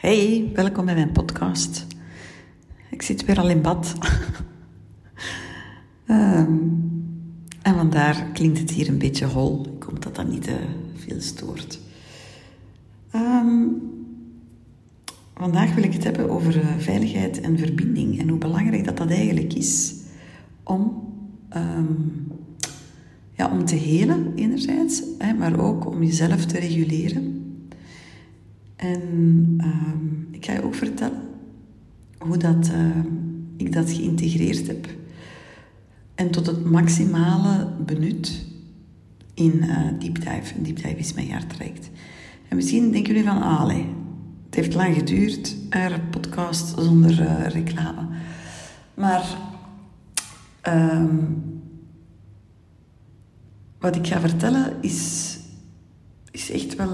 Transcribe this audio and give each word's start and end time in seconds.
Hey, 0.00 0.50
welkom 0.54 0.84
bij 0.84 0.94
mijn 0.94 1.12
podcast. 1.12 1.86
Ik 2.90 3.02
zit 3.02 3.24
weer 3.24 3.38
al 3.38 3.48
in 3.48 3.62
bad. 3.62 3.94
Ehm, 6.06 6.58
en 7.62 7.74
vandaar 7.74 8.26
klinkt 8.32 8.58
het 8.58 8.70
hier 8.70 8.88
een 8.88 8.98
beetje 8.98 9.26
hol. 9.26 9.66
Ik 9.76 9.82
hoop 9.82 10.02
dat 10.02 10.16
dat 10.16 10.28
niet 10.28 10.42
te 10.42 10.56
veel 10.94 11.20
stoort. 11.20 11.80
Ehm, 13.10 13.66
vandaag 15.34 15.74
wil 15.74 15.84
ik 15.84 15.92
het 15.92 16.04
hebben 16.04 16.30
over 16.30 16.60
eh, 16.60 16.66
veiligheid 16.78 17.40
en 17.40 17.58
verbinding 17.58 18.20
en 18.20 18.28
hoe 18.28 18.38
belangrijk 18.38 18.84
dat 18.84 18.96
dat 18.96 19.10
eigenlijk 19.10 19.54
is 19.54 19.94
om, 20.62 21.12
um, 21.56 22.26
ja, 23.32 23.50
om 23.50 23.64
te 23.64 23.76
helen 23.76 24.32
enerzijds, 24.34 25.02
maar 25.38 25.60
ook 25.60 25.86
om 25.86 26.02
jezelf 26.02 26.44
te 26.44 26.58
reguleren 26.58 27.39
en 28.80 29.02
uh, 29.58 30.34
ik 30.34 30.44
ga 30.44 30.52
je 30.52 30.62
ook 30.64 30.74
vertellen 30.74 31.22
hoe 32.18 32.36
dat, 32.36 32.70
uh, 32.72 33.04
ik 33.56 33.72
dat 33.72 33.90
geïntegreerd 33.90 34.66
heb. 34.66 34.86
En 36.14 36.30
tot 36.30 36.46
het 36.46 36.64
maximale 36.64 37.68
benut 37.86 38.46
in 39.34 39.52
uh, 39.56 39.76
deep 39.98 40.14
dive. 40.14 40.62
Deep 40.62 40.76
dive 40.76 40.96
is 40.96 41.12
mijn 41.12 41.26
jaartraject. 41.26 41.90
En 42.48 42.56
misschien 42.56 42.90
denken 42.90 43.14
jullie 43.14 43.28
van, 43.28 43.42
ah, 43.42 43.68
het 44.44 44.54
heeft 44.54 44.74
lang 44.74 44.94
geduurd, 44.94 45.56
een 45.70 46.08
podcast 46.10 46.78
zonder 46.78 47.20
uh, 47.20 47.46
reclame. 47.46 48.08
Maar 48.94 49.24
um, 50.68 51.42
wat 53.78 53.96
ik 53.96 54.06
ga 54.06 54.20
vertellen 54.20 54.72
is, 54.80 55.38
is 56.30 56.50
echt 56.50 56.76
wel 56.76 56.92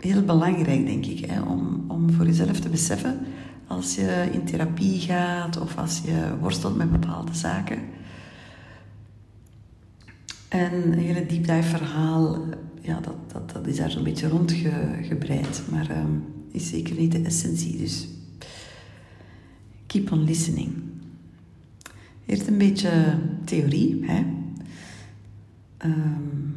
heel 0.00 0.22
belangrijk, 0.24 0.86
denk 0.86 1.06
ik, 1.06 1.24
hè, 1.24 1.40
om, 1.40 1.84
om 1.88 2.10
voor 2.12 2.26
jezelf 2.26 2.60
te 2.60 2.68
beseffen 2.68 3.18
als 3.66 3.94
je 3.94 4.28
in 4.32 4.44
therapie 4.44 5.00
gaat 5.00 5.60
of 5.60 5.76
als 5.76 6.00
je 6.04 6.36
worstelt 6.40 6.76
met 6.76 6.90
bepaalde 6.90 7.34
zaken. 7.34 7.78
En 10.48 10.72
een 10.72 10.98
hele 10.98 11.26
deep 11.26 11.46
dive 11.46 11.62
verhaal, 11.62 12.44
ja, 12.80 13.00
dat, 13.00 13.16
dat, 13.32 13.50
dat 13.52 13.66
is 13.66 13.76
daar 13.76 13.90
zo'n 13.90 14.02
beetje 14.02 14.28
rondgebreid, 14.28 15.62
maar 15.70 15.90
um, 15.90 16.24
is 16.52 16.68
zeker 16.68 16.96
niet 16.96 17.12
de 17.12 17.22
essentie. 17.22 17.78
Dus 17.78 18.08
keep 19.86 20.12
on 20.12 20.24
listening. 20.24 20.68
Eerst 22.26 22.46
een 22.46 22.58
beetje 22.58 23.18
theorie. 23.44 24.04
Hè. 24.04 24.18
Um, 25.84 26.47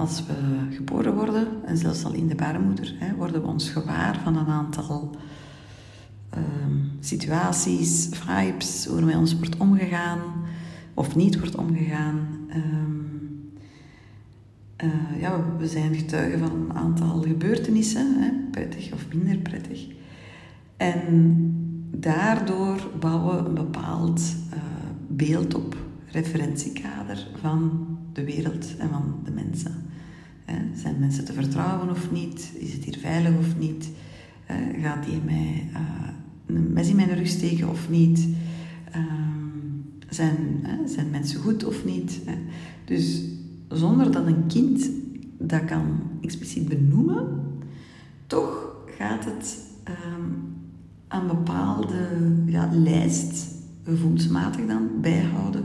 als 0.00 0.26
we 0.26 0.34
geboren 0.74 1.14
worden, 1.14 1.46
en 1.64 1.76
zelfs 1.76 2.04
al 2.04 2.12
in 2.12 2.28
de 2.28 2.34
baarmoeder, 2.34 2.94
hè, 2.98 3.14
worden 3.14 3.42
we 3.42 3.48
ons 3.48 3.70
gewaar 3.70 4.20
van 4.22 4.36
een 4.36 4.46
aantal 4.46 5.16
um, 6.36 6.90
situaties, 7.00 8.08
vibes, 8.10 8.86
hoe 8.86 8.98
er 8.98 9.04
met 9.04 9.16
ons 9.16 9.36
wordt 9.36 9.56
omgegaan 9.56 10.18
of 10.94 11.16
niet 11.16 11.38
wordt 11.38 11.56
omgegaan. 11.56 12.28
Um, 12.54 13.52
uh, 14.84 15.20
ja, 15.20 15.56
we 15.58 15.66
zijn 15.66 15.94
getuigen 15.94 16.38
van 16.38 16.50
een 16.50 16.74
aantal 16.74 17.22
gebeurtenissen, 17.22 18.14
hè, 18.18 18.30
prettig 18.50 18.92
of 18.92 19.14
minder 19.14 19.36
prettig. 19.36 19.86
En 20.76 21.14
daardoor 21.96 22.90
bouwen 23.00 23.42
we 23.42 23.48
een 23.48 23.54
bepaald 23.54 24.20
uh, 24.54 24.58
beeld 25.08 25.54
op, 25.54 25.76
referentiekader 26.12 27.26
van 27.40 27.86
de 28.12 28.24
wereld 28.24 28.76
en 28.78 28.88
van 28.88 29.14
de 29.24 29.30
mensen. 29.30 29.74
Zijn 30.74 30.98
mensen 30.98 31.24
te 31.24 31.32
vertrouwen 31.32 31.90
of 31.90 32.10
niet? 32.10 32.52
Is 32.58 32.72
het 32.72 32.84
hier 32.84 32.98
veilig 32.98 33.38
of 33.38 33.58
niet? 33.58 33.90
Gaat 34.82 35.04
die 35.04 35.20
mij 35.24 35.68
uh, 35.72 36.08
een 36.46 36.72
mes 36.72 36.88
in 36.88 36.96
mijn 36.96 37.14
rug 37.14 37.28
steken 37.28 37.68
of 37.68 37.90
niet? 37.90 38.28
Ehm, 38.90 39.06
zijn, 40.08 40.36
zijn 40.84 41.10
mensen 41.10 41.40
goed 41.40 41.64
of 41.64 41.84
niet? 41.84 42.20
Dus 42.84 43.22
zonder 43.68 44.12
dat 44.12 44.26
een 44.26 44.46
kind 44.46 44.90
dat 45.38 45.64
kan 45.64 46.00
expliciet 46.20 46.68
benoemen, 46.68 47.42
toch 48.26 48.76
gaat 48.98 49.24
het 49.24 49.58
um, 49.88 50.54
een 51.08 51.26
bepaalde 51.26 52.08
ja, 52.46 52.68
lijst, 52.72 53.54
gevoelsmatig 53.84 54.66
dan, 54.66 54.88
bijhouden 55.00 55.64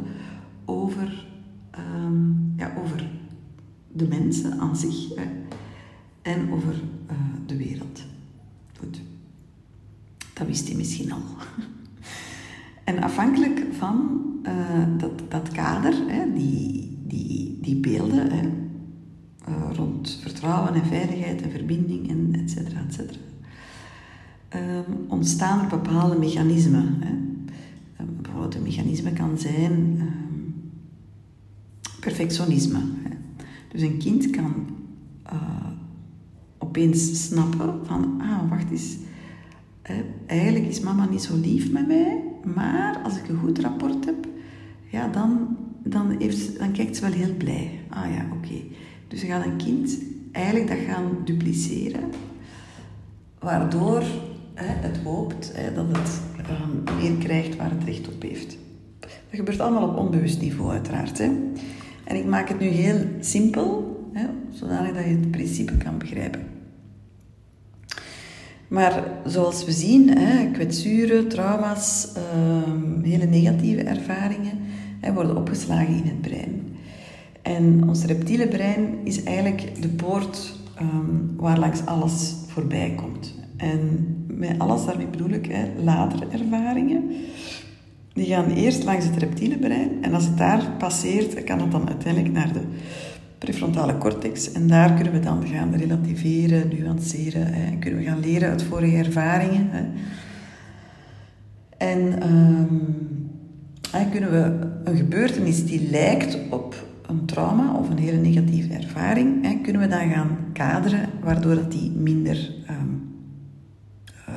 over, 0.66 1.28
um, 1.78 2.54
ja, 2.58 2.74
over 2.84 3.10
de 3.92 4.08
mensen 4.08 4.60
aan 4.60 4.76
zich 4.76 5.16
hè, 5.16 5.26
en 6.22 6.52
over 6.52 6.74
uh, 7.12 7.18
de 7.46 7.58
wereld. 7.58 8.04
Goed. 8.80 9.02
Dat 10.34 10.48
wist 10.48 10.68
hij 10.68 10.78
misschien 10.78 11.12
al. 11.12 11.22
en 12.84 13.04
afhankelijk 13.04 13.66
van 13.72 14.22
uh, 14.44 14.88
dat, 14.98 15.32
dat 15.32 15.50
kader, 15.50 15.94
hè, 16.08 16.34
die, 16.34 16.98
die, 17.08 17.58
die 17.62 17.76
beelden 17.76 18.32
hè, 18.32 18.48
uh, 19.50 19.76
rond 19.76 20.20
vertrouwen 20.22 20.74
en 20.74 20.86
veiligheid 20.86 21.42
en 21.42 21.52
verbinding 21.52 22.10
en 22.10 22.30
et 22.34 22.52
cetera, 22.52 22.80
et 22.88 22.94
cetera, 22.94 23.20
um, 24.56 25.06
ontstaan 25.08 25.60
er 25.60 25.68
bepaalde 25.68 26.18
mechanismen. 26.18 26.96
Hè. 27.00 27.12
Um, 28.04 28.18
bijvoorbeeld 28.22 28.56
een 28.56 28.64
mechanisme 28.64 29.14
kan 29.14 29.38
zijn 29.38 30.02
perfectionisme. 32.06 32.80
Dus 33.72 33.82
een 33.82 33.98
kind 33.98 34.30
kan 34.30 34.54
uh, 35.34 35.68
opeens 36.58 37.26
snappen 37.26 37.86
van, 37.86 38.22
ah, 38.22 38.50
wacht 38.50 38.72
eens, 38.72 38.98
eigenlijk 40.26 40.66
is 40.66 40.80
mama 40.80 41.06
niet 41.06 41.22
zo 41.22 41.36
lief 41.36 41.72
met 41.72 41.88
mij, 41.88 42.24
maar 42.56 43.02
als 43.04 43.18
ik 43.18 43.28
een 43.28 43.38
goed 43.38 43.60
rapport 43.60 44.06
heb, 44.06 44.28
ja, 44.92 45.08
dan, 45.08 45.58
dan, 45.84 46.16
heeft, 46.20 46.60
dan 46.60 46.72
kijkt 46.72 46.96
ze 46.96 47.02
wel 47.02 47.12
heel 47.12 47.36
blij. 47.38 47.80
Ah 47.90 48.14
ja, 48.14 48.26
oké. 48.38 48.56
Dus 49.08 49.22
je 49.22 49.28
gaat 49.28 49.46
een 49.46 49.58
kind 49.58 49.98
eigenlijk 50.32 50.68
dat 50.68 50.78
gaan 50.88 51.18
dupliceren, 51.24 52.04
waardoor 53.40 54.04
hè, 54.54 54.88
het 54.88 54.98
hoopt 54.98 55.52
hè, 55.54 55.74
dat 55.74 55.86
het 55.88 56.22
uh, 56.40 56.96
meer 57.02 57.18
krijgt 57.18 57.56
waar 57.56 57.72
het 57.72 57.84
recht 57.84 58.08
op 58.08 58.22
heeft. 58.22 58.58
Dat 59.00 59.10
gebeurt 59.30 59.60
allemaal 59.60 59.90
op 59.90 59.98
onbewust 59.98 60.42
niveau 60.42 60.72
uiteraard. 60.72 61.18
Hè. 61.18 61.32
En 62.06 62.16
ik 62.16 62.26
maak 62.26 62.50
het 62.50 62.60
nu 62.60 62.68
heel 62.68 63.00
simpel, 63.20 64.00
hè, 64.14 64.26
dat 64.94 65.04
je 65.04 65.10
het 65.10 65.32
principe 65.32 65.78
kan 65.78 65.98
begrijpen. 65.98 66.42
Maar 68.68 69.04
zoals 69.26 69.66
we 69.66 69.72
zien, 69.72 70.18
hè, 70.18 70.52
kwetsuren, 70.52 71.28
trauma's, 71.28 72.08
um, 72.36 73.04
hele 73.04 73.26
negatieve 73.26 73.82
ervaringen 73.82 74.58
hè, 75.00 75.14
worden 75.14 75.38
opgeslagen 75.38 75.96
in 75.96 76.04
het 76.06 76.22
brein. 76.22 76.62
En 77.42 77.90
ons 77.90 78.04
reptiele 78.04 78.48
brein 78.48 78.98
is 79.04 79.24
eigenlijk 79.24 79.82
de 79.82 79.88
poort 79.88 80.54
um, 80.82 81.34
waar 81.38 81.60
langs 81.60 81.86
alles 81.86 82.36
voorbij 82.48 82.94
komt. 82.96 83.34
En 83.58 84.06
met 84.28 84.60
alles 84.60 84.86
daarmee 84.86 85.08
bedoel 85.08 85.30
ik 85.30 85.46
hè, 85.46 85.84
latere 85.84 86.26
ervaringen, 86.32 87.04
die 88.16 88.26
gaan 88.26 88.52
eerst 88.52 88.84
langs 88.84 89.06
het 89.06 89.18
reptiele 89.18 89.58
brein 89.58 90.04
en 90.04 90.14
als 90.14 90.26
het 90.26 90.38
daar 90.38 90.72
passeert, 90.78 91.44
kan 91.44 91.60
het 91.62 91.72
dan 91.72 91.88
uiteindelijk 91.88 92.34
naar 92.34 92.54
de 92.54 92.62
prefrontale 93.38 93.98
cortex 93.98 94.52
en 94.52 94.68
daar 94.68 94.94
kunnen 94.94 95.14
we 95.14 95.20
dan 95.20 95.48
gaan 95.48 95.76
relativeren, 95.76 96.70
nuanceren 96.80 97.54
en 97.54 97.80
kunnen 97.80 98.00
we 98.00 98.06
gaan 98.06 98.20
leren 98.20 98.50
uit 98.50 98.64
vorige 98.64 98.98
ervaringen. 98.98 99.68
Hè. 99.70 99.84
En 101.78 102.32
um, 102.32 104.10
kunnen 104.12 104.32
we 104.32 104.68
een 104.84 104.98
gebeurtenis 104.98 105.66
die 105.66 105.90
lijkt 105.90 106.38
op 106.50 106.86
een 107.08 107.26
trauma 107.26 107.74
of 107.74 107.90
een 107.90 107.98
hele 107.98 108.18
negatieve 108.18 108.74
ervaring, 108.74 109.46
hè, 109.46 109.60
kunnen 109.62 109.82
we 109.82 109.88
dan 109.88 110.10
gaan 110.10 110.38
kaderen 110.54 111.10
waardoor 111.24 111.56
dat 111.56 111.72
die 111.72 111.92
minder 111.92 112.52
um, 112.70 113.16
uh, 114.30 114.36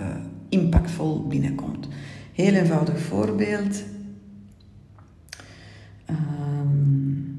impactvol 0.49 1.27
binnenkomt. 1.27 1.88
Heel 2.39 2.53
eenvoudig 2.53 3.01
voorbeeld. 3.01 3.83
Um, 6.11 7.39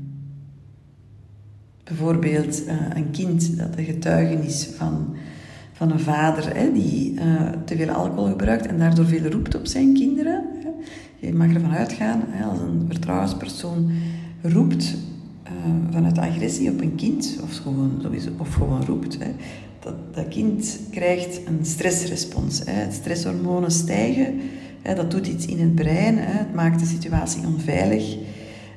bijvoorbeeld 1.83 2.67
uh, 2.67 2.73
een 2.93 3.11
kind 3.11 3.57
dat 3.57 3.77
een 3.77 3.85
getuigenis 3.85 4.69
van, 4.75 5.15
van 5.73 5.91
een 5.91 5.99
vader 5.99 6.55
hè, 6.55 6.71
die 6.71 7.13
uh, 7.13 7.49
te 7.65 7.75
veel 7.75 7.89
alcohol 7.89 8.27
gebruikt 8.27 8.67
en 8.67 8.79
daardoor 8.79 9.05
veel 9.05 9.29
roept 9.29 9.55
op 9.55 9.65
zijn 9.67 9.93
kinderen. 9.93 10.43
Hè. 10.63 10.69
Je 11.27 11.33
mag 11.33 11.53
ervan 11.53 11.71
uitgaan, 11.71 12.23
hè, 12.27 12.45
als 12.45 12.59
een 12.59 12.85
vertrouwenspersoon 12.87 13.91
roept 14.41 14.95
uh, 15.43 15.51
vanuit 15.91 16.17
agressie 16.17 16.71
op 16.71 16.81
een 16.81 16.95
kind, 16.95 17.39
of 17.43 17.57
gewoon, 17.57 18.01
of 18.37 18.53
gewoon 18.53 18.85
roept, 18.85 19.17
hè, 19.19 19.31
dat 19.79 19.95
dat 20.13 20.27
kind 20.27 20.79
krijgt 20.91 21.39
een 21.47 21.65
stressrespons. 21.65 22.61
Hè. 22.65 22.91
Stresshormonen 22.91 23.71
stijgen 23.71 24.39
dat 24.81 25.11
doet 25.11 25.27
iets 25.27 25.45
in 25.45 25.59
het 25.59 25.75
brein. 25.75 26.17
Het 26.17 26.53
maakt 26.53 26.79
de 26.79 26.85
situatie 26.85 27.45
onveilig. 27.45 28.17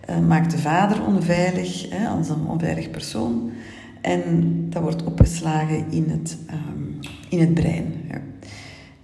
Eh, 0.06 0.18
maakt 0.18 0.50
de 0.50 0.58
vader 0.58 1.06
onveilig 1.06 1.86
als 2.08 2.28
een 2.28 2.46
onveilig 2.46 2.90
persoon. 2.90 3.50
En 4.00 4.32
dat 4.70 4.82
wordt 4.82 5.04
opgeslagen 5.04 5.84
in 5.90 6.06
het, 6.08 6.36
um, 6.50 6.98
in 7.28 7.40
het 7.40 7.54
brein. 7.54 7.94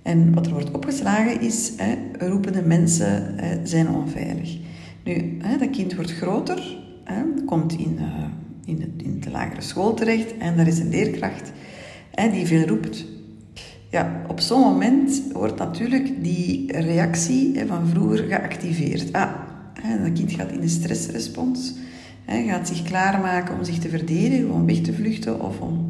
En 0.02 0.34
wat 0.34 0.46
er 0.46 0.52
wordt 0.52 0.70
opgeslagen 0.70 1.40
is, 1.40 1.72
roepende 2.18 2.62
mensen 2.62 3.34
zijn 3.62 3.88
onveilig. 3.88 4.56
Nu, 5.04 5.38
dat 5.58 5.70
kind 5.70 5.94
wordt 5.94 6.12
groter, 6.12 6.76
komt 7.46 7.72
in, 7.72 7.96
uh, 7.98 8.24
in, 8.64 8.76
de, 8.76 9.04
in 9.04 9.20
de 9.20 9.30
lagere 9.30 9.60
school 9.60 9.94
terecht 9.94 10.36
en 10.38 10.56
daar 10.56 10.66
is 10.66 10.78
een 10.78 10.88
leerkracht 10.88 11.52
die 12.26 12.46
veel 12.46 12.66
roept. 12.66 13.04
Ja, 13.90 14.22
op 14.26 14.40
zo'n 14.40 14.60
moment 14.60 15.22
wordt 15.32 15.58
natuurlijk 15.58 16.22
die 16.22 16.72
reactie 16.72 17.64
van 17.66 17.86
vroeger 17.86 18.24
geactiveerd. 18.24 19.12
Ah, 19.12 19.30
dat 20.02 20.12
kind 20.12 20.32
gaat 20.32 20.52
in 20.52 20.60
de 20.60 20.68
stressrespons, 20.68 21.74
gaat 22.26 22.68
zich 22.68 22.82
klaarmaken 22.82 23.54
om 23.58 23.64
zich 23.64 23.78
te 23.78 23.88
verdedigen, 23.88 24.50
om 24.50 24.66
weg 24.66 24.80
te 24.80 24.92
vluchten 24.92 25.40
of 25.40 25.60
om 25.60 25.86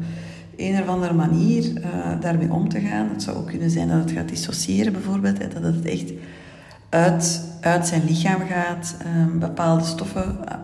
een 0.57 0.81
of 0.81 0.87
andere 0.87 1.13
manier 1.13 1.63
uh, 1.63 2.21
daarmee 2.21 2.51
om 2.51 2.69
te 2.69 2.79
gaan. 2.79 3.09
Het 3.09 3.23
zou 3.23 3.37
ook 3.37 3.47
kunnen 3.47 3.69
zijn 3.69 3.87
dat 3.87 3.97
het 3.97 4.11
gaat 4.11 4.29
dissociëren 4.29 4.93
bijvoorbeeld, 4.93 5.39
dat 5.39 5.63
het 5.63 5.85
echt 5.85 6.13
uit, 6.89 7.43
uit 7.61 7.87
zijn 7.87 8.05
lichaam 8.05 8.41
gaat, 8.49 8.95
uh, 9.05 9.39
bepaalde 9.39 9.83
stoffen 9.83 10.37
uh, 10.47 10.55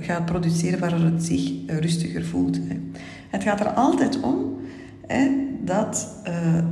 gaat 0.00 0.24
produceren 0.24 0.78
waardoor 0.78 1.04
het 1.04 1.24
zich 1.24 1.52
rustiger 1.66 2.24
voelt. 2.24 2.58
Het 3.30 3.42
gaat 3.42 3.60
er 3.60 3.68
altijd 3.68 4.20
om 4.20 4.56
dat, 5.64 6.08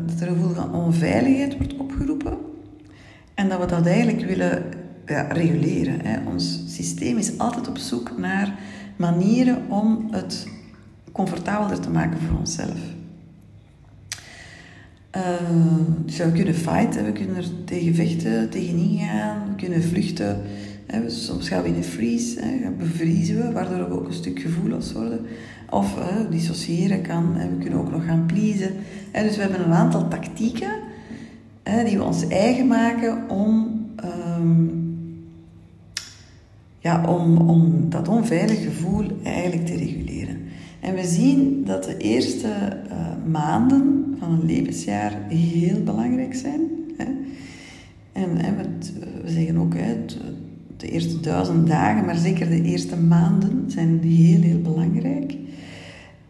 dat 0.06 0.20
er 0.20 0.28
een 0.28 0.34
gevoel 0.34 0.54
van 0.54 0.74
onveiligheid 0.74 1.56
wordt 1.56 1.76
opgeroepen 1.76 2.38
en 3.34 3.48
dat 3.48 3.60
we 3.60 3.66
dat 3.66 3.86
eigenlijk 3.86 4.26
willen 4.26 4.62
ja, 5.06 5.22
reguleren. 5.22 6.00
Hè. 6.00 6.28
Ons 6.30 6.62
systeem 6.66 7.18
is 7.18 7.38
altijd 7.38 7.68
op 7.68 7.78
zoek 7.78 8.18
naar 8.18 8.58
manieren 8.96 9.62
om 9.68 10.08
het 10.10 10.46
comfortabeler 11.12 11.80
te 11.80 11.90
maken 11.90 12.20
voor 12.20 12.38
onszelf. 12.38 12.78
Uh, 15.16 16.26
we 16.26 16.32
kunnen 16.32 16.54
fighten, 16.54 17.04
we 17.04 17.12
kunnen 17.12 17.36
er 17.36 17.64
tegen 17.64 17.94
vechten, 17.94 18.50
tegenin 18.50 18.98
gaan, 18.98 19.48
we 19.48 19.54
kunnen 19.54 19.82
vluchten. 19.82 20.40
Soms 21.06 21.48
gaan 21.48 21.62
we 21.62 21.68
in 21.68 21.74
een 21.74 21.84
freeze, 21.84 22.40
hè, 22.40 22.70
bevriezen 22.70 23.36
we, 23.36 23.52
waardoor 23.52 23.88
we 23.88 23.94
ook 23.94 24.06
een 24.06 24.12
stuk 24.12 24.40
gevoelloos 24.40 24.92
worden. 24.92 25.26
Of 25.70 25.96
uh, 25.98 26.30
dissociëren 26.30 27.02
kan, 27.02 27.34
hè. 27.34 27.48
we 27.48 27.56
kunnen 27.56 27.78
ook 27.78 27.90
nog 27.90 28.04
gaan 28.04 28.26
pleasen. 28.26 28.72
Hè. 29.10 29.22
Dus 29.22 29.36
we 29.36 29.42
hebben 29.42 29.64
een 29.64 29.72
aantal 29.72 30.08
tactieken 30.08 30.72
die 31.84 31.96
we 31.96 32.04
ons 32.04 32.26
eigen 32.26 32.66
maken 32.66 33.30
om, 33.30 33.80
um, 34.38 34.88
ja, 36.78 37.04
om, 37.08 37.36
om 37.36 37.90
dat 37.90 38.08
onveilig 38.08 38.62
gevoel 38.62 39.04
eigenlijk 39.22 39.66
te 39.66 39.76
reguleren. 39.76 40.36
En 40.80 40.94
we 40.94 41.04
zien 41.04 41.64
dat 41.64 41.84
de 41.84 41.96
eerste 41.96 42.48
maanden 43.30 44.14
van 44.18 44.30
een 44.30 44.46
levensjaar 44.46 45.18
heel 45.28 45.82
belangrijk 45.82 46.34
zijn. 46.34 46.60
Hè. 46.96 47.04
En 48.12 48.36
hè, 48.36 48.52
we, 48.56 49.30
zeggen 49.30 49.56
ook, 49.56 49.74
hè, 49.76 49.96
de 50.76 50.90
eerste 50.90 51.20
duizend 51.20 51.66
dagen, 51.66 52.04
maar 52.04 52.16
zeker 52.16 52.48
de 52.48 52.62
eerste 52.62 52.96
maanden 52.96 53.64
zijn 53.66 54.00
heel, 54.02 54.40
heel 54.40 54.60
belangrijk. 54.60 55.36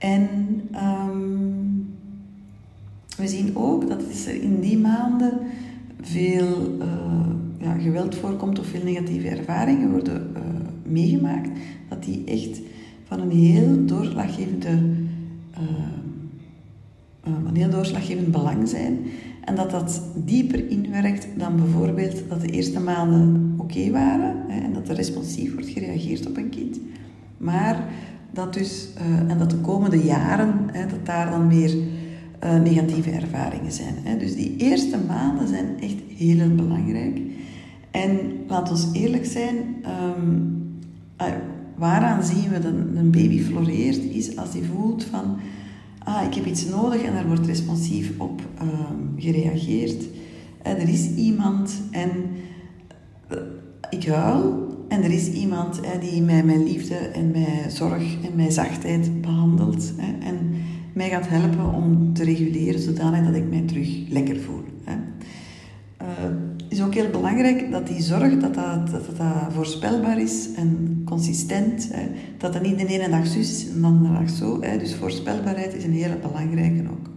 En 0.01 0.29
um, 0.75 1.95
we 3.17 3.29
zien 3.29 3.57
ook 3.57 3.89
dat 3.89 4.03
er 4.27 4.43
in 4.43 4.61
die 4.61 4.79
maanden 4.79 5.33
veel 6.01 6.77
uh, 6.79 6.87
ja, 7.59 7.73
geweld 7.73 8.15
voorkomt 8.15 8.59
of 8.59 8.67
veel 8.67 8.85
negatieve 8.85 9.29
ervaringen 9.29 9.91
worden 9.91 10.31
uh, 10.37 10.43
meegemaakt. 10.93 11.49
Dat 11.89 12.05
die 12.05 12.25
echt 12.25 12.61
van 13.05 13.21
een 13.21 13.31
heel 13.31 13.85
doorslaggevende, 13.85 14.69
uh, 15.53 17.33
een 17.47 17.57
heel 17.57 17.71
doorslaggevend 17.71 18.31
belang 18.31 18.69
zijn. 18.69 18.99
En 19.45 19.55
dat 19.55 19.71
dat 19.71 20.03
dieper 20.25 20.69
inwerkt 20.69 21.27
dan 21.37 21.57
bijvoorbeeld 21.57 22.23
dat 22.29 22.41
de 22.41 22.51
eerste 22.51 22.81
maanden 22.81 23.55
oké 23.57 23.91
waren 23.91 24.37
hè, 24.49 24.61
en 24.61 24.73
dat 24.73 24.89
er 24.89 24.95
responsief 24.95 25.53
wordt 25.53 25.69
gereageerd 25.69 26.27
op 26.27 26.37
een 26.37 26.49
kind. 26.49 26.81
Maar 27.37 27.85
dat 28.33 28.55
dus, 28.55 28.89
uh, 28.99 29.31
en 29.31 29.39
dat 29.39 29.51
de 29.51 29.57
komende 29.57 30.05
jaren, 30.05 30.55
hè, 30.73 30.87
dat 30.87 31.07
daar 31.07 31.31
dan 31.31 31.49
weer 31.49 31.75
uh, 32.45 32.61
negatieve 32.61 33.11
ervaringen 33.11 33.73
zijn. 33.73 33.95
Hè. 34.03 34.17
Dus 34.17 34.35
die 34.35 34.57
eerste 34.57 34.99
maanden 35.07 35.49
zijn 35.49 35.81
echt 35.81 35.97
heel 36.17 36.55
belangrijk. 36.55 37.21
En 37.91 38.19
laat 38.49 38.71
ons 38.71 38.89
eerlijk 38.93 39.27
zijn, 39.27 39.57
um, 40.17 40.59
waaraan 41.77 42.25
zien 42.25 42.51
we 42.51 42.59
dat 42.59 42.73
een 42.73 43.11
baby 43.11 43.41
floreert, 43.43 44.05
is 44.05 44.37
als 44.37 44.53
hij 44.53 44.63
voelt 44.63 45.05
van, 45.05 45.37
ah, 45.99 46.27
ik 46.27 46.35
heb 46.35 46.47
iets 46.47 46.69
nodig 46.69 47.03
en 47.03 47.13
daar 47.13 47.27
wordt 47.27 47.47
responsief 47.47 48.13
op 48.19 48.41
uh, 48.63 48.69
gereageerd. 49.17 50.05
En 50.63 50.77
er 50.77 50.89
is 50.89 51.15
iemand 51.15 51.81
en 51.91 52.11
ik 53.91 54.05
huil 54.05 54.70
en 54.91 55.03
er 55.03 55.11
is 55.11 55.29
iemand 55.29 55.81
die 56.01 56.23
mij 56.23 56.43
met 56.45 56.57
liefde 56.57 56.95
en 56.95 57.31
met 57.31 57.73
zorg 57.73 58.03
en 58.23 58.37
met 58.37 58.53
zachtheid 58.53 59.21
behandelt 59.21 59.93
hè, 59.97 60.27
en 60.27 60.39
mij 60.93 61.09
gaat 61.09 61.29
helpen 61.29 61.75
om 61.75 62.13
te 62.13 62.25
reguleren 62.25 62.81
zodanig 62.81 63.27
dat 63.27 63.35
ik 63.35 63.49
mij 63.51 63.61
terug 63.61 63.89
lekker 64.09 64.41
voel. 64.41 64.65
Hè. 64.85 64.95
Uh, 66.03 66.35
is 66.69 66.83
ook 66.83 66.95
heel 66.95 67.11
belangrijk 67.11 67.71
dat 67.71 67.87
die 67.87 68.03
zorg 68.03 68.39
dat 68.39 68.55
dat, 68.55 68.91
dat, 68.91 69.17
dat 69.17 69.53
voorspelbaar 69.53 70.21
is 70.21 70.49
en 70.57 71.03
consistent. 71.05 71.89
Hè. 71.93 72.07
Dat 72.39 72.53
dat 72.53 72.63
niet 72.63 72.79
de 72.79 72.87
ene 72.87 73.09
dag 73.09 73.27
zo 73.27 73.39
is 73.39 73.69
en 73.69 73.81
de 73.81 73.87
andere 73.87 74.13
dag 74.13 74.31
zo. 74.31 74.61
Hè. 74.61 74.79
Dus 74.79 74.95
voorspelbaarheid 74.95 75.75
is 75.75 75.85
een 75.85 75.93
hele 75.93 76.17
belangrijke 76.17 76.83
ook. 76.91 77.11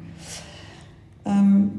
Um, 1.27 1.71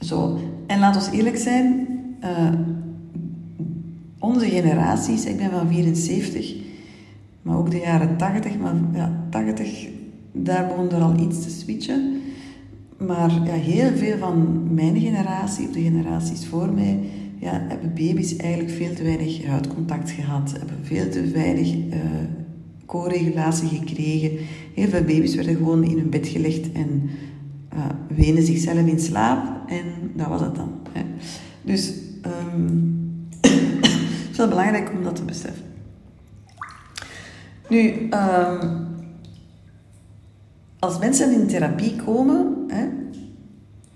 zo, 0.00 0.38
en 0.66 0.78
laat 0.78 0.96
ons 0.96 1.10
eerlijk 1.10 1.36
zijn. 1.36 1.86
Uh, 2.22 2.48
onze 4.24 4.48
generaties, 4.48 5.24
ik 5.24 5.36
ben 5.36 5.50
van 5.50 5.68
74, 5.68 6.54
maar 7.42 7.56
ook 7.56 7.70
de 7.70 7.78
jaren 7.78 8.16
80, 8.16 8.58
maar 8.58 8.74
ja, 8.92 9.26
80, 9.30 9.88
daar 10.32 10.66
begon 10.66 10.90
er 10.90 11.02
al 11.02 11.18
iets 11.18 11.42
te 11.42 11.50
switchen. 11.50 12.20
Maar 12.98 13.30
ja, 13.44 13.52
heel 13.52 13.96
veel 13.96 14.18
van 14.18 14.66
mijn 14.74 15.00
generatie, 15.00 15.66
of 15.66 15.72
de 15.72 15.82
generaties 15.82 16.46
voor 16.46 16.72
mij, 16.72 16.98
ja, 17.38 17.64
hebben 17.68 17.88
baby's 17.94 18.36
eigenlijk 18.36 18.70
veel 18.70 18.94
te 18.94 19.02
weinig 19.02 19.44
huidcontact 19.46 20.10
gehad. 20.10 20.52
Hebben 20.58 20.76
veel 20.82 21.08
te 21.08 21.30
weinig 21.30 21.74
uh, 21.74 21.96
co-regulatie 22.86 23.68
gekregen. 23.68 24.30
Heel 24.74 24.88
veel 24.88 25.04
baby's 25.04 25.34
werden 25.34 25.56
gewoon 25.56 25.84
in 25.84 25.98
hun 25.98 26.10
bed 26.10 26.26
gelegd 26.26 26.72
en 26.72 27.10
uh, 27.74 27.84
wenen 28.16 28.42
zichzelf 28.42 28.86
in 28.86 29.00
slaap. 29.00 29.70
En 29.70 29.84
dat 30.16 30.26
was 30.28 30.40
het 30.40 30.54
dan. 30.54 30.70
Hè. 30.92 31.02
Dus 31.62 31.92
het 32.22 33.03
is 34.34 34.40
wel 34.40 34.48
belangrijk 34.48 34.90
om 34.92 35.02
dat 35.02 35.16
te 35.16 35.24
beseffen. 35.24 35.64
Nu, 37.68 38.08
um, 38.10 38.86
als 40.78 40.98
mensen 40.98 41.32
in 41.32 41.46
therapie 41.46 41.96
komen, 41.96 42.54
hè, 42.68 42.86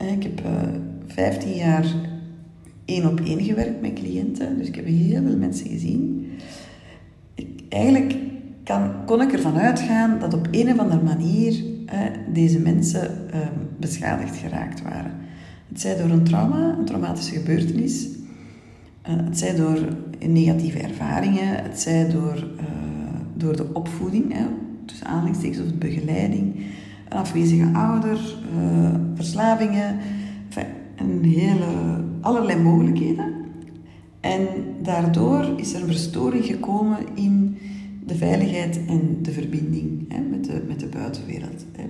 ik 0.06 0.22
heb 0.22 0.40
uh, 0.40 0.62
eh, 0.62 0.68
15 1.06 1.54
jaar 1.54 1.86
één 2.84 3.06
op 3.06 3.20
één 3.20 3.42
gewerkt 3.42 3.80
met 3.80 3.92
cliënten, 3.92 4.58
dus 4.58 4.68
ik 4.68 4.74
heb 4.74 4.86
heel 4.86 5.22
veel 5.22 5.36
mensen 5.36 5.68
gezien. 5.68 6.30
Eigenlijk 7.68 8.16
kan, 8.64 9.04
kon 9.06 9.22
ik 9.22 9.32
ervan 9.32 9.58
uitgaan 9.58 10.18
dat 10.18 10.34
op 10.34 10.48
een 10.50 10.72
of 10.72 10.78
andere 10.78 11.02
manier 11.02 11.64
deze 12.32 12.58
mensen 12.58 13.28
uh, 13.34 13.40
beschadigd 13.78 14.36
geraakt 14.36 14.82
waren. 14.82 15.12
Het 15.68 15.80
zij 15.80 15.96
door 15.96 16.10
een 16.10 16.24
trauma, 16.24 16.76
een 16.78 16.84
traumatische 16.84 17.34
gebeurtenis, 17.34 18.08
het 19.16 19.38
zij 19.38 19.56
door 19.56 19.78
negatieve 20.26 20.78
ervaringen, 20.78 21.62
het 21.62 21.80
zij 21.80 22.08
door, 22.10 22.36
uh, 22.36 22.64
door 23.34 23.56
de 23.56 23.66
opvoeding, 23.72 24.32
hè, 24.32 24.44
tussen 24.84 25.06
aanhalingstekens 25.06 25.60
of 25.60 25.78
begeleiding, 25.78 26.56
een 27.08 27.18
afwezige 27.18 27.70
ouder, 27.72 28.18
uh, 28.58 28.94
verslavingen, 29.14 29.96
een 30.96 31.24
hele, 31.24 32.04
allerlei 32.20 32.62
mogelijkheden. 32.62 33.32
En 34.20 34.46
daardoor 34.82 35.52
is 35.56 35.74
er 35.74 35.80
een 35.80 35.86
verstoring 35.86 36.44
gekomen 36.44 36.98
in 37.14 37.58
de 38.06 38.14
veiligheid 38.14 38.80
en 38.86 39.18
de 39.22 39.32
verbinding 39.32 40.04
hè, 40.08 40.20
met, 40.30 40.44
de, 40.44 40.62
met 40.66 40.80
de 40.80 40.86
buitenwereld. 40.86 41.64
Hè. 41.72 41.84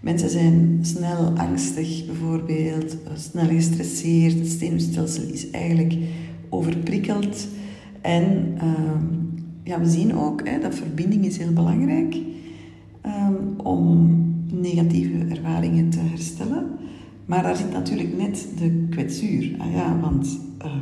Mensen 0.00 0.30
zijn 0.30 0.78
snel 0.82 1.32
angstig 1.36 2.06
bijvoorbeeld, 2.06 3.02
eh, 3.02 3.10
snel 3.16 3.46
gestresseerd, 3.46 4.38
het 4.38 4.48
zenuwstelsel 4.48 5.22
is 5.32 5.50
eigenlijk 5.50 5.94
overprikkeld. 6.48 7.48
En 8.00 8.54
uh, 8.54 8.70
ja, 9.62 9.80
we 9.80 9.88
zien 9.88 10.14
ook 10.14 10.48
hè, 10.48 10.58
dat 10.58 10.74
verbinding 10.74 11.24
is 11.24 11.36
heel 11.36 11.52
belangrijk 11.52 12.16
um, 13.06 13.60
om 13.60 14.18
negatieve 14.52 15.34
ervaringen 15.34 15.90
te 15.90 15.98
herstellen. 15.98 16.66
Maar 17.24 17.42
daar 17.42 17.56
zit 17.56 17.72
natuurlijk 17.72 18.16
net 18.16 18.48
de 18.58 18.86
kwetsuur. 18.90 19.54
Ah 19.58 19.72
ja, 19.72 20.00
want 20.00 20.38
uh, 20.64 20.72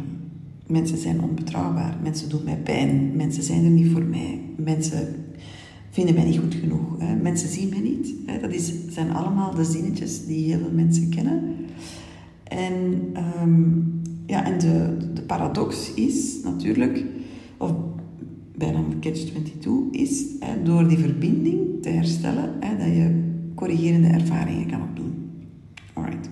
mensen 0.66 0.98
zijn 0.98 1.22
onbetrouwbaar. 1.22 1.96
Mensen 2.02 2.28
doen 2.28 2.44
mij 2.44 2.56
pijn. 2.56 3.16
Mensen 3.16 3.42
zijn 3.42 3.64
er 3.64 3.70
niet 3.70 3.92
voor 3.92 4.04
mij. 4.04 4.40
Mensen 4.56 5.08
vinden 5.90 6.14
mij 6.14 6.24
niet 6.24 6.38
goed 6.38 6.54
genoeg. 6.54 6.98
Mensen 7.22 7.48
zien 7.48 7.68
mij 7.68 7.80
niet. 7.80 8.14
Hè. 8.26 8.40
Dat 8.40 8.52
is, 8.52 8.72
zijn 8.88 9.12
allemaal 9.12 9.54
de 9.54 9.64
zinnetjes 9.64 10.26
die 10.26 10.44
heel 10.44 10.58
veel 10.58 10.72
mensen 10.74 11.08
kennen. 11.08 11.54
En, 12.44 13.00
ehm, 13.12 13.70
ja, 14.26 14.44
en 14.44 14.58
de, 14.58 14.96
de 15.14 15.22
paradox 15.22 15.94
is 15.94 16.42
natuurlijk, 16.42 17.04
of 17.58 17.74
bijna 18.56 18.78
een 18.78 19.00
catch-22 19.00 19.68
is, 19.90 20.24
hè, 20.40 20.62
door 20.62 20.88
die 20.88 20.98
verbinding 20.98 21.82
te 21.82 21.88
herstellen, 21.88 22.52
hè, 22.60 22.76
dat 22.76 22.86
je 22.86 23.32
corrigerende 23.54 24.08
ervaringen 24.08 24.66
kan 24.66 24.82
opdoen. 24.82 25.30
Alright. 25.92 26.30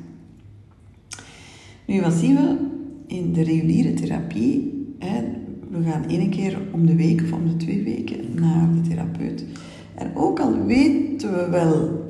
Nu, 1.86 2.00
wat 2.00 2.12
zien 2.12 2.34
we 2.34 2.56
in 3.06 3.32
de 3.32 3.42
reguliere 3.42 3.94
therapie? 3.94 4.84
Hè, 4.98 5.22
we 5.70 5.82
gaan 5.82 6.04
één 6.08 6.30
keer 6.30 6.58
om 6.72 6.86
de 6.86 6.96
week 6.96 7.22
of 7.22 7.32
om 7.32 7.48
de 7.48 7.56
twee 7.56 7.82
weken 7.82 8.34
naar 8.34 8.68
de 8.74 8.88
therapeut. 8.88 9.44
En 9.94 10.10
ook 10.14 10.40
al 10.40 10.64
weten 10.64 11.32
we 11.32 11.48
wel 11.50 12.00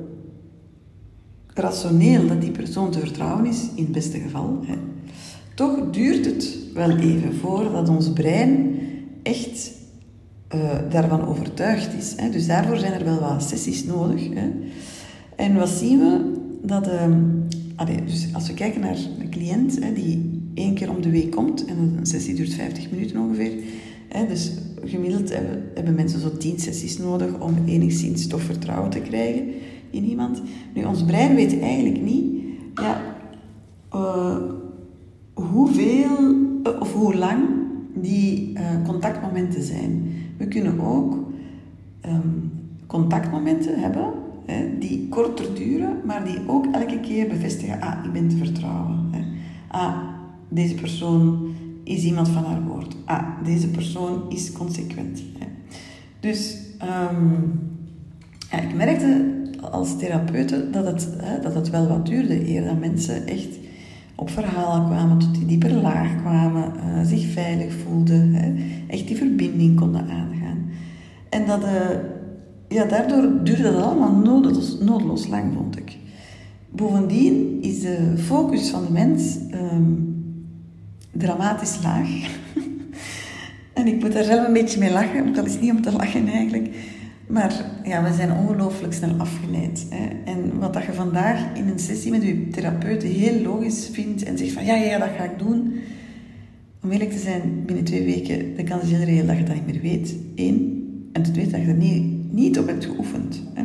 rationeel 1.55 2.27
dat 2.27 2.41
die 2.41 2.51
persoon 2.51 2.91
te 2.91 2.99
vertrouwen 2.99 3.47
is, 3.47 3.69
in 3.75 3.83
het 3.83 3.93
beste 3.93 4.19
geval, 4.19 4.61
hè, 4.63 4.75
toch 5.55 5.91
duurt 5.91 6.25
het 6.25 6.59
wel 6.75 6.97
even 6.97 7.35
voordat 7.35 7.89
ons 7.89 8.13
brein 8.13 8.79
echt 9.23 9.73
uh, 10.55 10.79
daarvan 10.91 11.27
overtuigd 11.27 11.95
is. 11.95 12.15
Hè. 12.17 12.31
Dus 12.31 12.47
daarvoor 12.47 12.77
zijn 12.77 12.93
er 12.93 13.05
wel 13.05 13.21
wat 13.21 13.43
sessies 13.43 13.85
nodig. 13.85 14.29
Hè. 14.35 14.51
En 15.37 15.55
wat 15.55 15.69
zien 15.69 15.99
we? 15.99 16.41
Dat, 16.63 16.87
uh, 16.87 17.07
dus 18.07 18.29
als 18.33 18.47
we 18.47 18.55
kijken 18.55 18.81
naar 18.81 18.97
een 19.19 19.31
cliënt 19.31 19.79
hè, 19.85 19.93
die 19.93 20.41
één 20.55 20.75
keer 20.75 20.91
om 20.91 21.03
de 21.03 21.11
week 21.11 21.31
komt, 21.31 21.65
en 21.65 21.77
een 21.79 22.07
sessie 22.07 22.35
duurt 22.35 22.55
50 22.55 22.91
minuten 22.91 23.21
ongeveer, 23.21 23.53
hè, 24.09 24.27
dus 24.27 24.53
gemiddeld 24.85 25.33
hebben, 25.33 25.63
hebben 25.75 25.95
mensen 25.95 26.21
zo 26.21 26.37
10 26.37 26.59
sessies 26.59 26.99
nodig 26.99 27.41
om 27.41 27.55
enigszins 27.67 28.27
toch 28.27 28.43
vertrouwen 28.43 28.91
te 28.91 29.01
krijgen 29.01 29.45
in 29.91 30.05
iemand. 30.05 30.43
Nu, 30.75 30.85
ons 30.85 31.05
brein 31.05 31.35
weet 31.35 31.61
eigenlijk 31.61 32.03
niet 32.03 32.25
ja, 32.75 33.01
uh, 33.95 34.37
hoeveel 35.53 36.35
of 36.81 36.93
hoe 36.93 37.15
lang 37.15 37.43
die 37.95 38.53
contactmomenten 38.87 39.63
zijn. 39.63 40.13
We 40.37 40.47
kunnen 40.47 40.81
ook 40.81 41.15
um, 42.07 42.53
contactmomenten 42.87 43.81
hebben 43.81 44.13
die 44.79 45.09
korter 45.09 45.55
duren, 45.55 45.97
maar 46.05 46.25
die 46.25 46.39
ook 46.47 46.67
elke 46.73 47.01
keer 47.01 47.29
bevestigen: 47.29 47.81
ah, 47.81 48.05
ik 48.05 48.13
ben 48.13 48.29
te 48.29 48.37
vertrouwen. 48.37 49.09
Hè. 49.11 49.23
Ah, 49.69 49.97
deze 50.49 50.75
persoon 50.75 51.55
is 51.85 52.05
iemand 52.05 52.29
van 52.29 52.45
haar 52.45 52.63
woord. 52.63 52.97
Ah, 53.05 53.27
deze 53.45 53.69
persoon 53.69 54.23
is 54.29 54.53
consequent. 54.53 55.23
Hè. 55.39 55.47
Dus 56.21 56.57
ja, 58.51 58.61
ik 58.61 58.75
merkte 58.75 59.41
als 59.71 59.99
therapeute 59.99 60.71
dat 60.71 60.87
het, 60.87 61.09
hè, 61.17 61.41
dat 61.41 61.55
het 61.55 61.71
wel 61.71 61.89
wat 61.89 62.07
duurde 62.07 62.49
eer 62.49 62.65
dat 62.65 62.79
mensen 62.79 63.27
echt 63.27 63.59
op 64.23 64.31
verhalen 64.31 64.87
kwamen, 64.87 65.19
tot 65.19 65.35
die 65.35 65.47
dieper 65.47 65.73
laag 65.73 66.21
kwamen, 66.21 66.73
uh, 66.77 67.07
zich 67.07 67.27
veilig 67.33 67.73
voelden, 67.73 68.35
hè, 68.35 68.53
echt 68.87 69.07
die 69.07 69.17
verbinding 69.17 69.77
konden 69.77 70.01
aangaan. 70.01 70.71
En 71.29 71.47
dat, 71.47 71.63
uh, 71.63 71.71
ja, 72.69 72.85
daardoor 72.85 73.45
duurde 73.45 73.63
dat 73.63 73.83
allemaal 73.83 74.15
noodloos, 74.15 74.79
noodloos 74.81 75.29
lang, 75.29 75.53
vond 75.55 75.79
ik. 75.79 75.97
Bovendien 76.71 77.63
is 77.63 77.81
de 77.81 78.15
focus 78.17 78.69
van 78.69 78.85
de 78.85 78.93
mens 78.93 79.39
um, 79.55 80.25
dramatisch 81.13 81.79
laag. 81.83 82.09
en 83.75 83.87
ik 83.87 84.01
moet 84.01 84.13
daar 84.13 84.25
zelf 84.25 84.47
een 84.47 84.53
beetje 84.53 84.79
mee 84.79 84.93
lachen, 84.93 85.25
want 85.25 85.37
dat 85.37 85.47
is 85.47 85.61
niet 85.61 85.71
om 85.71 85.83
te 85.83 85.93
lachen 85.93 86.29
eigenlijk. 86.29 86.69
Maar 87.33 87.65
ja, 87.85 88.03
we 88.03 88.15
zijn 88.15 88.33
ongelooflijk 88.33 88.93
snel 88.93 89.15
afgeleid. 89.19 89.87
Hè. 89.89 90.09
En 90.25 90.59
wat 90.59 90.73
dat 90.73 90.85
je 90.85 90.93
vandaag 90.93 91.55
in 91.55 91.69
een 91.69 91.79
sessie 91.79 92.11
met 92.11 92.23
je 92.23 92.49
therapeut 92.49 93.03
heel 93.03 93.43
logisch 93.43 93.89
vindt 93.93 94.23
en 94.23 94.39
zegt 94.39 94.53
van 94.53 94.65
ja, 94.65 94.75
ja, 94.75 94.99
dat 94.99 95.09
ga 95.17 95.25
ik 95.25 95.39
doen. 95.39 95.75
Om 96.83 96.91
eerlijk 96.91 97.11
te 97.11 97.19
zijn, 97.19 97.63
binnen 97.67 97.85
twee 97.85 98.05
weken, 98.05 98.57
de 98.57 98.63
kans 98.63 98.83
is 98.83 98.91
heel 98.91 99.05
reëel 99.05 99.27
dat 99.27 99.37
je 99.37 99.45
dat 99.45 99.55
niet 99.55 99.67
meer 99.67 99.81
weet. 99.81 100.15
Eén. 100.35 100.81
En 101.13 101.23
ten 101.23 101.33
tweede 101.33 101.51
dat 101.51 101.61
je 101.61 101.67
er 101.67 101.75
niet, 101.75 102.33
niet 102.33 102.59
op 102.59 102.67
hebt 102.67 102.85
geoefend. 102.85 103.43
Hè. 103.55 103.63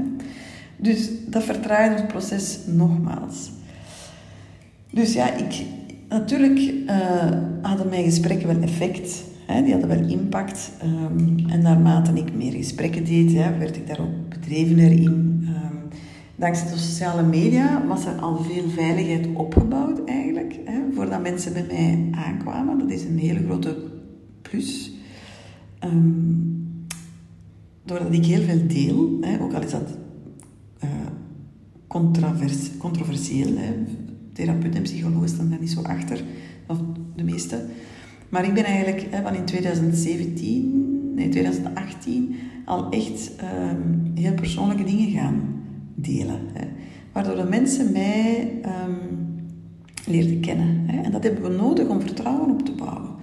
Dus 0.78 1.10
dat 1.28 1.44
vertraagt 1.44 2.00
het 2.00 2.08
proces 2.08 2.60
nogmaals. 2.66 3.52
Dus 4.92 5.14
ja, 5.14 5.34
ik, 5.34 5.64
natuurlijk 6.10 6.60
uh, 6.60 7.32
hadden 7.62 7.90
mijn 7.90 8.04
gesprekken 8.04 8.48
wel 8.48 8.62
effect 8.62 9.24
die 9.48 9.72
hadden 9.72 9.90
wel 9.90 10.10
impact. 10.10 10.72
Um, 10.84 11.50
en 11.50 11.62
naarmate 11.62 12.12
ik 12.14 12.34
meer 12.34 12.52
gesprekken 12.52 13.06
deed, 13.06 13.34
werd 13.34 13.76
ik 13.76 13.88
daar 13.88 14.00
ook 14.00 14.30
bedrevener 14.30 14.92
in. 14.92 15.48
Um, 15.48 16.00
dankzij 16.36 16.72
de 16.72 16.78
sociale 16.78 17.24
media 17.24 17.88
was 17.88 18.06
er 18.06 18.16
al 18.16 18.44
veel 18.44 18.70
veiligheid 18.70 19.28
opgebouwd 19.34 20.06
eigenlijk, 20.06 20.60
hè, 20.66 20.80
voordat 20.94 21.22
mensen 21.22 21.54
bij 21.54 21.66
mij 21.68 22.08
aankwamen. 22.12 22.80
Dat 22.80 22.92
is 22.92 23.04
een 23.04 23.18
hele 23.18 23.44
grote 23.44 23.78
plus. 24.42 24.92
Um, 25.84 26.86
doordat 27.84 28.14
ik 28.14 28.26
heel 28.26 28.42
veel 28.42 28.68
deel, 28.68 29.18
hè, 29.22 29.42
ook 29.42 29.54
al 29.54 29.62
is 29.62 29.72
dat 29.72 29.98
uh, 30.84 30.90
controversieel, 32.78 33.58
hè, 33.58 33.74
therapeuten 34.34 34.78
en 34.78 34.84
psychologen 34.84 35.30
staan 35.30 35.50
daar 35.50 35.60
niet 35.60 35.72
zo 35.72 35.82
achter, 35.82 36.24
of 36.68 36.78
de 37.16 37.24
meeste. 37.24 37.66
Maar 38.30 38.46
ik 38.46 38.54
ben 38.54 38.64
eigenlijk 38.64 39.08
hè, 39.10 39.22
van 39.22 39.36
in 39.36 39.46
2017, 39.46 41.14
nee 41.16 41.30
2018, 41.30 42.36
al 42.66 42.90
echt 42.90 43.32
um, 43.72 44.12
heel 44.16 44.34
persoonlijke 44.34 44.84
dingen 44.84 45.10
gaan 45.10 45.42
delen. 45.96 46.40
Hè, 46.54 46.68
waardoor 47.12 47.36
de 47.36 47.50
mensen 47.50 47.92
mij 47.92 48.52
um, 48.66 49.18
leerden 50.06 50.40
kennen. 50.40 50.84
Hè, 50.86 51.02
en 51.02 51.12
dat 51.12 51.24
hebben 51.24 51.44
we 51.44 51.58
nodig 51.58 51.88
om 51.88 52.02
vertrouwen 52.02 52.50
op 52.50 52.66
te 52.66 52.72
bouwen. 52.72 53.16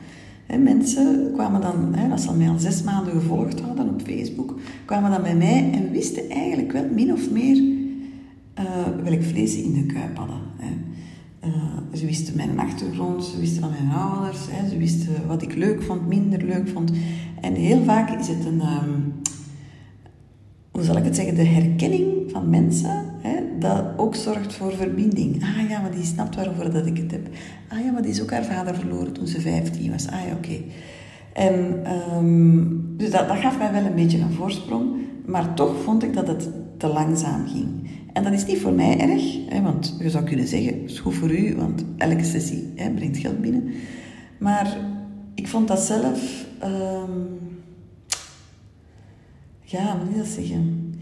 Hè, 0.47 0.59
mensen 0.59 1.31
kwamen 1.33 1.61
dan, 1.61 1.95
hè, 1.95 2.11
als 2.11 2.23
ze 2.23 2.35
mij 2.35 2.49
al 2.49 2.59
zes 2.59 2.83
maanden 2.83 3.13
gevolgd 3.13 3.61
hadden 3.61 3.89
op 3.89 4.03
Facebook, 4.03 4.59
kwamen 4.85 5.11
dan 5.11 5.23
bij 5.23 5.37
mij 5.37 5.71
en 5.73 5.91
wisten 5.91 6.31
eigenlijk 6.31 6.73
wel 6.73 6.89
min 6.95 7.13
of 7.13 7.31
meer 7.31 7.57
uh, 8.59 8.65
welk 9.03 9.23
vlees 9.23 9.53
ze 9.53 9.63
in 9.63 9.73
de 9.73 9.87
kuip 9.87 10.17
hadden. 10.17 10.41
Hè. 10.57 10.73
Uh, 11.47 11.97
ze 11.99 12.07
wisten 12.07 12.37
mijn 12.37 12.59
achtergrond, 12.59 13.25
ze 13.25 13.41
wisten 13.41 13.61
van 13.61 13.71
mijn 13.71 13.99
ouders, 13.99 14.39
hè, 14.51 14.69
ze 14.69 14.79
wisten 14.79 15.27
wat 15.27 15.43
ik 15.43 15.55
leuk 15.55 15.83
vond, 15.83 16.07
minder 16.07 16.43
leuk 16.43 16.69
vond. 16.69 16.93
En 17.41 17.55
heel 17.55 17.85
vaak 17.85 18.21
is 18.21 18.29
het 18.29 18.45
een, 18.45 18.61
um, 18.61 19.13
hoe 20.71 20.83
zal 20.83 20.97
ik 20.97 21.05
het 21.05 21.17
zeggen, 21.17 21.35
de 21.35 21.45
herkenning 21.45 22.31
van 22.31 22.51
mensen, 22.51 23.05
hè, 23.19 23.37
dat 23.59 23.85
ook 23.97 24.15
zorgt 24.15 24.53
voor 24.53 24.73
verbinding. 24.73 25.43
Ah 25.43 25.69
ja, 25.69 25.81
maar 25.81 25.91
die 25.91 26.05
snapt 26.05 26.35
waarover 26.35 26.73
dat 26.73 26.87
ik 26.87 26.97
het 26.97 27.11
heb. 27.11 27.29
Ah 27.69 27.85
ja, 27.85 27.91
maar 27.91 28.03
die 28.03 28.11
is 28.11 28.23
ook 28.23 28.31
haar 28.31 28.45
vader 28.45 28.75
verloren 28.75 29.13
toen 29.13 29.27
ze 29.27 29.41
15 29.41 29.91
was. 29.91 30.09
Ah 30.09 30.27
ja, 30.27 30.35
oké. 30.37 30.57
En 31.33 31.85
um, 32.17 32.95
dus 32.97 33.11
dat, 33.11 33.29
dat 33.29 33.37
gaf 33.37 33.59
mij 33.59 33.73
wel 33.73 33.85
een 33.85 33.95
beetje 33.95 34.19
een 34.19 34.33
voorsprong, 34.33 34.97
maar 35.27 35.55
toch 35.55 35.83
vond 35.83 36.03
ik 36.03 36.15
dat 36.15 36.29
het 36.29 36.49
te 36.79 36.87
langzaam 36.87 37.47
ging. 37.47 37.69
En 38.15 38.23
dat 38.23 38.33
is 38.33 38.47
niet 38.47 38.59
voor 38.59 38.73
mij 38.73 38.99
erg, 39.01 39.39
hè, 39.49 39.63
want 39.63 39.97
je 39.99 40.11
zou 40.11 40.25
kunnen 40.25 40.47
zeggen, 40.47 40.81
het 40.81 40.91
is 40.91 40.99
goed 40.99 41.15
voor 41.15 41.31
u, 41.31 41.55
want 41.57 41.85
elke 41.97 42.25
sessie 42.25 42.73
hè, 42.75 42.91
brengt 42.91 43.19
geld 43.19 43.41
binnen. 43.41 43.73
Maar 44.39 44.77
ik 45.35 45.49
vond 45.49 45.69
dat 45.69 45.81
zelf, 45.81 46.47
um, 46.65 47.39
ja, 49.61 49.97
hoe 49.97 50.05
moet 50.05 50.15
je 50.15 50.21
dat 50.21 50.27
zeggen? 50.27 50.95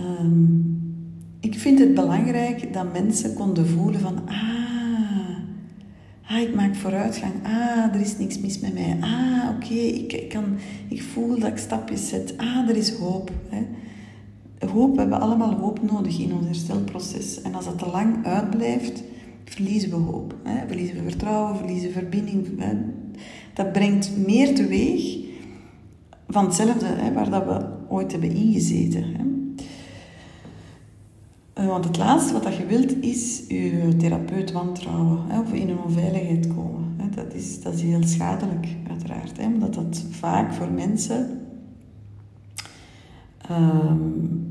Um, 0.00 0.80
ik 1.40 1.58
vind 1.58 1.78
het 1.78 1.94
belangrijk 1.94 2.72
dat 2.72 2.92
mensen 2.92 3.34
konden 3.34 3.66
voelen 3.66 4.00
van, 4.00 4.28
ah, 4.28 5.38
ah, 6.28 6.40
ik 6.40 6.54
maak 6.54 6.74
vooruitgang, 6.74 7.32
ah, 7.42 7.94
er 7.94 8.00
is 8.00 8.18
niks 8.18 8.38
mis 8.38 8.60
met 8.60 8.74
mij, 8.74 8.96
ah, 9.00 9.50
oké, 9.56 9.74
ik, 9.74 10.12
ik, 10.12 10.28
kan, 10.28 10.44
ik 10.88 11.02
voel 11.02 11.38
dat 11.38 11.50
ik 11.50 11.58
stapjes 11.58 12.08
zet, 12.08 12.34
ah, 12.36 12.68
er 12.68 12.76
is 12.76 12.92
hoop. 12.92 13.30
Hè 13.48 13.64
hoop, 14.68 14.94
we 14.94 15.00
hebben 15.00 15.20
allemaal 15.20 15.54
hoop 15.54 15.90
nodig 15.90 16.18
in 16.18 16.34
ons 16.34 16.46
herstelproces. 16.46 17.42
En 17.42 17.54
als 17.54 17.64
dat 17.64 17.78
te 17.78 17.86
lang 17.86 18.26
uitblijft, 18.26 19.02
verliezen 19.44 19.90
we 19.90 19.96
hoop. 19.96 20.34
Hè? 20.42 20.66
Verliezen 20.66 20.96
we 20.96 21.02
vertrouwen, 21.02 21.56
verliezen 21.56 21.92
verbinding. 21.92 22.46
Dat 23.54 23.72
brengt 23.72 24.16
meer 24.16 24.54
teweeg 24.54 25.24
van 26.28 26.44
hetzelfde 26.44 26.86
hè, 26.86 27.12
waar 27.12 27.30
dat 27.30 27.44
we 27.44 27.66
ooit 27.88 28.12
hebben 28.12 28.34
ingezeten. 28.34 29.02
Hè? 29.02 29.24
Eh, 31.52 31.66
want 31.66 31.84
het 31.84 31.96
laatste 31.96 32.32
wat 32.32 32.56
je 32.56 32.66
wilt 32.66 33.02
is 33.02 33.44
je 33.48 33.96
therapeut 33.98 34.52
wantrouwen 34.52 35.18
hè, 35.28 35.40
of 35.40 35.52
in 35.52 35.68
een 35.68 35.78
onveiligheid 35.78 36.46
komen. 36.46 36.84
Dat, 37.14 37.34
is, 37.34 37.62
dat 37.62 37.74
is 37.74 37.82
heel 37.82 38.02
schadelijk, 38.02 38.66
uiteraard. 38.88 39.36
Hè? 39.36 39.46
Omdat 39.46 39.74
dat 39.74 40.04
vaak 40.10 40.52
voor 40.52 40.70
mensen 40.70 41.40
um, 43.50 44.45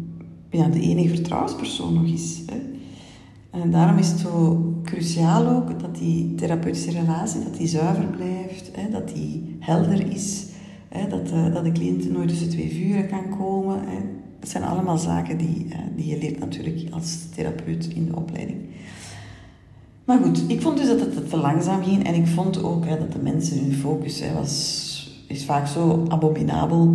ja, 0.50 0.68
de 0.68 0.80
enige 0.80 1.10
vertrouwenspersoon 1.10 1.94
nog 1.94 2.06
is. 2.06 2.42
Hè. 2.46 2.74
En 3.62 3.72
daarom 3.72 3.98
is 3.98 4.08
het 4.08 4.20
zo 4.20 4.64
cruciaal 4.84 5.48
ook 5.48 5.80
dat 5.80 5.96
die 5.96 6.36
therapeutische 6.36 6.92
relatie 6.92 7.44
dat 7.44 7.58
die 7.58 7.68
zuiver 7.68 8.06
blijft, 8.06 8.70
hè, 8.72 8.90
dat 8.90 9.08
die 9.08 9.56
helder 9.60 10.12
is, 10.12 10.46
hè, 10.90 11.08
dat, 11.08 11.28
de, 11.28 11.50
dat 11.54 11.64
de 11.64 11.72
cliënt 11.72 12.12
nooit 12.12 12.28
tussen 12.30 12.50
twee 12.50 12.72
vuren 12.72 13.08
kan 13.08 13.38
komen. 13.38 13.80
Hè. 13.80 13.98
Dat 14.40 14.50
zijn 14.50 14.64
allemaal 14.64 14.98
zaken 14.98 15.38
die, 15.38 15.68
die 15.96 16.06
je 16.06 16.18
leert 16.18 16.40
natuurlijk 16.40 16.82
als 16.92 17.18
therapeut 17.36 17.86
in 17.86 18.06
de 18.06 18.16
opleiding. 18.16 18.60
Maar 20.06 20.20
goed, 20.24 20.44
ik 20.48 20.62
vond 20.62 20.78
dus 20.78 20.88
dat 20.88 21.00
het 21.00 21.30
te 21.30 21.38
langzaam 21.38 21.84
ging 21.84 22.04
en 22.04 22.14
ik 22.14 22.28
vond 22.28 22.64
ook 22.64 22.86
hè, 22.86 22.98
dat 22.98 23.12
de 23.12 23.20
mensen 23.20 23.60
hun 23.60 23.74
focus 23.74 24.20
hè, 24.20 24.34
was, 24.34 25.26
is 25.28 25.46
vaak 25.46 25.68
zo 25.68 26.06
abominabel 26.08 26.92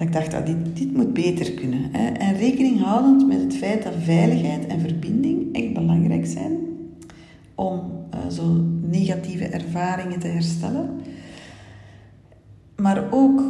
ik 0.00 0.12
dacht, 0.12 0.30
dat 0.30 0.46
dit, 0.46 0.56
dit 0.76 0.96
moet 0.96 1.12
beter 1.12 1.52
kunnen. 1.52 1.88
Hè. 1.92 2.08
En 2.08 2.36
rekening 2.36 2.80
houdend 2.80 3.26
met 3.26 3.40
het 3.40 3.56
feit 3.56 3.82
dat 3.82 3.92
veiligheid 4.02 4.66
en 4.66 4.80
verbinding 4.80 5.54
echt 5.54 5.72
belangrijk 5.72 6.26
zijn 6.26 6.56
om 7.54 7.80
uh, 8.14 8.30
zo 8.30 8.64
negatieve 8.90 9.44
ervaringen 9.44 10.18
te 10.18 10.26
herstellen. 10.26 10.90
Maar 12.76 13.04
ook 13.10 13.42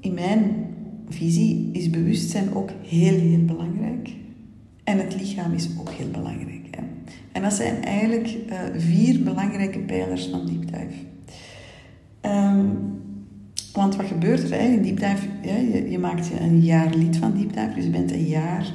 in 0.00 0.14
mijn 0.14 0.66
visie 1.08 1.70
is 1.72 1.90
bewustzijn 1.90 2.54
ook 2.54 2.70
heel, 2.82 3.18
heel 3.18 3.44
belangrijk. 3.44 4.10
En 4.84 4.98
het 4.98 5.20
lichaam 5.20 5.52
is 5.52 5.68
ook 5.80 5.90
heel 5.90 6.10
belangrijk. 6.10 6.66
Hè. 6.70 6.82
En 7.32 7.42
dat 7.42 7.52
zijn 7.52 7.84
eigenlijk 7.84 8.36
uh, 8.48 8.58
vier 8.76 9.22
belangrijke 9.22 9.78
pijlers 9.78 10.26
van 10.26 10.46
deep 10.46 10.66
dive. 10.66 11.02
Um, 12.22 13.02
want 13.74 13.96
wat 13.96 14.06
gebeurt 14.06 14.42
er 14.42 14.58
hè? 14.58 14.66
in 14.66 14.82
Deep 14.82 15.00
Dive? 15.00 15.26
Ja, 15.42 15.56
je, 15.56 15.90
je, 15.90 15.98
maakt 15.98 16.26
je 16.26 16.40
een 16.40 16.60
jaar 16.60 16.94
lid 16.94 17.16
van 17.16 17.36
Deep 17.36 17.52
Dive, 17.52 17.72
dus 17.74 17.84
je 17.84 17.90
bent 17.90 18.12
een 18.12 18.26
jaar 18.26 18.72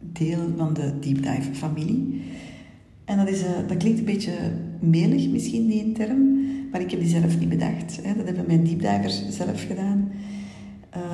deel 0.00 0.52
van 0.56 0.74
de 0.74 0.92
Deep 1.00 1.22
Dive 1.22 1.54
familie. 1.54 2.22
En 3.04 3.16
dat, 3.16 3.28
is, 3.28 3.42
uh, 3.42 3.48
dat 3.66 3.76
klinkt 3.76 3.98
een 3.98 4.04
beetje 4.04 4.32
melig 4.80 5.28
misschien, 5.28 5.66
die 5.66 5.92
term, 5.92 6.40
maar 6.70 6.80
ik 6.80 6.90
heb 6.90 7.00
die 7.00 7.08
zelf 7.08 7.38
niet 7.38 7.48
bedacht. 7.48 8.00
Hè? 8.02 8.14
Dat 8.16 8.26
hebben 8.26 8.44
mijn 8.46 8.64
Deep 8.64 8.80
Divers 8.80 9.28
zelf 9.28 9.64
gedaan. 9.66 10.10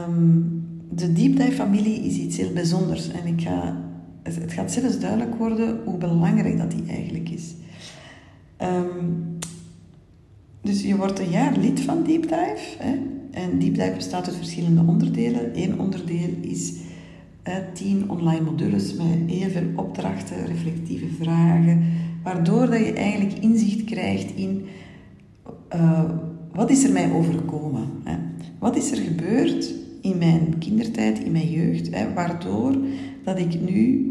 Um, 0.09 0.67
de 0.91 1.13
Deep 1.13 1.37
Dive 1.37 1.53
familie 1.53 2.01
is 2.01 2.17
iets 2.17 2.37
heel 2.37 2.53
bijzonders 2.53 3.11
en 3.11 3.27
ik 3.27 3.41
ga, 3.41 3.77
het 4.23 4.53
gaat 4.53 4.73
zelfs 4.73 4.99
duidelijk 4.99 5.35
worden 5.35 5.79
hoe 5.85 5.99
belangrijk 5.99 6.59
dat 6.59 6.71
die 6.71 6.85
eigenlijk 6.89 7.29
is. 7.29 7.55
Um, 8.63 9.39
dus 10.65 10.83
je 10.83 10.97
wordt 10.97 11.19
een 11.19 11.31
jaar 11.31 11.57
lid 11.57 11.81
van 11.81 12.03
Deep 12.03 12.23
Dive. 12.23 12.77
Hè? 12.79 12.99
En 13.31 13.59
Deep 13.59 13.75
Dive 13.75 13.93
bestaat 13.95 14.27
uit 14.27 14.37
verschillende 14.37 14.83
onderdelen. 14.87 15.51
Eén 15.55 15.81
onderdeel 15.81 16.31
is 16.41 16.73
hè, 17.43 17.61
tien 17.73 18.11
online 18.11 18.45
modules 18.45 18.95
met 18.95 19.07
heel 19.27 19.51
veel 19.51 19.69
opdrachten, 19.77 20.47
reflectieve 20.47 21.07
vragen, 21.21 21.85
waardoor 22.23 22.71
dat 22.71 22.79
je 22.79 22.93
eigenlijk 22.93 23.39
inzicht 23.39 23.85
krijgt 23.85 24.35
in 24.35 24.65
uh, 25.75 26.05
wat 26.53 26.71
is 26.71 26.85
er 26.85 26.93
mij 26.93 27.13
overkomen? 27.13 27.89
Hè? 28.05 28.17
Wat 28.59 28.77
is 28.77 28.91
er 28.91 28.99
gebeurd 28.99 29.75
in 30.01 30.19
mijn 30.19 30.59
kindertijd, 30.59 31.19
in 31.19 31.33
mijn 31.33 31.51
jeugd, 31.51 31.95
hè, 31.95 32.13
waardoor 32.13 32.77
dat 33.25 33.39
ik 33.39 33.61
nu 33.61 34.11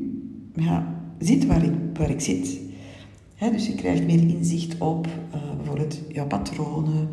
ja, 0.56 0.96
zit 1.20 1.46
waar 1.46 1.64
ik, 1.64 1.72
waar 1.94 2.10
ik 2.10 2.22
zit. 2.22 2.60
Dus 3.52 3.68
je 3.68 3.76
krijgt 3.76 4.06
meer 4.06 4.22
inzicht 4.22 4.78
op 4.78 5.08
uh, 5.08 5.56
bijvoorbeeld 5.56 6.02
jouw 6.12 6.28
patronen, 6.28 7.08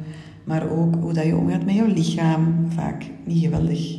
maar 0.45 0.71
ook 0.71 0.95
hoe 0.95 1.13
dat 1.13 1.25
je 1.25 1.37
omgaat 1.37 1.65
met 1.65 1.75
jouw 1.75 1.93
lichaam. 1.95 2.65
Vaak 2.69 3.05
niet 3.25 3.43
geweldig. 3.45 3.99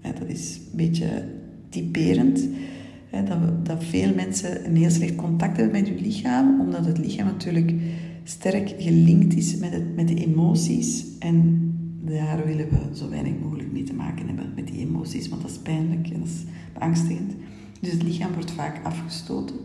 Dat 0.00 0.28
is 0.28 0.56
een 0.56 0.76
beetje 0.76 1.24
typerend. 1.68 2.48
Dat, 3.10 3.66
dat 3.66 3.84
veel 3.84 4.14
mensen 4.14 4.66
een 4.66 4.76
heel 4.76 4.90
slecht 4.90 5.14
contact 5.14 5.56
hebben 5.56 5.80
met 5.80 5.88
hun 5.88 6.00
lichaam, 6.00 6.60
omdat 6.60 6.86
het 6.86 6.98
lichaam 6.98 7.26
natuurlijk 7.26 7.72
sterk 8.24 8.74
gelinkt 8.78 9.34
is 9.34 9.56
met, 9.56 9.94
met 9.96 10.08
de 10.08 10.14
emoties. 10.14 11.04
En 11.18 11.60
daar 12.04 12.46
willen 12.46 12.68
we 12.68 12.96
zo 12.96 13.08
weinig 13.08 13.32
mogelijk 13.42 13.72
mee 13.72 13.82
te 13.82 13.94
maken 13.94 14.26
hebben 14.26 14.52
met 14.54 14.66
die 14.66 14.80
emoties, 14.80 15.28
want 15.28 15.42
dat 15.42 15.50
is 15.50 15.58
pijnlijk 15.58 16.08
en 16.08 16.18
dat 16.18 16.28
is 16.28 16.44
beangstigend. 16.72 17.32
Dus 17.80 17.92
het 17.92 18.02
lichaam 18.02 18.32
wordt 18.32 18.50
vaak 18.50 18.84
afgestoten. 18.84 19.56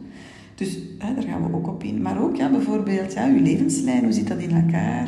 Dus 0.57 0.77
hè, 0.97 1.13
daar 1.13 1.23
gaan 1.23 1.51
we 1.51 1.57
ook 1.57 1.67
op 1.67 1.83
in. 1.83 2.01
Maar 2.01 2.21
ook 2.21 2.35
ja, 2.35 2.49
bijvoorbeeld 2.49 3.13
ja, 3.13 3.27
uw 3.27 3.41
levenslijn, 3.41 4.03
hoe 4.03 4.13
zit 4.13 4.27
dat 4.27 4.37
in 4.37 4.51
elkaar? 4.51 5.07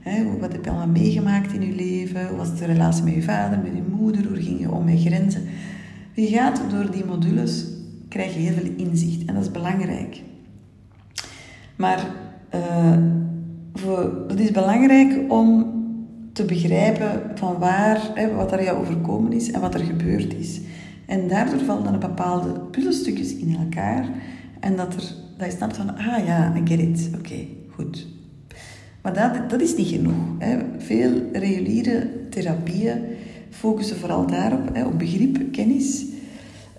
Hè, 0.00 0.38
wat 0.38 0.52
heb 0.52 0.64
je 0.64 0.70
allemaal 0.70 1.02
meegemaakt 1.02 1.52
in 1.52 1.62
je 1.62 1.74
leven? 1.74 2.28
Hoe 2.28 2.36
was 2.36 2.58
de 2.58 2.64
relatie 2.64 3.04
met 3.04 3.14
je 3.14 3.22
vader, 3.22 3.58
met 3.58 3.72
je 3.74 3.82
moeder? 3.96 4.26
Hoe 4.26 4.42
ging 4.42 4.60
je 4.60 4.72
om 4.72 4.84
met 4.84 5.00
grenzen? 5.00 5.42
Je 6.12 6.26
gaat 6.26 6.62
door 6.70 6.90
die 6.90 7.04
modules, 7.04 7.66
krijg 8.08 8.34
je 8.34 8.40
heel 8.40 8.54
veel 8.54 8.72
inzicht. 8.76 9.24
En 9.24 9.34
dat 9.34 9.42
is 9.42 9.50
belangrijk. 9.50 10.22
Maar 11.76 12.06
voor, 13.74 14.24
dat 14.28 14.38
is 14.38 14.50
belangrijk 14.50 15.32
om 15.32 15.78
te 16.32 16.44
begrijpen 16.44 17.22
van 17.34 17.58
waar, 17.58 18.10
hè, 18.14 18.34
wat 18.34 18.52
er 18.52 18.64
jou 18.64 18.78
overkomen 18.78 19.32
is 19.32 19.50
en 19.50 19.60
wat 19.60 19.74
er 19.74 19.84
gebeurd 19.84 20.34
is. 20.34 20.60
En 21.06 21.28
daardoor 21.28 21.60
vallen 21.60 21.84
dan 21.84 21.98
bepaalde 21.98 22.60
puzzelstukjes 22.70 23.34
in 23.34 23.56
elkaar 23.56 24.08
en 24.60 24.76
dat, 24.76 24.94
er, 24.94 25.14
dat 25.36 25.50
je 25.50 25.56
snapt 25.56 25.76
van, 25.76 25.96
ah 25.96 26.26
ja, 26.26 26.56
I 26.56 26.60
get 26.64 26.78
it. 26.78 27.10
Oké, 27.18 27.46
goed. 27.68 28.06
Maar 29.02 29.14
dat, 29.14 29.50
dat 29.50 29.60
is 29.60 29.76
niet 29.76 29.88
genoeg. 29.88 30.14
Hè. 30.38 30.58
Veel 30.78 31.12
reguliere 31.32 32.10
therapieën 32.30 32.98
focussen 33.50 33.96
vooral 33.96 34.26
daarop, 34.26 34.74
hè, 34.74 34.86
op 34.86 34.98
begrip, 34.98 35.52
kennis. 35.52 36.04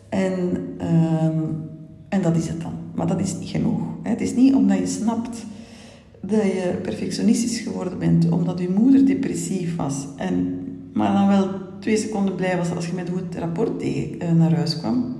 En, 0.09 0.57
um, 0.81 1.69
en 2.09 2.21
dat 2.21 2.37
is 2.37 2.47
het 2.47 2.61
dan. 2.61 2.73
Maar 2.95 3.07
dat 3.07 3.19
is 3.19 3.37
niet 3.39 3.49
genoeg. 3.49 3.81
Hè. 4.03 4.09
Het 4.09 4.21
is 4.21 4.35
niet 4.35 4.53
omdat 4.53 4.77
je 4.77 4.87
snapt 4.87 5.45
dat 6.21 6.43
je 6.43 6.79
perfectionistisch 6.81 7.59
geworden 7.59 7.99
bent, 7.99 8.29
omdat 8.29 8.59
je 8.59 8.69
moeder 8.69 9.05
depressief 9.05 9.75
was. 9.75 10.05
En, 10.17 10.59
maar 10.93 11.13
dan 11.13 11.27
wel 11.27 11.49
twee 11.79 11.97
seconden 11.97 12.35
blij 12.35 12.57
was 12.57 12.71
als 12.75 12.87
je 12.87 12.93
met 12.93 13.07
een 13.07 13.13
goed 13.13 13.35
rapport 13.35 13.83
uh, 13.83 14.31
naar 14.31 14.55
huis 14.55 14.77
kwam. 14.77 15.15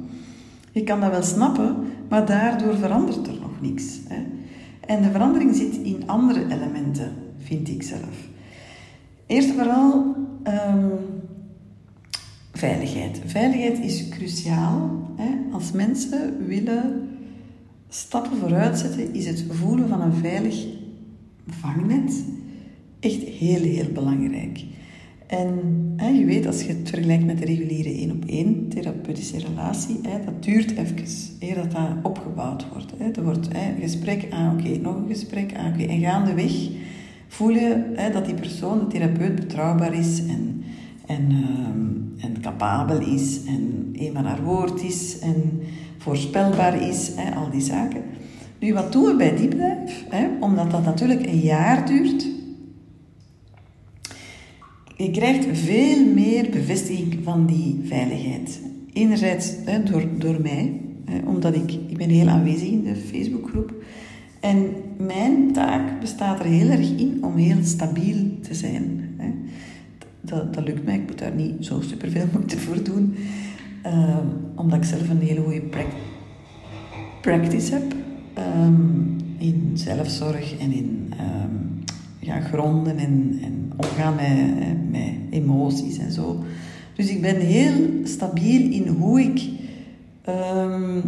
Je 0.71 0.83
kan 0.83 0.99
dat 0.99 1.11
wel 1.11 1.23
snappen, 1.23 1.75
maar 2.11 2.25
daardoor 2.25 2.77
verandert 2.77 3.27
er 3.27 3.33
nog 3.41 3.61
niks. 3.61 3.99
Hè? 4.07 4.23
En 4.85 5.01
de 5.01 5.11
verandering 5.11 5.55
zit 5.55 5.75
in 5.75 6.03
andere 6.05 6.43
elementen, 6.43 7.13
vind 7.37 7.69
ik 7.69 7.83
zelf. 7.83 8.27
Eerst 9.25 9.49
en 9.49 9.55
vooral 9.55 10.15
um, 10.47 10.91
veiligheid. 12.51 13.21
Veiligheid 13.25 13.79
is 13.79 14.09
cruciaal. 14.09 15.09
Hè? 15.15 15.29
Als 15.51 15.71
mensen 15.71 16.47
willen 16.47 17.09
stappen 17.89 18.37
vooruit 18.37 18.77
zetten, 18.77 19.13
is 19.13 19.25
het 19.25 19.45
voelen 19.49 19.87
van 19.87 20.01
een 20.01 20.13
veilig 20.13 20.65
vangnet 21.47 22.23
echt 22.99 23.21
heel, 23.21 23.61
heel 23.61 23.91
belangrijk. 23.93 24.63
En 25.31 25.93
hè, 25.97 26.07
je 26.07 26.25
weet, 26.25 26.47
als 26.47 26.61
je 26.61 26.67
het 26.67 26.89
vergelijkt 26.89 27.25
met 27.25 27.37
de 27.37 27.45
reguliere 27.45 27.89
één 27.89 28.11
op 28.11 28.25
één 28.25 28.67
therapeutische 28.67 29.39
relatie, 29.39 29.99
hè, 30.01 30.25
dat 30.25 30.43
duurt 30.43 30.71
even 30.71 30.95
eer 31.39 31.55
dat 31.55 31.71
dat 31.71 31.87
opgebouwd 32.03 32.65
wordt. 32.71 32.93
Hè. 32.97 33.11
Er 33.11 33.23
wordt 33.23 33.47
hè, 33.51 33.71
een 33.71 33.81
gesprek 33.81 34.27
aan, 34.31 34.59
oké, 34.59 34.77
nog 34.77 34.95
een 34.95 35.07
gesprek 35.07 35.53
aan, 35.55 35.73
oké. 35.73 35.83
En 35.83 35.99
gaandeweg 35.99 36.69
voel 37.27 37.49
je 37.49 37.91
hè, 37.95 38.11
dat 38.11 38.25
die 38.25 38.33
persoon, 38.33 38.79
de 38.79 38.87
therapeut, 38.87 39.35
betrouwbaar 39.35 39.93
is 39.93 40.19
en, 40.19 40.63
en, 41.05 41.31
uh, 41.31 42.25
en 42.25 42.41
capabel 42.41 42.99
is 42.99 43.43
en 43.47 43.89
eenmaal 43.93 44.23
haar 44.23 44.43
woord 44.43 44.83
is 44.83 45.19
en 45.19 45.61
voorspelbaar 45.97 46.87
is, 46.87 47.11
hè, 47.15 47.35
al 47.35 47.49
die 47.49 47.61
zaken. 47.61 48.01
Nu, 48.59 48.73
wat 48.73 48.91
doen 48.91 49.03
we 49.03 49.15
bij 49.15 49.35
Dive? 49.35 50.29
Omdat 50.39 50.71
dat 50.71 50.83
natuurlijk 50.83 51.25
een 51.25 51.39
jaar 51.39 51.85
duurt, 51.85 52.27
je 55.03 55.11
krijgt 55.11 55.57
veel 55.57 56.05
meer 56.05 56.49
bevestiging 56.49 57.19
van 57.23 57.45
die 57.45 57.79
veiligheid. 57.83 58.61
Enerzijds 58.93 59.53
hè, 59.65 59.83
door, 59.83 60.03
door 60.17 60.41
mij, 60.41 60.81
hè, 61.05 61.19
omdat 61.25 61.55
ik, 61.55 61.71
ik 61.71 61.97
ben 61.97 62.09
heel 62.09 62.27
aanwezig 62.27 62.67
in 62.67 62.83
de 62.83 62.95
Facebookgroep. 62.95 63.73
En 64.39 64.73
mijn 64.97 65.51
taak 65.51 65.99
bestaat 65.99 66.39
er 66.39 66.45
heel 66.45 66.69
erg 66.69 66.89
in 66.97 67.23
om 67.23 67.35
heel 67.35 67.63
stabiel 67.63 68.17
te 68.41 68.53
zijn. 68.53 69.15
Hè. 69.17 69.29
Dat, 70.21 70.53
dat 70.53 70.63
lukt 70.63 70.85
mij, 70.85 70.95
ik 70.95 71.07
moet 71.07 71.19
daar 71.19 71.35
niet 71.35 71.65
zo 71.65 71.81
superveel 71.81 72.25
moeite 72.33 72.57
voor 72.57 72.83
doen. 72.83 73.15
Um, 73.85 74.29
omdat 74.55 74.77
ik 74.77 74.83
zelf 74.83 75.09
een 75.09 75.21
hele 75.21 75.41
goede 75.41 75.63
practice 77.21 77.73
heb. 77.73 77.93
Um, 78.37 79.15
in 79.37 79.71
zelfzorg 79.73 80.57
en 80.57 80.71
in 80.71 81.13
um, 81.19 81.83
ja, 82.21 82.39
gronden 82.39 82.97
en, 82.97 83.39
en 83.43 83.71
omgaan 83.77 84.15
met, 84.15 84.91
met 84.91 85.13
emoties 85.29 85.97
en 85.97 86.11
zo. 86.11 86.43
Dus 86.95 87.09
ik 87.09 87.21
ben 87.21 87.35
heel 87.35 87.89
stabiel 88.03 88.71
in 88.71 88.87
hoe 88.87 89.21
ik, 89.21 89.49
um, 90.29 91.01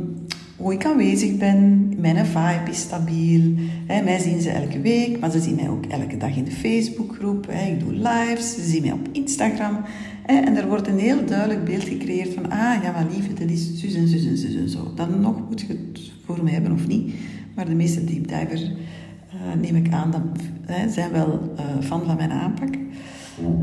hoe 0.58 0.73
ik 0.73 0.86
aanwezig 0.86 1.38
ben. 1.38 1.91
Mijn 1.97 2.26
vibe 2.26 2.69
is 2.69 2.80
stabiel. 2.80 3.54
Hè, 3.88 4.04
mij 4.04 4.19
zien 4.19 4.41
ze 4.41 4.49
elke 4.49 4.82
week, 4.82 5.19
maar 5.19 5.32
ze 5.32 5.41
zien 5.41 5.56
mij 5.56 5.69
ook 5.69 5.86
elke 5.86 6.17
dag 6.17 6.36
in 6.36 6.43
de 6.43 6.52
Facebookgroep. 6.52 7.49
Ik 7.49 7.80
doe 7.80 7.93
lives, 7.93 8.56
ze 8.56 8.62
zien 8.62 8.82
mij 8.82 8.91
op 8.91 9.08
Instagram. 9.12 9.78
En 10.26 10.56
er 10.56 10.67
wordt 10.67 10.88
een 10.88 10.99
heel 10.99 11.26
duidelijk 11.26 11.65
beeld 11.65 11.84
gecreëerd 11.84 12.34
van, 12.34 12.43
ah 12.43 12.84
ja, 12.84 12.91
maar 12.91 13.08
lieve, 13.12 13.34
dat 13.34 13.49
is 13.49 13.80
zus 13.80 13.93
en 13.93 14.08
zus 14.08 14.26
en 14.26 14.38
zus 14.38 14.56
en 14.56 14.69
zo. 14.69 14.91
Dan 14.95 15.19
nog 15.19 15.49
moet 15.49 15.62
je 15.62 15.67
het 15.67 16.12
voor 16.26 16.43
me 16.43 16.49
hebben 16.49 16.71
of 16.71 16.88
niet. 16.88 17.13
Maar 17.56 17.65
de 17.65 17.76
meeste 17.76 18.04
deep 18.04 18.28
divers 18.28 18.62
uh, 18.62 18.69
neem 19.62 19.76
ik 19.76 19.93
aan, 19.93 20.12
dat 20.12 20.22
hè, 20.65 20.89
zijn 20.89 21.12
wel 21.12 21.54
uh, 21.56 21.86
fan 21.86 22.06
van 22.06 22.15
mijn 22.15 22.32
aanpak. 22.32 22.76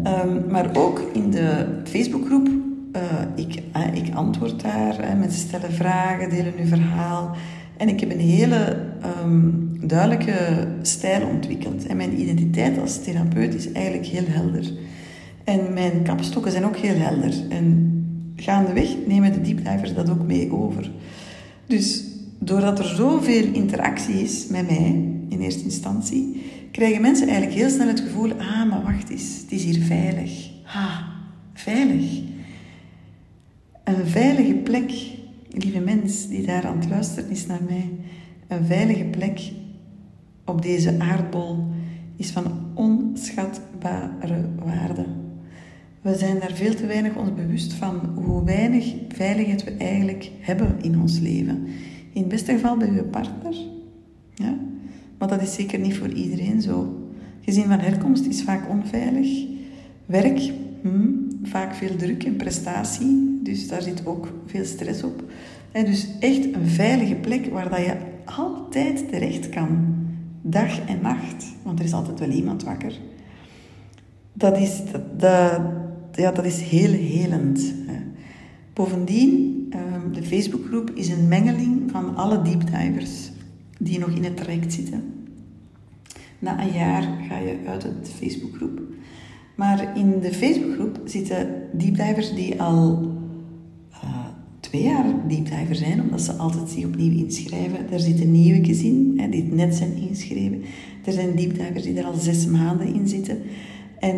Um, 0.07 0.51
maar 0.51 0.77
ook 0.77 1.11
in 1.13 1.31
de 1.31 1.67
Facebookgroep, 1.85 2.49
uh, 2.49 3.03
ik, 3.35 3.63
ik 3.93 4.15
antwoord 4.15 4.63
daar, 4.63 5.17
mensen 5.19 5.41
stellen 5.41 5.73
vragen, 5.73 6.31
delen 6.31 6.53
hun 6.57 6.67
verhaal. 6.67 7.31
En 7.77 7.89
ik 7.89 8.01
heb 8.01 8.13
een 8.13 8.21
hele 8.21 8.77
um, 9.23 9.69
duidelijke 9.87 10.67
stijl 10.83 11.27
ontwikkeld. 11.27 11.87
En 11.87 11.97
mijn 11.97 12.21
identiteit 12.21 12.79
als 12.79 13.03
therapeut 13.03 13.55
is 13.55 13.73
eigenlijk 13.73 14.07
heel 14.07 14.27
helder. 14.27 14.73
En 15.45 15.73
mijn 15.73 16.03
kapstokken 16.03 16.53
zijn 16.53 16.65
ook 16.65 16.77
heel 16.77 16.97
helder. 16.97 17.35
En 17.49 17.95
gaandeweg 18.37 18.89
nemen 19.07 19.33
de 19.33 19.41
deepdivers 19.41 19.95
dat 19.95 20.11
ook 20.11 20.27
mee 20.27 20.53
over. 20.53 20.91
Dus 21.67 22.05
doordat 22.39 22.79
er 22.79 22.85
zoveel 22.85 23.45
interactie 23.53 24.15
is 24.15 24.47
met 24.47 24.67
mij, 24.67 25.10
in 25.31 25.41
eerste 25.41 25.65
instantie, 25.65 26.43
krijgen 26.71 27.01
mensen 27.01 27.29
eigenlijk 27.29 27.59
heel 27.59 27.71
snel 27.71 27.87
het 27.87 28.01
gevoel, 28.01 28.33
ah, 28.33 28.71
maar 28.71 28.83
wacht 28.83 29.09
eens, 29.09 29.41
het 29.41 29.53
is 29.53 29.65
hier 29.65 29.83
veilig. 29.83 30.51
Ah, 30.67 30.99
veilig. 31.53 32.21
Een 33.85 34.07
veilige 34.07 34.55
plek, 34.55 34.93
lieve 35.51 35.81
mens 35.81 36.29
die 36.29 36.47
daar 36.47 36.67
aan 36.67 36.79
het 36.79 36.89
luisteren 36.89 37.31
is 37.31 37.47
naar 37.47 37.63
mij, 37.69 37.91
een 38.49 38.65
veilige 38.65 39.05
plek 39.05 39.53
op 40.45 40.63
deze 40.63 40.99
aardbol 40.99 41.65
is 42.17 42.31
van 42.31 42.45
onschatbare 42.75 44.49
waarde. 44.65 45.07
We 46.01 46.15
zijn 46.15 46.39
daar 46.39 46.53
veel 46.53 46.75
te 46.75 46.87
weinig 46.87 47.17
ons 47.17 47.35
bewust 47.35 47.73
van 47.73 48.01
hoe 48.15 48.45
weinig 48.45 48.95
veiligheid 49.09 49.65
we 49.65 49.71
eigenlijk 49.71 50.31
hebben 50.41 50.77
in 50.83 51.01
ons 51.01 51.19
leven. 51.19 51.67
In 52.13 52.21
het 52.21 52.29
beste 52.29 52.53
geval 52.53 52.77
bij 52.77 52.89
uw 52.89 53.05
partner, 53.05 53.55
ja? 54.35 54.59
Maar 55.21 55.29
dat 55.29 55.43
is 55.43 55.55
zeker 55.55 55.79
niet 55.79 55.97
voor 55.97 56.09
iedereen 56.09 56.63
zo. 56.63 57.09
Gezin 57.41 57.65
van 57.65 57.79
herkomst 57.79 58.27
is 58.27 58.43
vaak 58.43 58.69
onveilig. 58.69 59.45
Werk, 60.07 60.53
hmm, 60.83 61.29
vaak 61.43 61.75
veel 61.75 61.97
druk 61.97 62.25
en 62.25 62.37
prestatie, 62.37 63.41
dus 63.43 63.69
daar 63.69 63.83
zit 63.83 64.07
ook 64.07 64.33
veel 64.47 64.65
stress 64.65 65.03
op. 65.03 65.23
En 65.73 65.85
dus 65.85 66.09
echt 66.21 66.55
een 66.55 66.67
veilige 66.67 67.15
plek 67.15 67.47
waar 67.47 67.71
dat 67.71 67.79
je 67.79 67.97
altijd 68.25 69.09
terecht 69.09 69.49
kan, 69.49 69.95
dag 70.43 70.81
en 70.87 70.99
nacht, 71.03 71.45
want 71.63 71.79
er 71.79 71.85
is 71.85 71.93
altijd 71.93 72.19
wel 72.19 72.31
iemand 72.31 72.65
wakker. 72.65 72.99
Dat 74.33 74.59
is, 74.59 74.83
ja, 76.13 76.33
dat 76.33 76.45
is 76.45 76.61
heel 76.61 76.93
helend. 76.93 77.75
Bovendien, 78.73 79.67
ehm, 79.71 80.13
de 80.13 80.23
Facebookgroep 80.23 80.91
is 80.95 81.09
een 81.09 81.29
mengeling 81.29 81.91
van 81.91 82.17
alle 82.17 82.43
deepdivers 82.43 83.31
die 83.79 83.99
nog 83.99 84.11
in 84.11 84.25
het 84.25 84.37
traject 84.37 84.73
zitten. 84.73 85.10
Na 86.41 86.63
een 86.63 86.73
jaar 86.73 87.03
ga 87.29 87.39
je 87.39 87.57
uit 87.67 87.83
de 87.83 88.13
Facebookgroep. 88.19 88.81
Maar 89.55 89.97
in 89.97 90.21
de 90.21 90.33
Facebookgroep 90.33 91.01
zitten 91.05 91.63
deepdivers 91.73 92.35
die 92.35 92.63
al 92.63 93.11
uh, 93.93 94.27
twee 94.61 94.83
jaar 94.83 95.05
deepdiver 95.29 95.75
zijn, 95.75 96.01
omdat 96.01 96.21
ze 96.21 96.33
altijd 96.33 96.71
zich 96.71 96.85
opnieuw 96.85 97.25
inschrijven. 97.25 97.91
Daar 97.91 98.01
zitten 98.01 98.31
nieuwe 98.31 98.61
in, 98.83 99.15
hè, 99.17 99.29
die 99.29 99.45
net 99.45 99.75
zijn 99.75 99.97
ingeschreven. 99.97 100.63
Er 101.05 101.13
zijn 101.13 101.37
deepdivers 101.37 101.83
die 101.83 101.99
er 101.99 102.05
al 102.05 102.15
zes 102.15 102.47
maanden 102.47 102.95
in 102.95 103.09
zitten. 103.09 103.39
En 103.99 104.17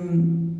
um, 0.00 0.50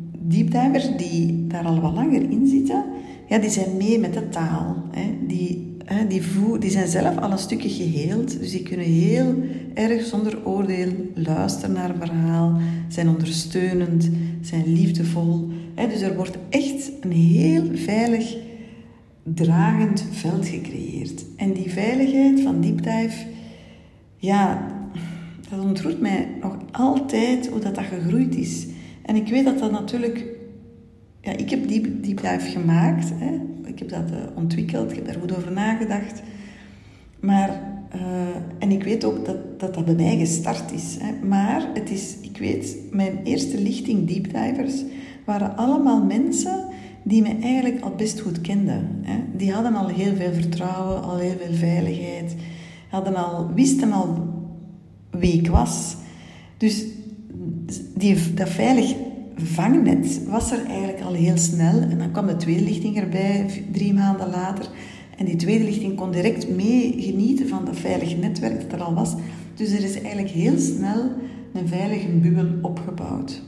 die 0.97 1.47
daar 1.47 1.65
al 1.65 1.81
wat 1.81 1.93
langer 1.93 2.29
in 2.29 2.47
zitten, 2.47 2.83
ja, 3.29 3.37
die 3.37 3.49
zijn 3.49 3.77
mee 3.77 3.99
met 3.99 4.13
de 4.13 4.29
taal. 4.29 4.75
Hè. 4.91 5.27
Die, 5.27 5.72
hè, 5.85 6.07
die, 6.07 6.21
die 6.59 6.71
zijn 6.71 6.87
zelf 6.87 7.17
al 7.17 7.31
een 7.31 7.37
stukje 7.37 7.69
geheeld, 7.69 8.39
dus 8.39 8.51
die 8.51 8.63
kunnen 8.63 8.85
heel 8.85 9.35
erg 9.73 10.05
zonder 10.05 10.45
oordeel 10.45 10.91
luisteren 11.15 11.75
naar 11.75 11.95
verhaal, 11.99 12.57
zijn 12.87 13.09
ondersteunend, 13.09 14.09
zijn 14.41 14.73
liefdevol. 14.73 15.49
Hè. 15.75 15.87
Dus 15.87 16.01
er 16.01 16.15
wordt 16.15 16.37
echt 16.49 16.91
een 17.01 17.11
heel 17.11 17.63
veilig, 17.73 18.35
dragend 19.23 20.05
veld 20.11 20.47
gecreëerd. 20.47 21.25
En 21.37 21.53
die 21.53 21.69
veiligheid 21.69 22.41
van 22.41 22.61
deepdive, 22.61 23.25
ja, 24.17 24.67
dat 25.49 25.59
ontroert 25.59 26.01
mij 26.01 26.27
nog 26.41 26.57
altijd 26.71 27.47
hoe 27.47 27.59
dat, 27.59 27.75
dat 27.75 27.83
gegroeid 27.83 28.35
is. 28.35 28.67
En 29.05 29.15
ik 29.15 29.27
weet 29.27 29.45
dat 29.45 29.59
dat 29.59 29.71
natuurlijk... 29.71 30.25
Ja, 31.21 31.31
ik 31.31 31.49
heb 31.49 31.67
Deep, 31.67 32.03
deep 32.03 32.21
Dive 32.21 32.49
gemaakt. 32.49 33.09
Hè. 33.15 33.39
Ik 33.65 33.79
heb 33.79 33.89
dat 33.89 34.11
uh, 34.11 34.17
ontwikkeld. 34.35 34.89
Ik 34.89 34.95
heb 34.95 35.05
daar 35.05 35.19
goed 35.19 35.37
over 35.37 35.51
nagedacht. 35.51 36.21
Maar... 37.19 37.71
Uh, 37.95 38.01
en 38.59 38.71
ik 38.71 38.83
weet 38.83 39.05
ook 39.05 39.25
dat, 39.25 39.59
dat 39.59 39.73
dat 39.73 39.85
bij 39.85 39.95
mij 39.95 40.17
gestart 40.17 40.71
is. 40.71 40.97
Hè. 40.99 41.25
Maar 41.25 41.69
het 41.73 41.89
is... 41.91 42.17
Ik 42.21 42.37
weet, 42.37 42.77
mijn 42.91 43.19
eerste 43.23 43.61
lichting 43.61 44.07
Deep 44.07 44.23
Divers 44.23 44.83
waren 45.25 45.57
allemaal 45.57 46.03
mensen 46.03 46.65
die 47.03 47.21
me 47.21 47.37
eigenlijk 47.41 47.81
al 47.81 47.95
best 47.95 48.19
goed 48.19 48.41
kenden. 48.41 48.89
Hè. 49.01 49.19
Die 49.35 49.51
hadden 49.51 49.75
al 49.75 49.87
heel 49.87 50.15
veel 50.15 50.33
vertrouwen, 50.33 51.03
al 51.03 51.17
heel 51.17 51.35
veel 51.45 51.55
veiligheid. 51.55 52.35
Hadden 52.89 53.15
al, 53.15 53.53
wisten 53.53 53.91
al 53.91 54.17
wie 55.09 55.33
ik 55.33 55.47
was. 55.49 55.95
Dus 56.57 56.85
die, 57.95 58.33
dat 58.33 58.49
veilig 58.49 58.95
vangnet 59.35 60.23
was 60.27 60.51
er 60.51 60.65
eigenlijk 60.65 61.01
al 61.01 61.13
heel 61.13 61.37
snel. 61.37 61.81
En 61.81 61.97
dan 61.97 62.11
kwam 62.11 62.27
de 62.27 62.35
tweede 62.35 62.63
lichting 62.63 62.97
erbij, 62.97 63.65
drie 63.71 63.93
maanden 63.93 64.29
later. 64.29 64.69
En 65.17 65.25
die 65.25 65.35
tweede 65.35 65.63
lichting 65.63 65.95
kon 65.95 66.11
direct 66.11 66.49
mee 66.49 66.95
genieten 66.97 67.47
van 67.47 67.65
dat 67.65 67.77
veilige 67.77 68.15
netwerk 68.15 68.61
dat 68.61 68.79
er 68.79 68.85
al 68.85 68.93
was. 68.93 69.13
Dus 69.55 69.71
er 69.71 69.83
is 69.83 70.01
eigenlijk 70.01 70.29
heel 70.29 70.59
snel 70.59 71.11
een 71.53 71.67
veilige 71.67 72.07
bubbel 72.07 72.47
opgebouwd. 72.61 73.41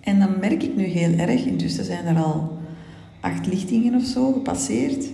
En 0.00 0.18
dan 0.18 0.38
merk 0.40 0.62
ik 0.62 0.76
nu 0.76 0.84
heel 0.84 1.12
erg, 1.12 1.44
intussen 1.44 1.84
zijn 1.84 2.06
er 2.06 2.16
al 2.16 2.58
acht 3.20 3.46
lichtingen 3.46 3.94
of 3.94 4.04
zo 4.04 4.32
gepasseerd. 4.32 5.08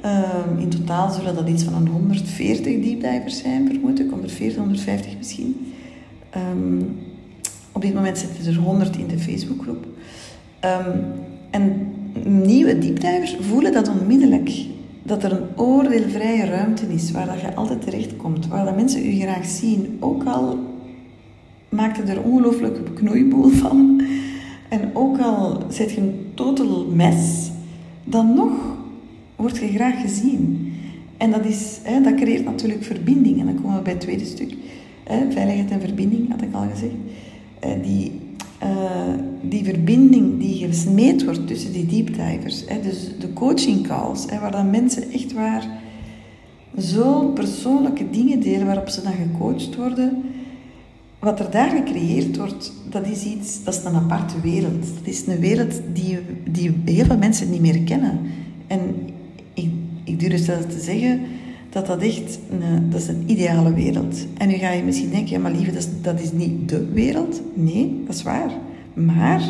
Ehm, 0.00 0.58
in 0.58 0.68
totaal 0.68 1.10
zullen 1.10 1.34
dat 1.34 1.48
iets 1.48 1.62
van 1.62 1.74
een 1.74 1.88
140 1.88 2.82
deepdivers 2.82 3.38
zijn, 3.38 3.66
vermoed 3.66 4.00
ik, 4.00 4.10
140, 4.10 4.56
150 4.56 5.16
misschien. 5.16 5.72
Ehm, 6.30 6.82
op 7.76 7.82
dit 7.82 7.94
moment 7.94 8.18
zitten 8.18 8.52
er 8.52 8.58
100 8.58 8.96
in 8.96 9.06
de 9.06 9.18
Facebookgroep. 9.18 9.86
Um, 10.64 11.04
en 11.50 11.92
nieuwe 12.24 12.78
diepdivers 12.78 13.36
voelen 13.40 13.72
dat 13.72 13.88
onmiddellijk. 13.88 14.50
Dat 15.02 15.24
er 15.24 15.32
een 15.32 15.46
oordeelvrije 15.56 16.44
ruimte 16.44 16.86
is 16.86 17.10
waar 17.10 17.26
dat 17.26 17.40
je 17.40 17.54
altijd 17.54 17.82
terecht 17.82 18.16
komt. 18.16 18.48
Waar 18.48 18.64
dat 18.64 18.76
mensen 18.76 19.06
u 19.06 19.20
graag 19.20 19.44
zien. 19.44 19.96
Ook 20.00 20.24
al 20.24 20.58
maakt 21.68 21.96
het 21.96 22.08
er 22.08 22.22
ongelooflijk 22.22 22.94
knoeiboel 22.94 23.48
van. 23.48 24.02
En 24.68 24.90
ook 24.92 25.18
al 25.18 25.62
zit 25.68 25.90
je 25.90 26.00
een 26.00 26.30
total 26.34 26.86
mes. 26.94 27.50
Dan 28.04 28.34
nog 28.34 28.52
word 29.36 29.56
je 29.56 29.68
graag 29.68 30.00
gezien. 30.00 30.72
En 31.16 31.30
dat, 31.30 31.44
is, 31.44 31.78
hè, 31.82 32.00
dat 32.00 32.14
creëert 32.14 32.44
natuurlijk 32.44 32.84
verbinding. 32.84 33.40
En 33.40 33.46
dan 33.46 33.62
komen 33.62 33.76
we 33.76 33.82
bij 33.82 33.92
het 33.92 34.00
tweede 34.00 34.24
stuk 34.24 34.54
veiligheid 35.30 35.70
en 35.70 35.80
verbinding, 35.80 36.30
had 36.30 36.42
ik 36.42 36.54
al 36.54 36.66
gezegd. 36.72 36.94
Eh, 37.66 37.82
die, 37.82 38.12
uh, 38.62 39.14
die 39.42 39.64
verbinding 39.64 40.40
die 40.40 40.66
gesmeed 40.66 41.24
wordt 41.24 41.46
tussen 41.46 41.72
die 41.72 41.86
deepdivers. 41.86 42.64
dus 42.82 43.10
de 43.18 43.32
coaching 43.32 43.86
calls, 43.86 44.24
waar 44.40 44.50
dan 44.50 44.70
mensen 44.70 45.10
echt 45.12 45.32
waar 45.32 45.66
zo 46.78 47.28
persoonlijke 47.28 48.10
dingen 48.10 48.40
delen 48.40 48.66
waarop 48.66 48.88
ze 48.88 49.02
dan 49.02 49.12
gecoacht 49.12 49.76
worden. 49.76 50.22
Wat 51.18 51.40
er 51.40 51.50
daar 51.50 51.70
gecreëerd 51.70 52.36
wordt, 52.36 52.72
dat 52.90 53.06
is 53.06 53.24
iets, 53.24 53.64
dat 53.64 53.74
is 53.74 53.84
een 53.84 53.94
aparte 53.94 54.40
wereld. 54.40 54.80
Dat 54.80 55.14
is 55.14 55.26
een 55.26 55.40
wereld 55.40 55.80
die, 55.92 56.18
die 56.50 56.74
heel 56.84 57.04
veel 57.04 57.18
mensen 57.18 57.50
niet 57.50 57.60
meer 57.60 57.80
kennen. 57.80 58.20
En 58.66 58.80
ik, 59.54 59.70
ik 60.04 60.20
durf 60.20 60.44
zelfs 60.44 60.74
te 60.74 60.80
zeggen, 60.80 61.20
dat 61.70 61.86
dat 61.86 62.02
echt 62.02 62.38
een, 62.50 62.90
dat 62.90 63.00
is 63.00 63.08
een 63.08 63.22
ideale 63.26 63.74
wereld. 63.74 64.26
En 64.38 64.48
nu 64.48 64.54
ga 64.54 64.70
je 64.70 64.82
misschien 64.82 65.10
denken, 65.10 65.30
ja 65.30 65.38
maar 65.38 65.52
lieve, 65.52 65.72
dat 65.72 65.82
is, 65.82 65.88
dat 66.02 66.20
is 66.20 66.32
niet 66.32 66.68
de 66.68 66.84
wereld. 66.92 67.40
Nee, 67.54 68.02
dat 68.06 68.14
is 68.14 68.22
waar. 68.22 68.50
Maar 68.94 69.42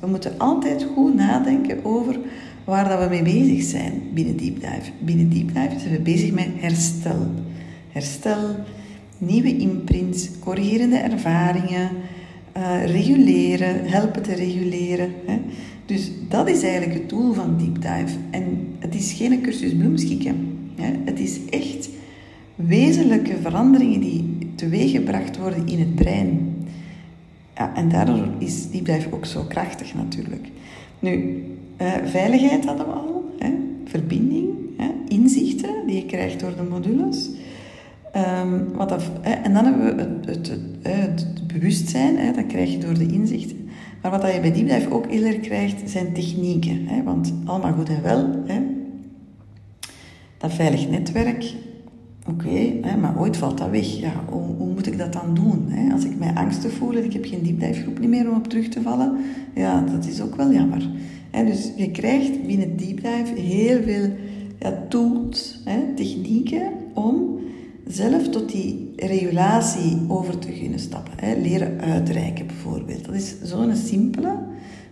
we 0.00 0.06
moeten 0.06 0.38
altijd 0.38 0.86
goed 0.94 1.14
nadenken 1.14 1.84
over 1.84 2.18
waar 2.64 2.88
dat 2.88 2.98
we 2.98 3.08
mee 3.08 3.22
bezig 3.22 3.62
zijn 3.62 3.92
binnen 4.14 4.36
Deep 4.36 4.54
Dive. 4.54 4.90
Binnen 4.98 5.30
Deep 5.30 5.48
Dive 5.48 5.78
zijn 5.78 5.92
we 5.92 6.00
bezig 6.00 6.32
met 6.32 6.48
herstel. 6.56 7.26
Herstel, 7.92 8.54
nieuwe 9.18 9.56
imprints, 9.56 10.28
corrigerende 10.38 10.96
ervaringen, 10.96 11.90
uh, 12.56 12.86
reguleren, 12.86 13.84
helpen 13.84 14.22
te 14.22 14.34
reguleren. 14.34 15.10
Hè. 15.26 15.40
Dus 15.86 16.10
dat 16.28 16.48
is 16.48 16.62
eigenlijk 16.62 16.94
het 16.94 17.08
doel 17.08 17.32
van 17.32 17.58
Deep 17.58 17.74
Dive. 17.74 18.18
En 18.30 18.44
het 18.78 18.94
is 18.94 19.12
geen 19.12 19.40
cursus 19.40 19.76
bloemschikken. 19.76 20.59
Het 21.04 21.20
is 21.20 21.40
echt 21.50 21.88
wezenlijke 22.54 23.36
veranderingen 23.42 24.00
die 24.00 24.38
teweeggebracht 24.54 25.38
worden 25.38 25.66
in 25.66 25.78
het 25.78 25.94
brein. 25.94 26.54
Ja, 27.54 27.74
en 27.74 27.88
daardoor 27.88 28.28
is 28.38 28.70
die 28.70 28.82
blijft 28.82 29.12
ook 29.12 29.26
zo 29.26 29.44
krachtig 29.48 29.94
natuurlijk. 29.94 30.48
Nu, 30.98 31.44
uh, 31.82 31.92
veiligheid 32.04 32.64
hadden 32.64 32.86
we 32.86 32.92
al, 32.92 33.34
hè? 33.38 33.50
verbinding, 33.84 34.48
hè? 34.76 34.88
inzichten 35.08 35.86
die 35.86 35.96
je 35.96 36.06
krijgt 36.06 36.40
door 36.40 36.56
de 36.56 36.62
modules. 36.62 37.30
Um, 38.16 38.72
wat 38.72 38.88
dat, 38.88 39.02
hè? 39.20 39.30
En 39.30 39.54
dan 39.54 39.64
hebben 39.64 39.96
we 39.96 40.30
het, 40.30 40.58
het, 40.82 41.46
bewustzijn, 41.46 42.34
dat 42.34 42.46
krijg 42.46 42.72
je 42.72 42.78
door 42.78 42.94
de 42.94 43.06
inzichten. 43.06 43.68
Maar 44.02 44.10
wat 44.10 44.32
je 44.32 44.40
bij 44.40 44.52
Deep 44.52 44.92
ook 44.92 45.10
heel 45.10 45.24
erg 45.24 45.40
krijgt, 45.40 45.90
zijn 45.90 46.12
technieken. 46.12 47.04
Want 47.04 47.32
allemaal 47.44 47.72
goed 47.72 47.88
en 47.88 48.02
wel? 48.02 48.28
Dat 50.40 50.52
veilig 50.52 50.88
netwerk, 50.88 51.54
Oké, 52.28 52.96
maar 53.00 53.18
ooit 53.18 53.36
valt 53.36 53.58
dat 53.58 53.70
weg. 53.70 53.98
Ja, 53.98 54.12
hoe, 54.28 54.42
hoe 54.56 54.72
moet 54.72 54.86
ik 54.86 54.98
dat 54.98 55.12
dan 55.12 55.34
doen? 55.34 55.66
Hè? 55.68 55.92
Als 55.92 56.04
ik 56.04 56.18
mij 56.18 56.34
angstig 56.34 56.72
voel 56.72 56.96
en 56.96 57.04
ik 57.04 57.12
heb 57.12 57.24
geen 57.24 57.42
diepdijfgroep 57.42 57.98
niet 57.98 58.08
meer 58.08 58.30
om 58.30 58.36
op 58.36 58.48
terug 58.48 58.68
te 58.68 58.82
vallen, 58.82 59.16
ja, 59.54 59.80
dat 59.80 60.06
is 60.06 60.20
ook 60.20 60.34
wel 60.34 60.52
jammer. 60.52 60.90
Hè? 61.30 61.44
Dus 61.44 61.70
je 61.76 61.90
krijgt 61.90 62.46
binnen 62.46 62.76
deepdive 62.76 63.40
heel 63.40 63.82
veel 63.82 64.10
ja, 64.58 64.84
tools, 64.88 65.60
hè, 65.64 65.94
technieken 65.94 66.72
om 66.94 67.38
zelf 67.86 68.28
tot 68.28 68.52
die 68.52 68.92
regulatie 68.96 69.98
over 70.08 70.38
te 70.38 70.48
kunnen 70.48 70.78
stappen. 70.78 71.12
Hè. 71.16 71.40
Leren 71.40 71.80
uitreiken 71.80 72.46
bijvoorbeeld. 72.46 73.04
Dat 73.04 73.14
is 73.14 73.34
zo'n 73.42 73.76
simpele, 73.76 74.38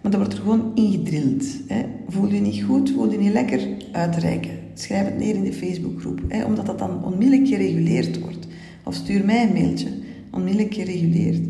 maar 0.00 0.10
dat 0.10 0.14
wordt 0.14 0.32
er 0.32 0.40
gewoon 0.40 0.70
ingedrild. 0.74 1.44
Hè. 1.66 1.82
Voel 2.08 2.32
je 2.32 2.40
niet 2.40 2.62
goed, 2.62 2.90
voel 2.90 3.10
je 3.10 3.18
niet 3.18 3.32
lekker, 3.32 3.68
uitreiken. 3.92 4.67
Schrijf 4.80 5.04
het 5.04 5.18
neer 5.18 5.34
in 5.34 5.44
de 5.44 5.52
Facebookgroep, 5.52 6.20
hè, 6.28 6.44
omdat 6.44 6.66
dat 6.66 6.78
dan 6.78 7.04
onmiddellijk 7.04 7.48
gereguleerd 7.48 8.20
wordt. 8.20 8.46
Of 8.84 8.94
stuur 8.94 9.24
mij 9.24 9.42
een 9.42 9.52
mailtje, 9.52 9.88
onmiddellijk 10.30 10.74
gereguleerd. 10.74 11.40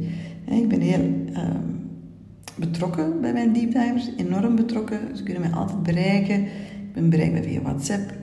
Ik 0.50 0.68
ben 0.68 0.80
heel 0.80 1.10
ehm, 1.32 1.62
betrokken 2.56 3.20
bij 3.20 3.32
mijn 3.32 3.52
deepdivers, 3.52 4.10
enorm 4.16 4.56
betrokken. 4.56 5.16
Ze 5.16 5.22
kunnen 5.22 5.42
mij 5.42 5.52
altijd 5.52 5.82
bereiken. 5.82 6.40
Ik 6.40 6.92
ben 6.94 7.10
bereikbaar 7.10 7.42
via 7.42 7.60
WhatsApp, 7.60 8.14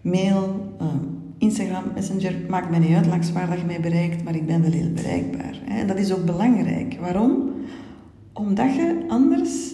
mail, 0.00 0.74
ehm, 0.78 0.98
Instagram, 1.38 1.84
Messenger. 1.94 2.34
Maakt 2.48 2.70
mij 2.70 2.78
niet 2.78 2.96
uit 2.96 3.06
langs 3.06 3.32
waar 3.32 3.50
dat 3.50 3.58
je 3.58 3.66
mij 3.66 3.80
bereikt, 3.80 4.24
maar 4.24 4.34
ik 4.34 4.46
ben 4.46 4.62
wel 4.62 4.70
heel 4.70 4.92
bereikbaar. 4.92 5.58
En 5.68 5.86
dat 5.86 5.98
is 5.98 6.12
ook 6.12 6.24
belangrijk. 6.24 6.96
Waarom? 7.00 7.50
Omdat 8.32 8.74
je 8.74 9.04
anders 9.08 9.72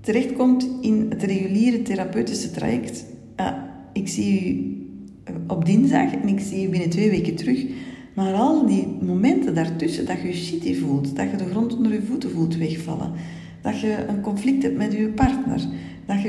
terechtkomt 0.00 0.68
in 0.80 1.06
het 1.08 1.22
reguliere 1.22 1.82
therapeutische 1.82 2.50
traject. 2.50 3.04
Ah, 3.38 3.56
ik 3.92 4.08
zie 4.08 4.40
u 4.40 4.76
eh, 5.24 5.34
op 5.46 5.64
dinsdag 5.64 6.12
en 6.12 6.28
ik 6.28 6.40
zie 6.40 6.66
u 6.66 6.70
binnen 6.70 6.90
twee 6.90 7.10
weken 7.10 7.34
terug. 7.34 7.64
Maar 8.14 8.32
al 8.32 8.66
die 8.66 8.86
momenten 9.00 9.54
daartussen, 9.54 10.06
dat 10.06 10.20
je 10.20 10.28
je 10.28 10.34
shitty 10.34 10.74
voelt, 10.74 11.16
dat 11.16 11.30
je 11.30 11.36
de 11.36 11.50
grond 11.50 11.76
onder 11.76 11.92
je 11.92 12.02
voeten 12.02 12.30
voelt 12.30 12.56
wegvallen, 12.56 13.12
dat 13.62 13.80
je 13.80 14.04
een 14.08 14.20
conflict 14.20 14.62
hebt 14.62 14.76
met 14.76 14.92
je 14.92 15.08
partner, 15.08 15.60
dat 16.06 16.22
je, 16.22 16.28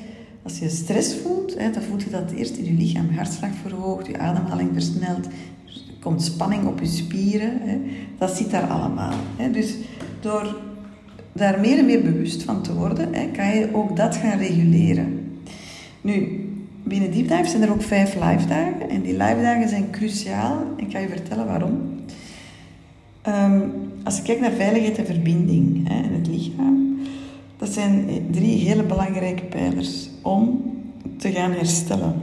als 0.43 0.59
je 0.59 0.69
stress 0.69 1.15
voelt, 1.15 1.59
hè, 1.59 1.71
dan 1.71 1.83
voelt 1.83 2.03
je 2.03 2.11
dat 2.11 2.31
eerst 2.31 2.57
in 2.57 2.65
je 2.65 2.73
lichaam. 2.73 3.11
Je 3.11 3.17
hartslag 3.17 3.55
verhoogt, 3.63 4.07
je 4.07 4.19
ademhaling 4.19 4.71
versnelt, 4.73 5.27
er 5.64 5.64
komt 6.05 6.23
spanning 6.23 6.67
op 6.67 6.81
je 6.81 6.87
spieren. 6.87 7.61
Hè. 7.61 7.81
Dat 8.19 8.37
zit 8.37 8.51
daar 8.51 8.67
allemaal. 8.67 9.15
Hè. 9.37 9.51
Dus 9.51 9.75
door 10.21 10.57
daar 11.33 11.61
meer 11.61 11.79
en 11.79 11.85
meer 11.85 12.03
bewust 12.03 12.43
van 12.43 12.63
te 12.63 12.75
worden, 12.75 13.15
hè, 13.15 13.27
kan 13.27 13.47
je 13.47 13.69
ook 13.73 13.97
dat 13.97 14.17
gaan 14.17 14.39
reguleren. 14.39 15.39
Nu, 16.01 16.45
binnen 16.83 17.13
Deep 17.13 17.29
Dive 17.29 17.49
zijn 17.49 17.63
er 17.63 17.71
ook 17.71 17.83
vijf 17.83 18.15
live 18.15 18.47
dagen. 18.49 18.91
En 18.91 19.03
die 19.03 19.13
live 19.13 19.41
dagen 19.43 19.69
zijn 19.69 19.91
cruciaal. 19.91 20.63
Ik 20.77 20.91
ga 20.91 20.99
je 20.99 21.09
vertellen 21.09 21.47
waarom. 21.47 21.81
Ehm, 23.23 23.61
als 24.05 24.17
je 24.17 24.23
kijkt 24.23 24.41
naar 24.41 24.53
veiligheid 24.53 24.99
en 24.99 25.07
verbinding 25.07 25.89
hè, 25.89 26.03
en 26.03 26.15
het 26.15 26.27
lichaam, 26.27 26.99
dat 27.57 27.69
zijn 27.69 28.07
drie 28.31 28.69
hele 28.69 28.83
belangrijke 28.83 29.45
pijlers 29.45 30.09
om 30.23 30.73
te 31.17 31.33
gaan 31.33 31.53
herstellen. 31.53 32.15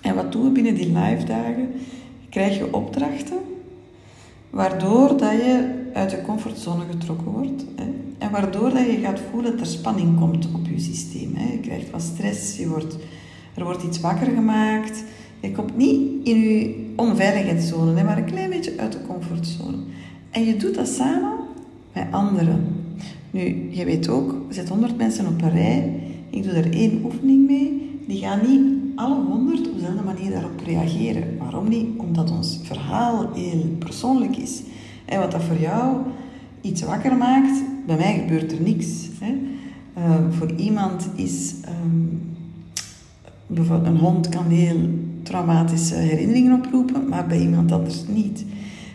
En 0.00 0.14
wat 0.14 0.32
doen 0.32 0.42
we 0.42 0.50
binnen 0.50 0.74
die 0.74 0.86
live 0.86 1.24
dagen? 1.24 1.68
Krijg 2.32 2.58
je 2.58 2.74
opdrachten 2.74 3.38
waardoor 4.50 5.08
dat 5.08 5.30
je 5.30 5.70
uit 5.92 6.10
de 6.10 6.22
comfortzone 6.22 6.84
getrokken 6.90 7.26
wordt. 7.26 7.64
Hè. 7.76 7.84
En 8.18 8.30
waardoor 8.30 8.70
dat 8.70 8.86
je 8.86 8.98
gaat 9.02 9.20
voelen 9.30 9.50
dat 9.50 9.60
er 9.60 9.66
spanning 9.66 10.18
komt 10.18 10.48
op 10.54 10.66
je 10.66 10.80
systeem. 10.80 11.34
Hè. 11.34 11.52
Je 11.52 11.60
krijgt 11.60 11.90
wat 11.90 12.02
stress, 12.02 12.56
je 12.56 12.68
wordt, 12.68 12.96
er 13.54 13.64
wordt 13.64 13.82
iets 13.82 14.00
wakker 14.00 14.26
gemaakt. 14.26 15.04
Je 15.40 15.52
komt 15.52 15.76
niet 15.76 16.26
in 16.28 16.40
je 16.40 16.92
onveiligheidszone, 16.96 17.94
hè, 17.94 18.04
maar 18.04 18.18
een 18.18 18.24
klein 18.24 18.50
beetje 18.50 18.78
uit 18.78 18.92
de 18.92 19.06
comfortzone. 19.06 19.76
En 20.30 20.44
je 20.44 20.56
doet 20.56 20.74
dat 20.74 20.88
samen 20.88 21.32
met 21.92 22.06
anderen. 22.10 22.66
Nu, 23.30 23.68
je 23.70 23.84
weet 23.84 24.08
ook, 24.08 24.30
er 24.48 24.54
zitten 24.54 24.74
100 24.74 24.96
mensen 24.96 25.26
op 25.26 25.42
een 25.42 25.50
rij. 25.50 25.92
Ik 26.30 26.42
doe 26.42 26.52
er 26.52 26.72
één 26.72 27.00
oefening 27.04 27.46
mee. 27.46 27.81
Die 28.06 28.20
gaan 28.20 28.40
niet 28.48 28.82
alle 28.94 29.24
100 29.24 29.68
op 29.68 29.74
dezelfde 29.74 30.02
manier 30.02 30.30
daarop 30.30 30.60
reageren. 30.64 31.38
Waarom 31.38 31.68
niet? 31.68 31.86
Omdat 31.96 32.30
ons 32.30 32.60
verhaal 32.62 33.32
heel 33.34 33.76
persoonlijk 33.78 34.36
is. 34.36 34.62
En 35.04 35.18
wat 35.18 35.30
dat 35.30 35.42
voor 35.42 35.58
jou 35.60 35.96
iets 36.60 36.82
wakker 36.82 37.16
maakt, 37.16 37.62
bij 37.86 37.96
mij 37.96 38.18
gebeurt 38.18 38.52
er 38.52 38.60
niks. 38.60 39.08
Hè. 39.18 39.34
Uh, 39.98 40.14
voor 40.30 40.52
iemand 40.56 41.08
is 41.14 41.54
um, 41.84 42.20
bijvoorbeeld 43.46 43.94
een 43.94 44.00
hond 44.00 44.28
kan 44.28 44.46
heel 44.46 44.88
traumatische 45.22 45.94
herinneringen 45.94 46.52
oproepen, 46.52 47.08
maar 47.08 47.26
bij 47.26 47.40
iemand 47.40 47.72
anders 47.72 48.04
niet. 48.08 48.44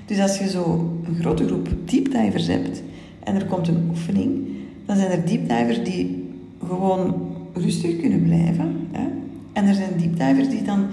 Dus 0.05 0.19
als 0.19 0.37
je 0.37 0.49
zo 0.49 0.93
een 1.07 1.15
grote 1.19 1.45
groep 1.45 1.69
deepdivers 1.85 2.47
hebt 2.47 2.83
en 3.23 3.35
er 3.35 3.45
komt 3.45 3.67
een 3.67 3.85
oefening, 3.89 4.47
dan 4.85 4.95
zijn 4.95 5.11
er 5.11 5.25
deepdivers 5.25 5.83
die 5.83 6.29
gewoon 6.67 7.26
rustig 7.57 7.99
kunnen 7.99 8.23
blijven. 8.23 8.75
Hè. 8.91 9.07
En 9.53 9.65
er 9.65 9.75
zijn 9.75 9.97
deepdivers 9.97 10.49
die 10.49 10.61
dan 10.61 10.85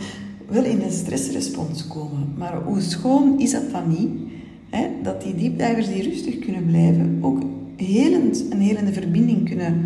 wel 0.48 0.64
in 0.64 0.80
een 0.80 0.92
stressrespons 0.92 1.86
komen. 1.86 2.34
Maar 2.38 2.62
hoe 2.62 2.80
schoon 2.80 3.40
is 3.40 3.50
dat 3.50 3.70
dan 3.70 3.88
niet? 3.88 4.10
Hè? 4.70 4.86
Dat 5.02 5.22
die 5.22 5.34
diepdivers 5.34 5.88
die 5.88 6.02
rustig 6.02 6.38
kunnen 6.38 6.66
blijven, 6.66 7.18
ook 7.20 7.42
helend, 7.76 8.44
een 8.50 8.60
helende 8.60 8.92
verbinding 8.92 9.48
kunnen 9.48 9.84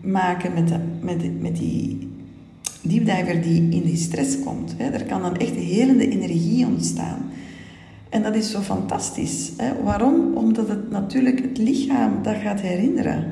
maken 0.00 0.52
met, 0.54 0.68
de, 0.68 0.78
met, 1.00 1.40
met 1.40 1.56
die 1.56 2.08
diepdiver 2.82 3.42
die 3.42 3.68
in 3.70 3.82
die 3.82 3.96
stress 3.96 4.38
komt. 4.44 4.74
Hè? 4.76 4.90
Er 4.90 5.04
kan 5.04 5.22
dan 5.22 5.36
echt 5.36 5.54
helende 5.54 6.08
energie 6.08 6.66
ontstaan. 6.66 7.18
En 8.08 8.22
dat 8.22 8.34
is 8.34 8.50
zo 8.50 8.60
fantastisch. 8.60 9.52
Hè? 9.56 9.82
Waarom? 9.82 10.36
Omdat 10.36 10.68
het 10.68 10.90
natuurlijk 10.90 11.42
het 11.42 11.58
lichaam 11.58 12.22
dat 12.22 12.36
gaat 12.36 12.60
herinneren. 12.60 13.24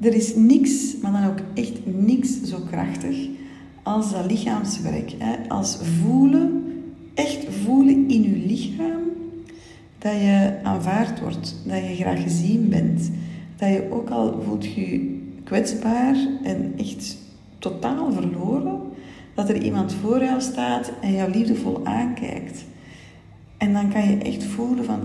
Er 0.00 0.14
is 0.14 0.34
niks, 0.34 0.96
maar 1.02 1.12
dan 1.12 1.24
ook 1.24 1.38
echt 1.54 1.72
niks 1.84 2.42
zo 2.42 2.58
krachtig 2.70 3.16
als 3.82 4.12
dat 4.12 4.30
lichaamswerk. 4.30 5.14
Hè? 5.18 5.48
Als 5.48 5.78
voelen, 6.02 6.74
echt 7.14 7.46
voelen 7.64 8.08
in 8.08 8.22
je 8.22 8.46
lichaam 8.46 9.02
dat 9.98 10.12
je 10.12 10.58
aanvaard 10.62 11.20
wordt, 11.20 11.56
dat 11.64 11.88
je 11.88 11.94
graag 11.94 12.22
gezien 12.22 12.68
bent, 12.68 13.10
dat 13.56 13.68
je 13.68 13.88
ook 13.90 14.10
al 14.10 14.42
voelt 14.42 14.64
je 14.64 15.18
kwetsbaar 15.44 16.16
en 16.42 16.72
echt 16.76 17.16
totaal 17.58 18.12
verloren, 18.12 18.80
dat 19.34 19.48
er 19.48 19.62
iemand 19.62 19.92
voor 19.92 20.24
jou 20.24 20.40
staat 20.40 20.92
en 21.00 21.12
jou 21.12 21.30
liefdevol 21.30 21.86
aankijkt. 21.86 22.64
En 23.56 23.72
dan 23.72 23.92
kan 23.92 24.08
je 24.08 24.18
echt 24.18 24.44
voelen 24.44 24.84
van, 24.84 25.00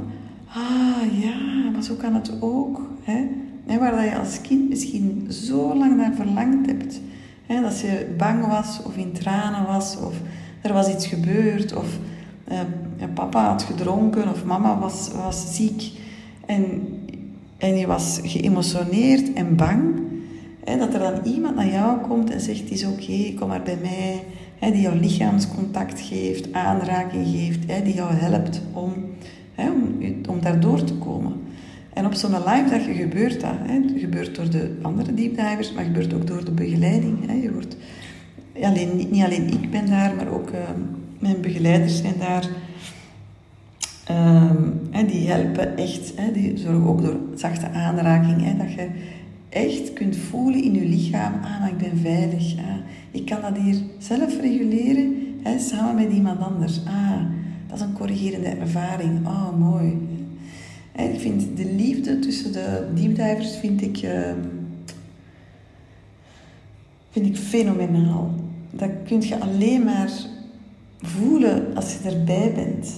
ah 0.48 1.22
ja, 1.22 1.70
maar 1.74 1.84
zo 1.84 1.96
kan 1.96 2.14
het 2.16 2.32
ook. 2.40 2.82
Hè? 3.02 3.28
Waar 3.78 4.06
je 4.06 4.18
als 4.18 4.42
kind 4.42 4.70
misschien 4.70 5.28
zo 5.30 5.78
lang 5.78 5.98
naar 5.98 6.14
verlangd 6.16 6.66
hebt. 6.66 7.02
Dat 7.48 7.80
je 7.80 8.16
bang 8.18 8.48
was 8.48 8.82
of 8.84 8.98
in 8.98 9.12
tranen 9.12 9.66
was 9.66 9.98
of 9.98 10.14
er 10.62 10.74
was 10.74 10.90
iets 10.90 11.08
gebeurd 11.08 11.76
of 11.76 11.98
uh, 12.52 12.60
papa 13.14 13.48
had 13.48 13.64
gedronken 13.64 14.30
of 14.30 14.46
mama 14.46 14.80
was, 14.80 15.12
was 15.16 15.56
ziek. 15.56 15.92
En 16.46 16.64
en 17.60 17.78
je 17.78 17.88
was 17.88 18.20
geëmotioneerd 18.24 19.34
en 19.34 19.56
bang, 19.56 19.82
dat 20.64 20.94
er 20.94 21.00
dan 21.00 21.20
iemand 21.24 21.56
naar 21.56 21.70
jou 21.72 22.00
komt 22.00 22.30
en 22.30 22.42
zegt: 22.42 22.60
Het 22.60 22.72
is 22.72 22.86
oké, 22.86 23.34
kom 23.40 23.48
maar 23.48 23.64
bij 23.64 23.78
mij. 23.82 24.24
Die 24.72 24.82
jou 24.82 25.00
lichaamscontact 25.00 26.00
geeft, 26.00 26.54
aanraking 26.54 27.28
geeft, 27.28 27.84
die 27.86 27.94
jou 27.94 28.14
helpt 28.14 28.62
om, 28.74 28.94
om, 29.56 29.98
om 30.30 30.42
daardoor 30.42 30.84
te 30.84 30.94
komen. 30.94 31.34
En 32.00 32.06
op 32.06 32.14
zo'n 32.14 32.32
live 32.32 32.70
dag 32.70 32.98
gebeurt 32.98 33.42
dat. 33.42 33.54
Hè. 33.64 33.74
Het 33.74 33.92
gebeurt 34.00 34.36
door 34.36 34.50
de 34.50 34.78
andere 34.82 35.14
deepdivers, 35.14 35.74
maar 35.74 35.84
gebeurt 35.84 36.14
ook 36.14 36.28
door 36.28 36.46
de 36.46 36.52
begeleiding. 36.52 37.28
Hè. 37.28 37.34
Je 37.34 37.52
wordt, 37.52 37.78
alleen, 38.62 39.08
niet 39.10 39.24
alleen 39.24 39.48
ik 39.48 39.72
ben 39.72 39.86
daar, 39.86 40.16
maar 40.16 40.28
ook 40.28 40.50
uh, 40.50 40.58
mijn 41.20 41.42
begeleiders 41.42 41.98
zijn 41.98 42.14
daar. 42.20 42.48
Hè, 44.92 45.06
die 45.06 45.28
helpen 45.28 45.78
echt, 45.78 46.14
hè, 46.16 46.32
die 46.32 46.58
zorgen 46.58 46.88
ook 46.88 47.02
door 47.02 47.18
zachte 47.36 47.70
aanraking, 47.70 48.44
hè, 48.44 48.58
dat 48.58 48.74
je 48.74 48.88
echt 49.50 49.94
kunt 49.94 50.18
voelen 50.18 50.64
in 50.64 50.74
je 50.74 50.86
lichaam, 50.86 51.34
ah, 51.34 51.60
maar 51.60 51.70
ik 51.70 51.78
ben 51.78 51.98
veilig, 51.98 52.56
ah, 52.58 52.76
ik 53.12 53.26
kan 53.26 53.42
dat 53.42 53.58
hier 53.58 53.76
zelf 53.98 54.40
reguleren, 54.42 55.14
hè, 55.44 55.60
samen 55.60 55.96
met 55.96 56.14
iemand 56.14 56.40
anders. 56.40 56.82
Ah, 56.86 57.22
dat 57.68 57.78
is 57.78 57.86
een 57.86 57.94
corrigerende 57.94 58.50
ervaring, 58.50 59.28
oh 59.28 59.58
mooi. 59.58 60.09
En 60.92 61.14
ik 61.14 61.20
vind 61.20 61.58
de 61.58 61.66
liefde 61.66 62.20
tussen 62.20 62.52
de 62.52 62.88
deepdivers 62.96 63.58
vind 63.58 63.82
ik, 63.82 64.02
uh, 64.02 64.32
vind 67.10 67.26
ik 67.26 67.38
fenomenaal. 67.38 68.34
Dat 68.72 68.90
kun 69.06 69.22
je 69.22 69.40
alleen 69.40 69.84
maar 69.84 70.12
voelen 71.02 71.76
als 71.76 71.94
je 71.94 72.10
erbij 72.10 72.52
bent. 72.56 72.92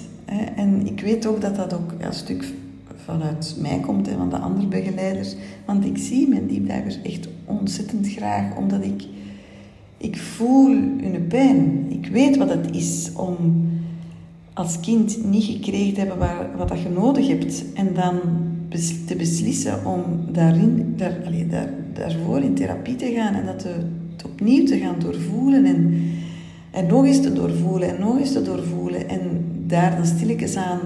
En 0.55 0.87
ik 0.87 1.01
weet 1.01 1.25
ook 1.25 1.41
dat 1.41 1.55
dat 1.55 1.73
ook 1.73 1.91
een 1.99 2.13
stuk 2.13 2.53
vanuit 2.95 3.55
mij 3.59 3.79
komt 3.79 4.07
en 4.07 4.17
van 4.17 4.29
de 4.29 4.37
andere 4.37 4.67
begeleiders. 4.67 5.35
Want 5.65 5.85
ik 5.85 5.97
zie 5.97 6.27
mijn 6.27 6.47
deepdivers 6.47 7.01
echt 7.01 7.27
ontzettend 7.45 8.07
graag, 8.07 8.55
omdat 8.57 8.83
ik, 8.83 9.03
ik 9.97 10.17
voel 10.17 10.67
hun 11.01 11.25
pijn. 11.27 11.85
Ik 11.89 12.07
weet 12.07 12.37
wat 12.37 12.49
het 12.49 12.75
is 12.75 13.11
om 13.15 13.69
als 14.53 14.79
kind 14.79 15.25
niet 15.25 15.43
gekregen 15.43 15.97
hebben 15.97 16.17
waar, 16.17 16.49
wat 16.57 16.67
dat 16.67 16.81
je 16.81 16.89
nodig 16.89 17.27
hebt. 17.27 17.63
En 17.73 17.93
dan 17.93 18.19
te 19.07 19.15
beslissen 19.15 19.85
om 19.85 20.03
daarin, 20.31 20.93
daar, 20.97 21.17
daar, 21.49 21.69
daarvoor 21.93 22.41
in 22.41 22.53
therapie 22.53 22.95
te 22.95 23.11
gaan 23.15 23.33
en 23.33 23.45
dat 23.45 23.59
te, 23.59 23.75
opnieuw 24.25 24.65
te 24.65 24.77
gaan 24.77 24.99
doorvoelen. 24.99 25.65
En, 25.65 26.01
en 26.71 26.87
nog 26.87 27.05
eens 27.05 27.21
te 27.21 27.33
doorvoelen 27.33 27.89
en 27.89 27.99
nog 27.99 28.19
eens 28.19 28.31
te 28.31 28.41
doorvoelen. 28.41 29.09
En 29.09 29.19
daar 29.67 29.95
dan 29.95 30.05
stilletjes 30.05 30.55
aan 30.55 30.79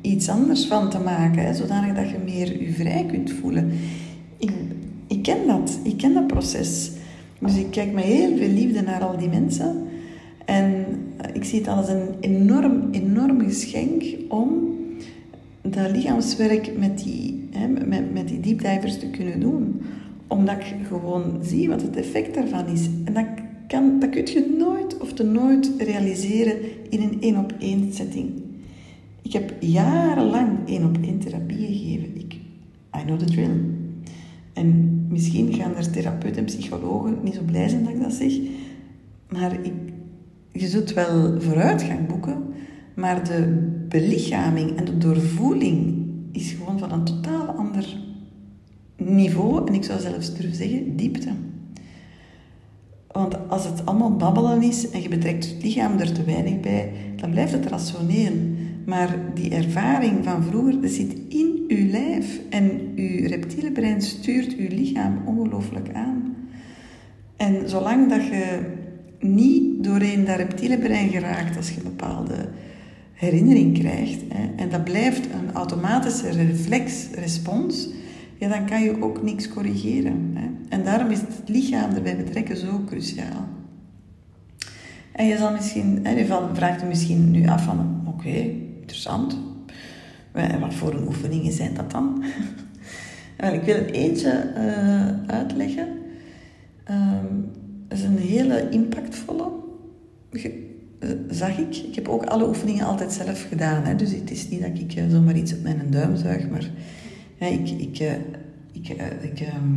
iets 0.00 0.28
anders 0.28 0.66
van 0.66 0.90
te 0.90 0.98
maken, 0.98 1.44
hè, 1.44 1.54
zodanig 1.54 1.96
dat 1.96 2.10
je 2.10 2.18
meer 2.24 2.62
je 2.62 2.72
vrij 2.72 3.06
kunt 3.06 3.32
voelen. 3.32 3.72
Ik, 4.38 4.52
ik 5.06 5.22
ken 5.22 5.46
dat, 5.46 5.78
ik 5.82 5.96
ken 5.96 6.14
dat 6.14 6.26
proces. 6.26 6.90
Dus 7.38 7.56
ik 7.56 7.70
kijk 7.70 7.92
met 7.92 8.04
heel 8.04 8.36
veel 8.36 8.48
liefde 8.48 8.82
naar 8.82 9.00
al 9.00 9.18
die 9.18 9.28
mensen. 9.28 9.82
En 10.44 10.83
ik 11.44 11.50
zie 11.50 11.58
het 11.58 11.68
als 11.68 11.88
een 11.88 12.08
enorm, 12.20 12.88
enorm 12.90 13.40
geschenk 13.40 14.04
om 14.28 14.78
dat 15.62 15.90
lichaamswerk 15.90 16.78
met 16.78 16.98
die, 16.98 17.48
hè, 17.50 17.68
met, 17.68 18.12
met 18.12 18.28
die 18.28 18.40
deepdivers 18.40 18.98
te 18.98 19.10
kunnen 19.10 19.40
doen. 19.40 19.80
Omdat 20.26 20.56
ik 20.56 20.74
gewoon 20.86 21.38
zie 21.42 21.68
wat 21.68 21.82
het 21.82 21.96
effect 21.96 22.34
daarvan 22.34 22.66
is. 22.66 22.88
En 23.04 23.14
dat, 23.14 23.26
kan, 23.66 24.00
dat 24.00 24.10
kun 24.10 24.26
je 24.26 24.54
nooit 24.58 24.98
of 24.98 25.12
te 25.12 25.22
nooit 25.22 25.70
realiseren 25.78 26.56
in 26.88 27.02
een 27.02 27.16
één-op-één 27.20 27.92
setting. 27.92 28.30
Ik 29.22 29.32
heb 29.32 29.54
jarenlang 29.60 30.50
één-op-één 30.66 31.18
therapie 31.18 31.66
gegeven. 31.66 32.16
Ik, 32.16 32.34
I 32.96 33.04
know 33.04 33.18
the 33.18 33.24
drill. 33.24 33.60
En 34.52 35.06
misschien 35.08 35.54
gaan 35.54 35.76
er 35.76 35.90
therapeuten 35.90 36.38
en 36.38 36.44
psychologen 36.44 37.18
niet 37.22 37.34
zo 37.34 37.42
blij 37.46 37.68
zijn 37.68 37.84
dat 37.84 37.92
ik 37.92 38.00
dat 38.00 38.12
zeg. 38.12 38.32
Maar 39.28 39.52
ik 39.62 39.72
je 40.54 40.68
zult 40.68 40.92
wel 40.92 41.40
vooruitgang 41.40 42.06
boeken, 42.06 42.42
maar 42.94 43.24
de 43.24 43.68
belichaming 43.88 44.76
en 44.76 44.84
de 44.84 44.98
doorvoeling 44.98 46.06
is 46.32 46.52
gewoon 46.52 46.78
van 46.78 46.92
een 46.92 47.04
totaal 47.04 47.46
ander 47.46 47.96
niveau. 48.96 49.66
En 49.66 49.74
ik 49.74 49.84
zou 49.84 50.00
zelfs 50.00 50.34
durven 50.34 50.56
zeggen, 50.56 50.96
diepte. 50.96 51.28
Want 53.12 53.48
als 53.48 53.64
het 53.64 53.86
allemaal 53.86 54.16
babbelen 54.16 54.62
is 54.62 54.90
en 54.90 55.02
je 55.02 55.08
betrekt 55.08 55.50
het 55.50 55.62
lichaam 55.62 55.98
er 55.98 56.12
te 56.12 56.24
weinig 56.24 56.60
bij, 56.60 56.92
dan 57.16 57.30
blijft 57.30 57.52
het 57.52 57.66
rationeel. 57.66 58.32
Maar 58.86 59.18
die 59.34 59.50
ervaring 59.50 60.24
van 60.24 60.42
vroeger, 60.42 60.80
dat 60.80 60.90
zit 60.90 61.16
in 61.28 61.64
uw 61.68 61.90
lijf 61.90 62.40
en 62.50 62.92
uw 62.96 63.26
reptiele 63.26 63.72
brein 63.72 64.02
stuurt 64.02 64.56
uw 64.56 64.68
lichaam 64.68 65.22
ongelooflijk 65.26 65.88
aan. 65.92 66.36
En 67.36 67.68
zolang 67.68 68.08
dat 68.08 68.26
je 68.26 68.60
niet 69.24 69.84
doorheen 69.84 70.24
dat 70.24 70.36
reptiele 70.36 70.78
brein 70.78 71.10
geraakt 71.10 71.56
als 71.56 71.70
je 71.70 71.76
een 71.76 71.96
bepaalde 71.96 72.48
herinnering 73.12 73.78
krijgt. 73.78 74.20
Hè, 74.28 74.48
en 74.56 74.70
dat 74.70 74.84
blijft 74.84 75.26
een 75.26 75.52
automatische 75.52 76.30
reflexrespons, 76.30 77.88
ja, 78.38 78.48
dan 78.48 78.66
kan 78.66 78.82
je 78.82 79.02
ook 79.02 79.22
niks 79.22 79.48
corrigeren. 79.48 80.30
Hè. 80.34 80.46
En 80.68 80.84
daarom 80.84 81.10
is 81.10 81.20
het 81.20 81.48
lichaam 81.48 81.94
erbij 81.94 82.16
betrekken 82.16 82.56
zo 82.56 82.84
cruciaal. 82.86 83.48
En 85.12 85.26
je 85.26 85.36
zal 85.36 85.52
misschien, 85.52 86.00
hè, 86.02 86.10
je 86.10 86.26
vraagt 86.52 86.80
je 86.80 86.86
misschien 86.86 87.30
nu 87.30 87.46
af 87.46 87.64
van, 87.64 88.02
oké, 88.06 88.50
interessant. 88.80 89.38
Wat 90.60 90.74
voor 90.74 91.02
oefeningen 91.06 91.52
zijn 91.52 91.74
dat 91.74 91.90
dan? 91.90 92.24
ik 93.58 93.62
wil 93.62 93.74
het 93.74 93.90
eentje 93.90 94.52
uh, 94.56 95.34
uitleggen. 95.34 95.88
Um, 96.90 97.50
dat 97.94 98.02
is 98.02 98.08
een 98.08 98.28
hele 98.28 98.68
impactvolle, 98.70 99.50
eh, 100.30 100.50
zag 101.30 101.58
ik. 101.58 101.76
Ik 101.76 101.94
heb 101.94 102.08
ook 102.08 102.24
alle 102.24 102.48
oefeningen 102.48 102.86
altijd 102.86 103.12
zelf 103.12 103.46
gedaan. 103.48 103.84
Hè. 103.84 103.96
Dus 103.96 104.10
het 104.12 104.30
is 104.30 104.48
niet 104.48 104.60
dat 104.60 104.78
ik 104.78 104.94
eh, 104.94 105.04
zomaar 105.08 105.36
iets 105.36 105.52
op 105.52 105.62
mijn 105.62 105.90
duim 105.90 106.16
zuig, 106.16 106.48
maar 106.48 106.70
ja, 107.38 107.46
ik, 107.46 107.70
ik, 107.70 107.98
eh, 107.98 108.12
ik, 108.72 108.88
ik, 109.22 109.40
ehm, 109.40 109.74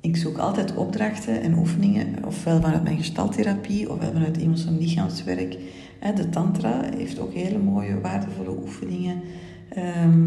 ik 0.00 0.16
zoek 0.16 0.38
altijd 0.38 0.74
opdrachten 0.74 1.42
en 1.42 1.58
oefeningen, 1.58 2.06
ofwel 2.26 2.60
vanuit 2.60 2.82
mijn 2.82 2.98
gestaltherapie, 2.98 3.90
ofwel 3.90 4.12
vanuit 4.12 4.36
emotioneel 4.36 4.80
lichaamswerk. 4.80 5.56
De 6.14 6.28
tantra 6.28 6.82
heeft 6.96 7.18
ook 7.18 7.32
hele 7.32 7.58
mooie, 7.58 8.00
waardevolle 8.00 8.56
oefeningen. 8.62 9.20
Ehm, 9.68 10.26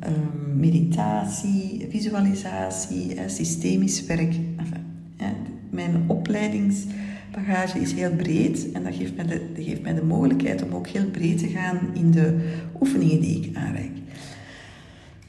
ehm, 0.00 0.58
meditatie, 0.58 1.86
visualisatie, 1.90 3.16
systemisch 3.26 4.06
werk. 4.06 4.34
Mijn 5.74 6.04
opleidingsbagage 6.06 7.80
is 7.80 7.92
heel 7.92 8.10
breed 8.10 8.72
en 8.72 8.84
dat 8.84 8.94
geeft, 8.94 9.16
mij 9.16 9.26
de, 9.26 9.40
geeft 9.54 9.82
mij 9.82 9.94
de 9.94 10.02
mogelijkheid 10.02 10.62
om 10.62 10.74
ook 10.74 10.86
heel 10.86 11.10
breed 11.10 11.38
te 11.38 11.48
gaan 11.48 11.78
in 11.92 12.10
de 12.10 12.52
oefeningen 12.80 13.20
die 13.20 13.40
ik 13.40 13.56
aanreik. 13.56 13.92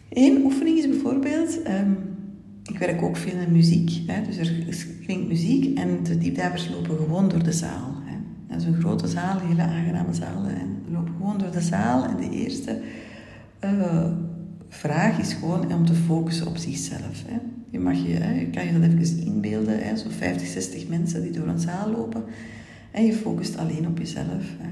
Eén 0.10 0.44
oefening 0.44 0.78
is 0.78 0.90
bijvoorbeeld, 0.90 1.62
ehm, 1.62 1.92
ik 2.64 2.78
werk 2.78 3.02
ook 3.02 3.18
veel 3.18 3.38
met 3.38 3.52
muziek, 3.52 4.02
hè, 4.08 4.22
dus 4.22 4.38
er 4.38 4.54
klinkt 5.06 5.28
muziek 5.28 5.78
en 5.78 6.04
de 6.04 6.18
diepdivers 6.18 6.70
lopen 6.70 6.98
gewoon 6.98 7.30
door 7.30 7.44
de 7.44 7.52
zaal. 7.52 7.96
Hè. 8.04 8.16
Dat 8.48 8.62
is 8.62 8.66
een 8.66 8.82
grote 8.82 9.08
zaal, 9.08 9.40
een 9.40 9.48
hele 9.48 9.62
aangename 9.62 10.14
zaal, 10.14 10.46
en 10.46 10.84
lopen 10.92 11.14
gewoon 11.18 11.38
door 11.38 11.52
de 11.52 11.62
zaal 11.62 12.06
en 12.06 12.18
de 12.18 12.30
eerste 12.30 12.82
uh, 13.64 14.12
vraag 14.68 15.20
is 15.20 15.34
gewoon 15.34 15.74
om 15.74 15.86
te 15.86 15.94
focussen 15.94 16.48
op 16.48 16.58
zichzelf. 16.58 17.24
Hè. 17.28 17.38
Je, 17.76 17.82
mag 17.82 17.98
je, 17.98 18.14
hè, 18.14 18.46
kan 18.46 18.66
je 18.66 18.80
dat 18.80 18.90
even 18.90 19.26
inbeelden, 19.26 19.80
hè, 19.80 19.98
zo 19.98 20.10
50, 20.10 20.48
60 20.48 20.88
mensen 20.88 21.22
die 21.22 21.32
door 21.32 21.48
een 21.48 21.60
zaal 21.60 21.92
lopen. 21.92 22.24
En 22.92 23.06
je 23.06 23.14
focust 23.14 23.58
alleen 23.58 23.88
op 23.88 23.98
jezelf. 23.98 24.44
Hè. 24.58 24.70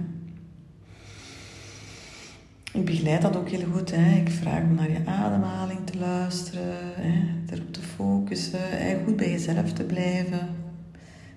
Ik 2.79 2.85
begeleid 2.85 3.21
dat 3.21 3.35
ook 3.35 3.49
heel 3.49 3.67
goed. 3.71 3.91
Hè. 3.95 4.19
Ik 4.19 4.29
vraag 4.29 4.63
om 4.63 4.75
naar 4.75 4.91
je 4.91 5.05
ademhaling 5.05 5.79
te 5.83 5.97
luisteren, 5.97 6.75
hè, 6.79 7.13
erop 7.53 7.73
te 7.73 7.81
focussen, 7.81 8.59
hè, 8.61 9.03
goed 9.05 9.15
bij 9.15 9.29
jezelf 9.31 9.73
te 9.73 9.83
blijven. 9.83 10.47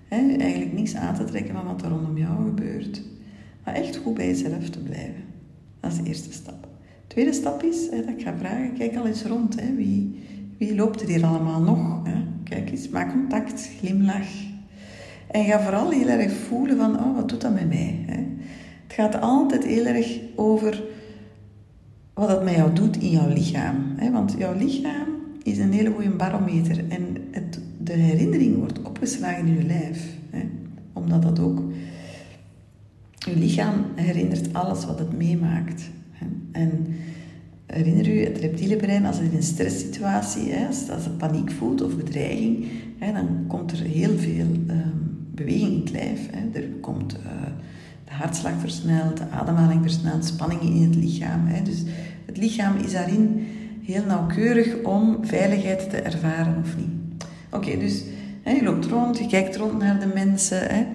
Hè, 0.09 0.37
eigenlijk 0.37 0.73
niks 0.73 0.95
aan 0.95 1.15
te 1.15 1.25
trekken 1.25 1.55
van 1.55 1.67
wat 1.67 1.83
er 1.83 1.89
rondom 1.89 2.19
jou 2.19 2.45
gebeurt. 2.45 3.03
Maar 3.65 3.75
echt 3.75 3.97
goed 3.97 4.15
bij 4.15 4.27
jezelf 4.27 4.71
te 4.71 4.81
blijven. 4.81 5.25
Dat 5.81 5.93
is 5.93 5.99
de 5.99 6.05
eerste 6.05 6.33
stap. 6.33 6.63
De 6.63 7.07
tweede 7.07 7.33
stap 7.33 7.63
is 7.63 7.89
hè, 7.91 7.97
dat 7.97 8.19
ik 8.19 8.23
ga 8.23 8.35
vragen, 8.39 8.75
kijk 8.75 8.97
al 8.97 9.07
eens 9.07 9.23
rond. 9.23 9.61
Hè, 9.61 9.75
wie, 9.75 10.25
wie 10.59 10.75
loopt 10.75 11.03
er 11.03 11.09
hier 11.09 11.25
allemaal 11.25 11.61
nog? 11.61 12.01
Hè? 12.05 12.25
Kijk 12.45 12.71
eens, 12.71 12.89
maak 12.89 13.11
contact, 13.11 13.71
glimlach. 13.79 14.29
En 15.31 15.45
ga 15.45 15.61
vooral 15.61 15.91
heel 15.91 16.09
erg 16.09 16.33
voelen 16.33 16.77
van, 16.77 16.99
oh, 16.99 17.15
wat 17.15 17.29
doet 17.29 17.41
dat 17.41 17.55
met 17.55 17.69
mij? 17.69 18.05
Hè? 18.07 18.25
Het 18.87 18.95
gaat 18.95 19.21
altijd 19.21 19.65
heel 19.65 19.85
erg 19.85 20.19
over 20.35 20.83
wat 22.15 22.29
het 22.29 22.43
met 22.43 22.55
jou 22.55 22.73
doet 22.73 22.97
in 22.97 23.11
jouw 23.11 23.29
lichaam. 23.29 23.77
Hè? 23.97 24.11
Want 24.11 24.35
jouw 24.39 24.57
lichaam 24.57 25.07
is 25.43 25.59
een 25.59 25.73
hele 25.73 25.91
goede 25.91 26.11
barometer. 26.11 26.85
En 26.89 27.17
het, 27.31 27.61
de 27.79 27.93
herinnering 27.93 28.57
wordt 28.57 28.83
opgeslagen 28.83 29.47
in 29.47 29.55
je 29.55 29.67
lijf. 29.67 30.17
Hè? 30.31 30.49
Omdat 30.93 31.23
dat 31.23 31.39
ook... 31.39 31.63
Je 33.19 33.37
lichaam 33.37 33.75
herinnert 33.95 34.55
alles 34.55 34.85
wat 34.85 34.99
het 34.99 35.17
meemaakt. 35.17 35.91
Hè? 36.11 36.27
En 36.53 36.87
herinner 37.67 38.09
u, 38.09 38.25
het 38.25 38.39
reptiele 38.39 38.77
brein, 38.77 39.07
als 39.07 39.17
het 39.17 39.31
in 39.31 39.37
een 39.37 39.43
stresssituatie, 39.43 40.53
hè, 40.53 40.67
als, 40.67 40.91
als 40.91 41.05
het 41.05 41.19
paniek 41.19 41.51
voelt 41.51 41.83
of 41.83 41.97
bedreiging, 41.97 42.67
hè, 42.99 43.13
dan 43.13 43.45
komt 43.49 43.73
er 43.73 43.79
heel 43.79 44.19
veel 44.19 44.47
ehm, 44.67 44.97
beweging 45.35 45.73
in 45.73 45.81
het 45.81 45.91
lijf. 45.91 46.21
Hè. 46.31 46.61
Er 46.61 46.69
komt 46.81 47.15
uh, 47.15 47.31
de 48.05 48.13
hartslag 48.13 48.53
versneld, 48.61 49.17
de 49.17 49.29
ademhaling 49.31 49.83
versneld, 49.83 50.25
spanning 50.25 50.61
in 50.61 50.83
het 50.83 50.95
lichaam. 50.95 51.47
Hè. 51.47 51.63
Dus 51.63 51.83
het 52.27 52.37
lichaam 52.37 52.77
is 52.77 52.93
daarin 52.93 53.47
heel 53.83 54.05
nauwkeurig 54.05 54.83
om 54.83 55.19
veiligheid 55.23 55.91
te 55.91 55.97
ervaren 55.97 56.57
of 56.63 56.77
niet. 56.77 57.25
Oké, 57.51 57.79
dus 57.79 58.03
hè, 58.43 58.51
je 58.51 58.63
loopt 58.63 58.87
rond, 58.87 59.19
je 59.19 59.27
kijkt 59.27 59.57
rond 59.57 59.79
naar 59.79 60.01
de 60.01 60.11
mensen 60.15 60.61
hè, 60.61 60.87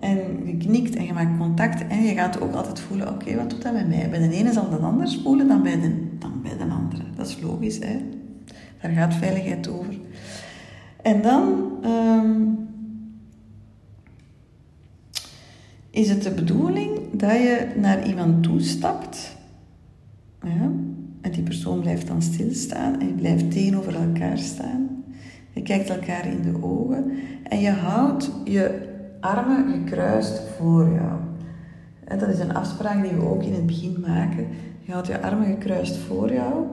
en 0.00 0.46
je 0.46 0.56
knikt 0.56 0.96
en 0.96 1.04
je 1.04 1.12
maakt 1.12 1.38
contact 1.38 1.86
en 1.86 2.02
je 2.02 2.14
gaat 2.14 2.40
ook 2.40 2.54
altijd 2.54 2.80
voelen, 2.80 3.08
oké, 3.08 3.36
wat 3.36 3.50
doet 3.50 3.62
dat 3.62 3.72
met 3.72 3.88
mij? 3.88 4.10
Bij 4.10 4.28
de 4.28 4.34
ene 4.34 4.52
zal 4.52 4.70
de 4.70 4.76
ander 4.76 5.18
voelen 5.22 5.48
dan 5.48 5.62
bij 5.62 5.80
de, 5.80 6.16
dan 6.18 6.42
bij 6.42 6.56
de 6.56 6.72
andere. 6.74 7.02
Dat 7.16 7.26
is 7.28 7.40
logisch, 7.40 7.78
hè? 7.78 8.00
daar 8.80 8.90
gaat 8.90 9.14
veiligheid 9.14 9.68
over. 9.68 9.94
En 11.02 11.22
dan 11.22 11.72
ehm, 11.82 12.40
is 15.90 16.08
het 16.08 16.22
de 16.22 16.30
bedoeling 16.30 16.98
dat 17.12 17.32
je 17.32 17.66
naar 17.76 18.06
iemand 18.06 18.42
toestapt 18.42 19.36
ja, 20.42 20.70
en 21.20 21.30
die 21.30 21.42
persoon 21.42 21.80
blijft 21.80 22.06
dan 22.06 22.22
stilstaan 22.22 23.00
en 23.00 23.06
je 23.06 23.12
blijft 23.12 23.50
tegenover 23.50 23.94
elkaar 23.94 24.38
staan. 24.38 25.04
Je 25.52 25.62
kijkt 25.62 25.90
elkaar 25.90 26.26
in 26.26 26.42
de 26.42 26.62
ogen 26.62 27.12
en 27.42 27.60
je 27.60 27.70
houdt 27.70 28.30
je 28.44 28.89
armen 29.20 29.72
gekruist 29.72 30.40
voor 30.56 30.84
jou. 30.84 31.18
En 32.04 32.18
dat 32.18 32.28
is 32.28 32.38
een 32.38 32.54
afspraak 32.54 33.02
die 33.02 33.12
we 33.12 33.28
ook 33.28 33.42
in 33.42 33.52
het 33.52 33.66
begin 33.66 34.04
maken. 34.06 34.46
Je 34.80 34.92
houdt 34.92 35.06
je 35.06 35.22
armen 35.22 35.46
gekruist 35.46 35.96
voor 35.96 36.32
jou 36.32 36.64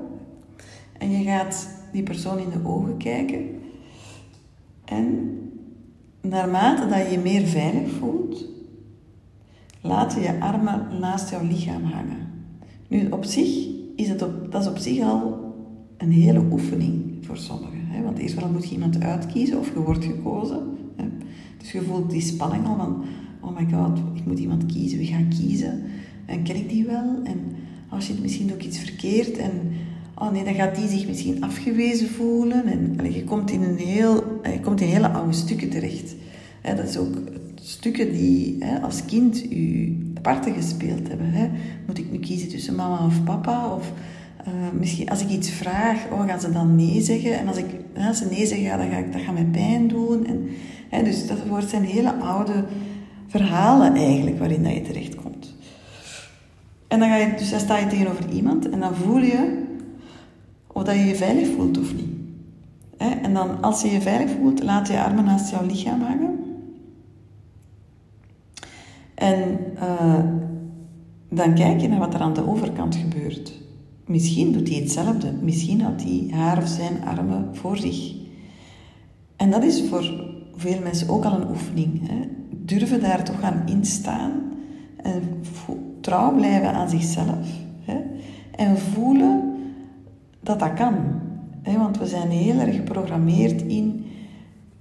en 0.98 1.12
je 1.12 1.24
gaat 1.24 1.70
die 1.92 2.04
persoon 2.04 2.40
in 2.40 2.50
de 2.50 2.70
ogen 2.70 2.98
kijken. 2.98 3.46
En 4.86 5.38
naarmate 6.22 6.88
dat 6.88 6.98
je 6.98 7.12
je 7.12 7.20
meer 7.20 7.48
veilig 7.48 7.92
voelt, 7.92 8.46
laat 9.82 10.14
je 10.14 10.20
je 10.20 10.40
armen 10.40 10.88
naast 11.00 11.30
jouw 11.30 11.44
lichaam 11.44 11.84
hangen. 11.84 12.28
Nu, 12.88 13.10
op 13.10 13.26
zich 13.26 13.68
is 13.96 14.10
het 14.10 14.22
op, 14.22 14.52
dat 14.52 14.62
is 14.62 14.68
op 14.68 14.78
zich 14.78 15.02
al 15.04 15.56
een 15.98 16.12
hele 16.12 16.44
oefening 16.52 17.18
voor 17.22 17.38
sommigen. 17.38 17.86
Hè? 17.88 18.04
Want 18.04 18.18
eerst 18.18 18.40
wel 18.40 18.50
moet 18.50 18.68
je 18.68 18.74
iemand 18.74 19.02
uitkiezen 19.02 19.60
of 19.60 19.74
je 19.74 19.80
wordt 19.80 20.06
gekozen. 20.06 20.78
Hè? 20.96 21.08
Dus 21.58 21.72
je 21.72 21.82
voelt 21.82 22.10
die 22.10 22.22
spanning 22.22 22.66
al 22.66 22.76
van, 22.76 23.04
oh 23.42 23.58
my 23.58 23.68
god, 23.74 24.00
ik 24.14 24.26
moet 24.26 24.40
iemand 24.40 24.66
kiezen, 24.66 24.98
wie 24.98 25.08
ga 25.08 25.18
ik 25.18 25.30
kiezen? 25.30 25.84
En 26.26 26.44
ken 26.44 26.56
ik 26.56 26.70
die 26.70 26.86
wel? 26.86 27.20
En 27.24 27.40
als 27.90 28.08
je 28.08 28.14
het 28.14 28.22
misschien 28.22 28.54
ook 28.54 28.62
iets 28.62 28.80
verkeerd 28.80 29.38
en 29.38 29.52
oh 30.16 30.32
nee, 30.32 30.44
dan 30.44 30.54
gaat 30.54 30.76
die 30.76 30.88
zich 30.88 31.08
misschien 31.08 31.44
afgewezen 31.44 32.10
voelen. 32.10 32.66
En 32.66 33.14
je 33.14 33.24
komt 33.24 33.52
in 33.52 33.64
een 33.64 33.78
heel, 33.78 34.40
je 34.44 34.60
komt 34.60 34.82
in 34.82 34.88
hele 34.88 35.10
oude 35.10 35.34
stukken 35.34 35.70
terecht. 35.70 36.16
Hè? 36.62 36.76
Dat 36.76 36.90
is 36.90 36.98
ook 36.98 37.16
stukken 37.56 38.12
die 38.12 38.66
als 38.82 39.06
kind 39.06 39.52
u 39.52 39.98
parten 40.22 40.54
gespeeld 40.54 41.08
hebben. 41.08 41.32
Hè. 41.32 41.50
Moet 41.86 41.98
ik 41.98 42.12
nu 42.12 42.20
kiezen 42.20 42.50
tussen 42.50 42.76
mama 42.76 43.06
of 43.06 43.24
papa? 43.24 43.74
Of 43.74 43.92
uh, 44.48 44.54
misschien 44.80 45.10
als 45.10 45.22
ik 45.22 45.30
iets 45.30 45.50
vraag, 45.50 45.98
oh, 46.12 46.28
gaan 46.28 46.40
ze 46.40 46.52
dan 46.52 46.76
nee 46.76 47.02
zeggen? 47.02 47.40
En 47.40 47.48
als, 47.48 47.58
ik, 47.58 47.66
als 48.06 48.18
ze 48.18 48.26
nee 48.26 48.46
zeggen, 48.46 48.66
ja, 48.66 48.78
dan 48.78 48.90
ga 48.90 48.98
ik, 48.98 49.12
dat 49.12 49.22
gaat 49.22 49.34
mij 49.34 49.48
pijn 49.52 49.88
doen. 49.88 50.26
En, 50.26 50.50
hè, 50.90 51.04
dus 51.04 51.28
dat 51.28 51.40
zijn 51.68 51.84
hele 51.84 52.14
oude 52.14 52.64
verhalen 53.28 53.96
eigenlijk 53.96 54.40
waarin 54.40 54.64
dat 54.64 54.74
je 54.74 54.82
terechtkomt. 54.82 55.56
En 56.88 57.00
dan, 57.00 57.10
ga 57.10 57.16
je, 57.16 57.34
dus 57.38 57.50
dan 57.50 57.60
sta 57.60 57.78
je 57.78 57.88
tegenover 57.88 58.30
iemand 58.30 58.70
en 58.70 58.80
dan 58.80 58.96
voel 58.96 59.22
je 59.22 59.66
of 60.68 60.84
dat 60.84 60.96
je 60.96 61.06
je 61.06 61.16
veilig 61.16 61.48
voelt 61.48 61.78
of 61.80 61.96
niet. 61.96 62.16
En 62.98 63.34
dan, 63.34 63.62
als 63.62 63.82
je 63.82 63.90
je 63.90 64.02
veilig 64.02 64.30
voelt, 64.30 64.64
laat 64.64 64.88
je 64.88 64.94
je 64.94 65.04
armen 65.04 65.24
naast 65.24 65.50
jouw 65.50 65.66
lichaam 65.66 66.02
hangen. 66.02 66.40
En 69.16 69.60
uh, 69.76 70.20
dan 71.30 71.54
kijk 71.54 71.82
je 71.82 71.88
naar 71.88 72.00
wat 72.00 72.14
er 72.14 72.20
aan 72.20 72.34
de 72.34 72.48
overkant 72.48 72.96
gebeurt. 72.96 73.54
Misschien 74.08 74.52
doet 74.52 74.70
hij 74.70 74.78
hetzelfde. 74.78 75.32
Misschien 75.42 75.82
houdt 75.82 76.04
hij 76.04 76.28
haar 76.32 76.58
of 76.58 76.68
zijn 76.68 77.04
armen 77.06 77.56
voor 77.56 77.78
zich. 77.78 78.14
En 79.36 79.52
dat 79.52 79.64
is 79.64 79.84
voor 79.90 80.24
veel 80.56 80.80
mensen 80.84 81.10
ook 81.10 81.26
al 81.26 81.34
een 81.34 81.50
oefening. 81.50 82.10
Hè? 82.10 82.20
Durven 82.52 83.02
daar 83.02 83.24
toch 83.24 83.42
aan 83.42 83.62
instaan 83.66 84.32
en 84.98 85.22
trouw 86.02 86.36
blijven 86.36 86.74
aan 86.74 86.90
zichzelf. 86.90 87.48
Hè? 87.82 87.98
En 88.56 88.78
voelen 88.78 89.54
dat 90.40 90.60
dat 90.60 90.74
kan. 90.74 90.96
Hè? 91.62 91.78
Want 91.78 91.98
we 91.98 92.06
zijn 92.06 92.30
heel 92.30 92.60
erg 92.60 92.76
geprogrammeerd 92.76 93.62
in 93.62 94.06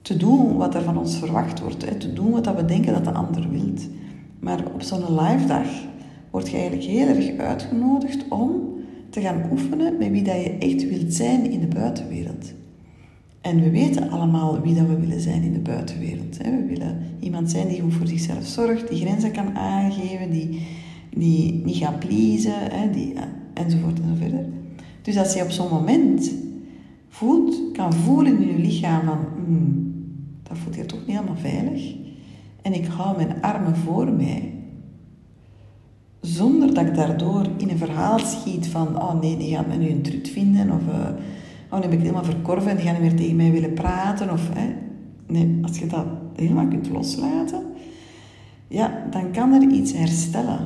te 0.02 0.16
doen 0.16 0.56
wat 0.56 0.74
er 0.74 0.82
van 0.82 0.98
ons 0.98 1.16
verwacht 1.16 1.60
wordt. 1.60 2.00
Te 2.00 2.12
doen 2.12 2.30
wat 2.30 2.54
we 2.54 2.64
denken 2.64 2.92
dat 2.92 3.04
de 3.04 3.12
ander 3.12 3.50
wilt. 3.50 3.88
Maar 4.40 4.64
op 4.74 4.82
zo'n 4.82 5.20
live 5.20 5.46
dag 5.46 5.66
word 6.30 6.48
je 6.48 6.56
eigenlijk 6.56 6.86
heel 6.86 7.08
erg 7.08 7.38
uitgenodigd 7.38 8.24
om 8.28 8.74
te 9.10 9.20
gaan 9.20 9.48
oefenen 9.50 9.98
met 9.98 10.10
wie 10.10 10.22
dat 10.22 10.34
je 10.34 10.50
echt 10.50 10.88
wilt 10.88 11.14
zijn 11.14 11.50
in 11.50 11.60
de 11.60 11.66
buitenwereld. 11.66 12.52
En 13.40 13.62
we 13.62 13.70
weten 13.70 14.10
allemaal 14.10 14.60
wie 14.60 14.74
dat 14.74 14.86
we 14.86 15.00
willen 15.00 15.20
zijn 15.20 15.42
in 15.42 15.52
de 15.52 15.58
buitenwereld. 15.58 16.36
We 16.36 16.64
willen 16.68 16.98
iemand 17.20 17.50
zijn 17.50 17.68
die 17.68 17.80
goed 17.80 17.94
voor 17.94 18.06
zichzelf 18.06 18.46
zorgt, 18.46 18.88
die 18.88 19.00
grenzen 19.00 19.32
kan 19.32 19.56
aangeven, 19.56 20.30
die, 20.30 20.66
die 21.10 21.62
niet 21.64 21.76
gaat 21.76 21.98
pleasen, 21.98 22.92
die, 22.92 23.14
enzovoort 23.54 24.00
enzovoort. 24.00 24.46
Dus 25.02 25.18
als 25.18 25.34
je 25.34 25.42
op 25.42 25.50
zo'n 25.50 25.70
moment 25.70 26.32
voelt, 27.08 27.62
kan 27.72 27.92
voelen 27.92 28.40
in 28.40 28.46
je 28.46 28.58
lichaam 28.58 29.04
van, 29.04 29.18
hmm, 29.44 29.94
dat 30.42 30.58
voelt 30.58 30.74
hier 30.74 30.86
toch 30.86 31.06
niet 31.06 31.16
helemaal 31.16 31.36
veilig 31.36 31.94
en 32.66 32.72
ik 32.72 32.86
hou 32.86 33.16
mijn 33.16 33.42
armen 33.42 33.76
voor 33.76 34.12
mij. 34.12 34.52
Zonder 36.20 36.74
dat 36.74 36.86
ik 36.86 36.94
daardoor 36.94 37.46
in 37.56 37.68
een 37.68 37.78
verhaal 37.78 38.18
schiet 38.18 38.68
van, 38.68 39.02
oh 39.02 39.20
nee, 39.20 39.36
die 39.36 39.54
gaat 39.54 39.66
me 39.66 39.76
nu 39.76 39.90
een 39.90 40.02
trut 40.02 40.28
vinden, 40.28 40.70
of 40.70 40.82
uh, 40.88 40.94
oh, 41.70 41.76
nu 41.76 41.82
heb 41.82 41.92
ik 41.92 42.00
helemaal 42.00 42.24
verkorven 42.24 42.70
en 42.70 42.76
die 42.76 42.86
gaan 42.86 42.94
niet 42.94 43.02
meer 43.02 43.20
tegen 43.20 43.36
mij 43.36 43.50
willen 43.50 43.72
praten. 43.72 44.30
Of. 44.30 44.50
Nee, 45.26 45.58
als 45.62 45.78
je 45.78 45.86
dat 45.86 46.06
helemaal 46.34 46.68
kunt 46.68 46.88
loslaten, 46.88 47.62
ja, 48.68 49.06
dan 49.10 49.30
kan 49.30 49.52
er 49.52 49.62
iets 49.62 49.92
herstellen. 49.92 50.58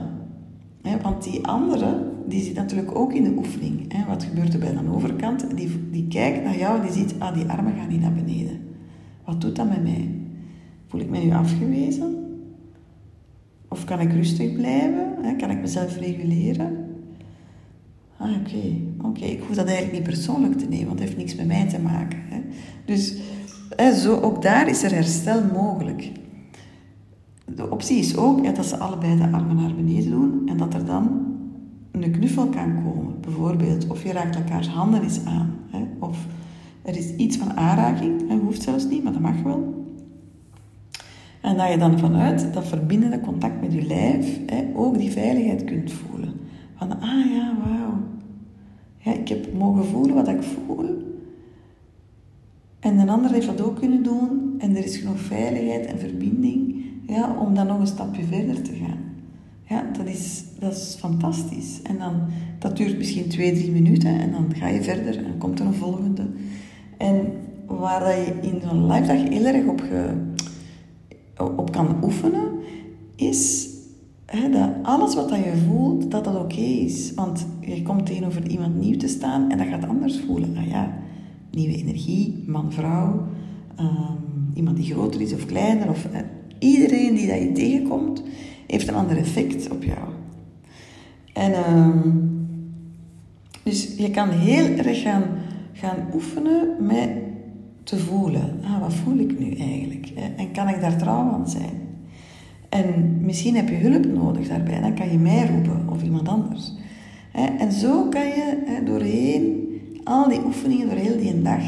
Hè, 0.82 1.00
want 1.02 1.22
die 1.22 1.46
andere, 1.46 2.10
die 2.26 2.42
zit 2.42 2.54
natuurlijk 2.54 2.96
ook 2.96 3.12
in 3.12 3.24
de 3.24 3.34
oefening. 3.36 3.92
Hè. 3.92 4.04
Wat 4.08 4.22
gebeurt 4.24 4.52
er 4.52 4.60
bij 4.60 4.72
de 4.72 4.94
overkant? 4.94 5.56
Die, 5.56 5.70
die 5.90 6.08
kijkt 6.08 6.44
naar 6.44 6.58
jou 6.58 6.76
en 6.76 6.82
die 6.82 6.92
ziet, 6.92 7.14
ah, 7.18 7.34
die 7.34 7.46
armen 7.46 7.74
gaan 7.78 7.88
niet 7.88 8.00
naar 8.00 8.12
beneden. 8.12 8.58
Wat 9.24 9.40
doet 9.40 9.56
dat 9.56 9.68
met 9.68 9.82
mij? 9.82 10.08
Voel 10.86 11.00
ik 11.00 11.10
mij 11.10 11.24
nu 11.24 11.32
afgewezen? 11.32 12.19
Of 13.72 13.84
kan 13.84 14.00
ik 14.00 14.12
rustig 14.12 14.52
blijven? 14.52 15.36
Kan 15.38 15.50
ik 15.50 15.60
mezelf 15.60 15.98
reguleren? 15.98 16.86
Ah, 18.16 18.30
oké. 18.40 18.62
Oké, 19.08 19.24
ik 19.24 19.42
hoef 19.46 19.56
dat 19.56 19.66
eigenlijk 19.66 19.92
niet 19.92 20.08
persoonlijk 20.14 20.58
te 20.58 20.66
nemen, 20.68 20.86
want 20.86 20.98
het 20.98 21.08
heeft 21.08 21.20
niks 21.20 21.34
met 21.34 21.46
mij 21.46 21.68
te 21.68 21.80
maken. 21.80 22.18
Dus 22.84 23.14
zo, 23.94 24.20
ook 24.20 24.42
daar 24.42 24.68
is 24.68 24.82
er 24.82 24.94
herstel 24.94 25.42
mogelijk. 25.52 26.10
De 27.54 27.70
optie 27.70 27.98
is 27.98 28.16
ook 28.16 28.56
dat 28.56 28.66
ze 28.66 28.76
allebei 28.76 29.16
de 29.16 29.30
armen 29.32 29.56
naar 29.56 29.74
beneden 29.74 30.10
doen 30.10 30.42
en 30.48 30.56
dat 30.56 30.74
er 30.74 30.84
dan 30.84 31.20
een 31.90 32.10
knuffel 32.10 32.46
kan 32.46 32.82
komen. 32.82 33.20
Bijvoorbeeld, 33.20 33.86
of 33.86 34.02
je 34.02 34.12
raakt 34.12 34.36
elkaars 34.36 34.68
handen 34.68 35.02
eens 35.02 35.24
aan. 35.24 35.54
Of 35.98 36.26
er 36.82 36.96
is 36.96 37.14
iets 37.14 37.36
van 37.36 37.56
aanraking, 37.56 38.28
dat 38.28 38.40
hoeft 38.40 38.62
zelfs 38.62 38.88
niet, 38.88 39.02
maar 39.02 39.12
dat 39.12 39.22
mag 39.22 39.42
wel. 39.42 39.79
En 41.40 41.56
dat 41.56 41.70
je 41.70 41.78
dan 41.78 41.98
vanuit 41.98 42.52
dat 42.52 42.66
verbindende 42.66 43.20
contact 43.20 43.60
met 43.60 43.72
je 43.72 43.82
lijf 43.82 44.40
hè, 44.46 44.64
ook 44.74 44.98
die 44.98 45.10
veiligheid 45.10 45.64
kunt 45.64 45.92
voelen. 45.92 46.32
Van, 46.76 47.00
ah 47.00 47.30
ja, 47.32 47.56
wauw. 47.64 47.92
Ja, 48.98 49.12
ik 49.12 49.28
heb 49.28 49.52
mogen 49.52 49.84
voelen 49.84 50.14
wat 50.14 50.28
ik 50.28 50.42
voel. 50.42 51.08
En 52.80 52.98
een 52.98 53.08
ander 53.08 53.30
heeft 53.30 53.46
dat 53.46 53.60
ook 53.60 53.78
kunnen 53.78 54.02
doen. 54.02 54.54
En 54.58 54.76
er 54.76 54.84
is 54.84 54.96
genoeg 54.96 55.20
veiligheid 55.20 55.86
en 55.86 55.98
verbinding 55.98 56.84
ja, 57.06 57.36
om 57.38 57.54
dan 57.54 57.66
nog 57.66 57.78
een 57.78 57.86
stapje 57.86 58.24
verder 58.24 58.62
te 58.62 58.72
gaan. 58.72 58.98
Ja, 59.68 59.84
dat 59.96 60.06
is, 60.06 60.44
dat 60.58 60.72
is 60.72 60.96
fantastisch. 60.98 61.82
En 61.82 61.98
dan, 61.98 62.14
dat 62.58 62.76
duurt 62.76 62.98
misschien 62.98 63.28
twee, 63.28 63.52
drie 63.52 63.70
minuten 63.70 64.20
en 64.20 64.30
dan 64.30 64.54
ga 64.54 64.68
je 64.68 64.82
verder 64.82 65.16
en 65.16 65.38
komt 65.38 65.58
er 65.58 65.66
een 65.66 65.74
volgende. 65.74 66.26
En 66.96 67.32
waar 67.66 68.18
je 68.18 68.34
in 68.40 68.60
zo'n 68.68 68.86
live 68.86 69.06
dag 69.06 69.28
heel 69.28 69.44
erg 69.44 69.66
op 69.66 69.80
ge, 69.80 70.14
op 71.40 71.72
kan 71.72 71.96
oefenen, 72.04 72.48
is 73.16 73.68
hè, 74.26 74.50
dat 74.50 74.70
alles 74.82 75.14
wat 75.14 75.28
dat 75.28 75.38
je 75.38 75.62
voelt, 75.68 76.10
dat 76.10 76.24
dat 76.24 76.36
oké 76.36 76.60
is. 76.60 77.14
Want 77.14 77.46
je 77.60 77.82
komt 77.82 78.06
tegenover 78.06 78.46
iemand 78.46 78.80
nieuw 78.80 78.96
te 78.96 79.08
staan 79.08 79.50
en 79.50 79.58
dat 79.58 79.66
gaat 79.66 79.88
anders 79.88 80.20
voelen. 80.26 80.56
Ah 80.56 80.66
ja, 80.68 80.94
nieuwe 81.50 81.76
energie, 81.76 82.44
man, 82.46 82.72
vrouw, 82.72 83.26
ehm, 83.76 84.54
iemand 84.54 84.76
die 84.76 84.92
groter 84.92 85.20
is 85.20 85.32
of 85.32 85.46
kleiner. 85.46 85.88
Of, 85.88 86.04
eh, 86.04 86.20
iedereen 86.58 87.14
die 87.14 87.26
dat 87.26 87.38
je 87.38 87.52
tegenkomt, 87.52 88.22
heeft 88.66 88.88
een 88.88 88.94
ander 88.94 89.16
effect 89.16 89.70
op 89.70 89.82
jou. 89.82 90.08
En, 91.32 91.52
ehm, 91.52 92.08
Dus 93.62 93.94
je 93.96 94.10
kan 94.10 94.28
heel 94.28 94.76
erg 94.76 95.02
gaan, 95.02 95.22
gaan 95.72 95.96
oefenen 96.14 96.76
met 96.80 97.10
te 97.82 97.98
voelen. 97.98 98.60
Ah, 98.64 98.80
wat 98.80 98.94
voel 98.94 99.18
ik 99.18 99.38
nu 99.38 99.54
eigenlijk? 99.54 99.99
En 100.36 100.52
kan 100.52 100.68
ik 100.68 100.80
daar 100.80 100.96
trouw 100.96 101.30
aan 101.32 101.48
zijn? 101.48 101.88
En 102.68 103.16
misschien 103.20 103.56
heb 103.56 103.68
je 103.68 103.74
hulp 103.74 104.04
nodig 104.04 104.48
daarbij. 104.48 104.80
Dan 104.80 104.94
kan 104.94 105.10
je 105.10 105.18
mij 105.18 105.46
roepen 105.46 105.88
of 105.88 106.02
iemand 106.02 106.28
anders. 106.28 106.72
En 107.58 107.72
zo 107.72 108.08
kan 108.08 108.26
je 108.26 108.80
doorheen 108.84 109.68
al 110.04 110.28
die 110.28 110.44
oefeningen, 110.44 110.88
door 110.88 110.96
heel 110.96 111.16
die 111.16 111.42
dag, 111.42 111.62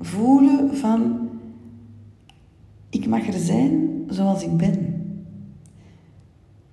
voelen 0.00 0.76
van... 0.76 1.28
Ik 2.90 3.06
mag 3.06 3.26
er 3.26 3.38
zijn 3.38 3.88
zoals 4.08 4.42
ik 4.42 4.56
ben. 4.56 5.02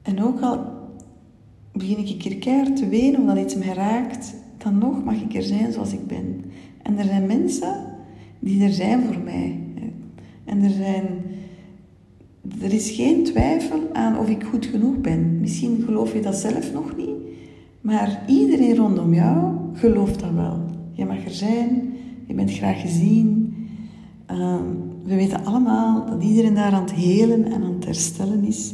En 0.01 0.23
ook 0.23 0.41
al 0.41 0.59
begin 1.73 1.97
ik 1.97 2.09
een 2.09 2.17
keer 2.17 2.37
keihard 2.37 2.75
te 2.75 2.87
wenen 2.87 3.19
omdat 3.19 3.37
iets 3.37 3.55
mij 3.55 3.73
raakt, 3.73 4.35
dan 4.57 4.77
nog 4.77 5.03
mag 5.03 5.21
ik 5.21 5.35
er 5.35 5.43
zijn 5.43 5.71
zoals 5.71 5.93
ik 5.93 6.07
ben. 6.07 6.43
En 6.81 6.97
er 6.97 7.05
zijn 7.05 7.25
mensen 7.25 7.85
die 8.39 8.63
er 8.63 8.73
zijn 8.73 9.03
voor 9.03 9.21
mij. 9.23 9.59
En 10.45 10.63
er 10.63 10.69
zijn... 10.69 11.05
Er 12.61 12.73
is 12.73 12.89
geen 12.89 13.23
twijfel 13.23 13.79
aan 13.93 14.19
of 14.19 14.29
ik 14.29 14.43
goed 14.43 14.65
genoeg 14.65 14.97
ben. 14.97 15.39
Misschien 15.39 15.81
geloof 15.85 16.13
je 16.13 16.21
dat 16.21 16.35
zelf 16.35 16.73
nog 16.73 16.97
niet, 16.97 17.15
maar 17.81 18.23
iedereen 18.27 18.75
rondom 18.75 19.13
jou 19.13 19.53
gelooft 19.73 20.19
dat 20.19 20.31
wel. 20.31 20.59
Je 20.91 21.05
mag 21.05 21.25
er 21.25 21.31
zijn, 21.31 21.93
je 22.27 22.33
bent 22.33 22.51
graag 22.51 22.81
gezien. 22.81 23.55
Ehm, 24.25 24.63
we 25.03 25.15
weten 25.15 25.45
allemaal 25.45 26.05
dat 26.05 26.23
iedereen 26.23 26.53
daar 26.53 26.71
aan 26.71 26.81
het 26.81 26.93
helen 26.93 27.45
en 27.45 27.63
aan 27.63 27.73
het 27.73 27.85
herstellen 27.85 28.43
is. 28.43 28.73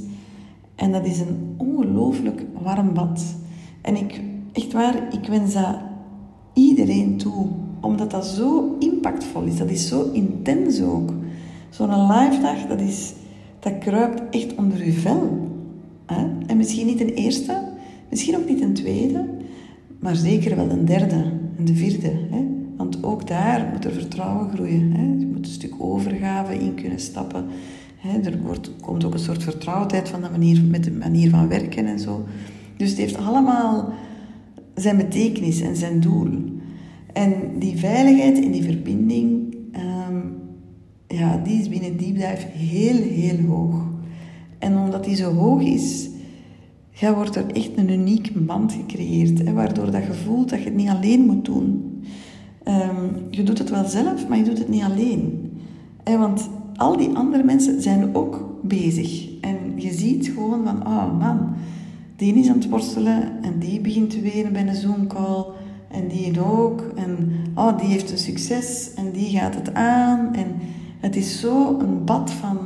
En 0.75 0.91
dat 0.91 1.05
is 1.05 1.19
een 1.19 1.53
ongelooflijk 1.57 2.45
warm 2.63 2.93
bad. 2.93 3.35
En 3.81 3.95
ik, 3.95 4.21
echt 4.51 4.71
waar, 4.73 5.13
ik 5.13 5.27
wens 5.27 5.53
dat 5.53 5.77
iedereen 6.53 7.17
toe. 7.17 7.47
Omdat 7.81 8.11
dat 8.11 8.25
zo 8.25 8.75
impactvol 8.79 9.43
is. 9.43 9.57
Dat 9.57 9.69
is 9.69 9.87
zo 9.87 10.09
intens 10.11 10.81
ook. 10.81 11.13
Zo'n 11.71 12.07
live 12.07 12.41
dag, 12.41 12.67
dat, 12.67 12.81
is, 12.81 13.13
dat 13.59 13.77
kruipt 13.77 14.21
echt 14.29 14.55
onder 14.55 14.79
uw 14.79 14.93
vel. 14.93 15.47
Hè? 16.05 16.27
En 16.47 16.57
misschien 16.57 16.85
niet 16.85 17.01
een 17.01 17.13
eerste, 17.13 17.63
misschien 18.09 18.35
ook 18.35 18.49
niet 18.49 18.61
een 18.61 18.73
tweede, 18.73 19.25
maar 19.99 20.15
zeker 20.15 20.55
wel 20.55 20.69
een 20.69 20.85
derde 20.85 21.23
en 21.57 21.65
de 21.65 21.75
vierde. 21.75 22.11
Hè? 22.31 22.47
Want 22.77 23.03
ook 23.03 23.27
daar 23.27 23.69
moet 23.73 23.85
er 23.85 23.91
vertrouwen 23.91 24.49
groeien. 24.53 24.91
Hè? 24.91 25.01
Je 25.01 25.25
moet 25.25 25.45
een 25.45 25.53
stuk 25.53 25.73
overgave 25.77 26.59
in 26.59 26.73
kunnen 26.73 26.99
stappen 26.99 27.45
er 28.23 28.41
wordt, 28.41 28.71
komt 28.81 29.03
ook 29.03 29.13
een 29.13 29.19
soort 29.19 29.43
vertrouwdheid 29.43 30.09
van 30.09 30.21
de 30.21 30.29
manier, 30.29 30.63
met 30.63 30.83
de 30.83 30.91
manier 30.91 31.29
van 31.29 31.47
werken 31.47 31.85
en 31.85 31.99
zo. 31.99 32.23
Dus 32.77 32.89
het 32.89 32.97
heeft 32.97 33.17
allemaal 33.17 33.93
zijn 34.75 34.97
betekenis 34.97 35.61
en 35.61 35.75
zijn 35.75 35.99
doel. 35.99 36.29
En 37.13 37.33
die 37.59 37.77
veiligheid 37.77 38.37
in 38.37 38.51
die 38.51 38.63
verbinding, 38.63 39.50
ja, 41.11 41.41
die 41.43 41.59
is 41.59 41.69
binnen 41.69 41.97
Deep 41.97 42.15
Dive 42.15 42.47
heel, 42.53 43.01
heel 43.01 43.45
hoog. 43.47 43.85
En 44.59 44.77
omdat 44.77 45.03
die 45.03 45.15
zo 45.15 45.33
hoog 45.33 45.61
is, 45.61 46.09
ja, 46.89 47.15
wordt 47.15 47.35
er 47.35 47.45
echt 47.53 47.71
een 47.75 47.91
unieke 47.91 48.39
band 48.39 48.73
gecreëerd. 48.73 49.53
Waardoor 49.53 49.91
dat 49.91 50.03
je 50.03 50.13
voelt 50.13 50.49
dat 50.49 50.59
je 50.59 50.65
het 50.65 50.75
niet 50.75 50.89
alleen 50.89 51.25
moet 51.25 51.45
doen. 51.45 51.91
Ehm, 52.63 53.05
je 53.29 53.43
doet 53.43 53.57
het 53.57 53.69
wel 53.69 53.85
zelf, 53.85 54.27
maar 54.27 54.37
je 54.37 54.43
doet 54.43 54.57
het 54.57 54.69
niet 54.69 54.83
alleen. 54.83 55.51
Hè, 56.03 56.17
want 56.17 56.49
al 56.75 56.97
die 56.97 57.09
andere 57.09 57.43
mensen 57.43 57.81
zijn 57.81 58.15
ook 58.15 58.59
bezig. 58.63 59.39
En 59.41 59.57
je 59.75 59.93
ziet 59.93 60.27
gewoon 60.27 60.63
van, 60.63 60.87
oh 60.87 61.19
man, 61.19 61.53
die 62.15 62.33
is 62.33 62.49
aan 62.49 62.55
het 62.55 62.69
worstelen 62.69 63.31
en 63.41 63.59
die 63.59 63.81
begint 63.81 64.09
te 64.09 64.21
wenen 64.21 64.53
bij 64.53 64.67
een 64.67 64.75
Zoom-call. 64.75 65.45
En 65.91 66.07
die 66.07 66.43
ook. 66.43 66.81
En 66.95 67.31
oh, 67.55 67.77
die 67.77 67.87
heeft 67.87 68.11
een 68.11 68.17
succes 68.17 68.91
en 68.95 69.11
die 69.11 69.29
gaat 69.29 69.55
het 69.55 69.73
aan. 69.73 70.35
En 70.35 70.47
het 71.01 71.15
is 71.15 71.39
zo 71.39 71.79
een 71.79 72.05
bad 72.05 72.31
van, 72.31 72.57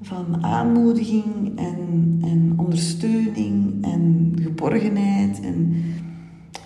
van 0.00 0.44
aanmoediging 0.44 1.58
en, 1.58 2.18
en 2.22 2.54
ondersteuning 2.56 3.84
en 3.84 4.32
geborgenheid. 4.42 5.40
En 5.40 5.74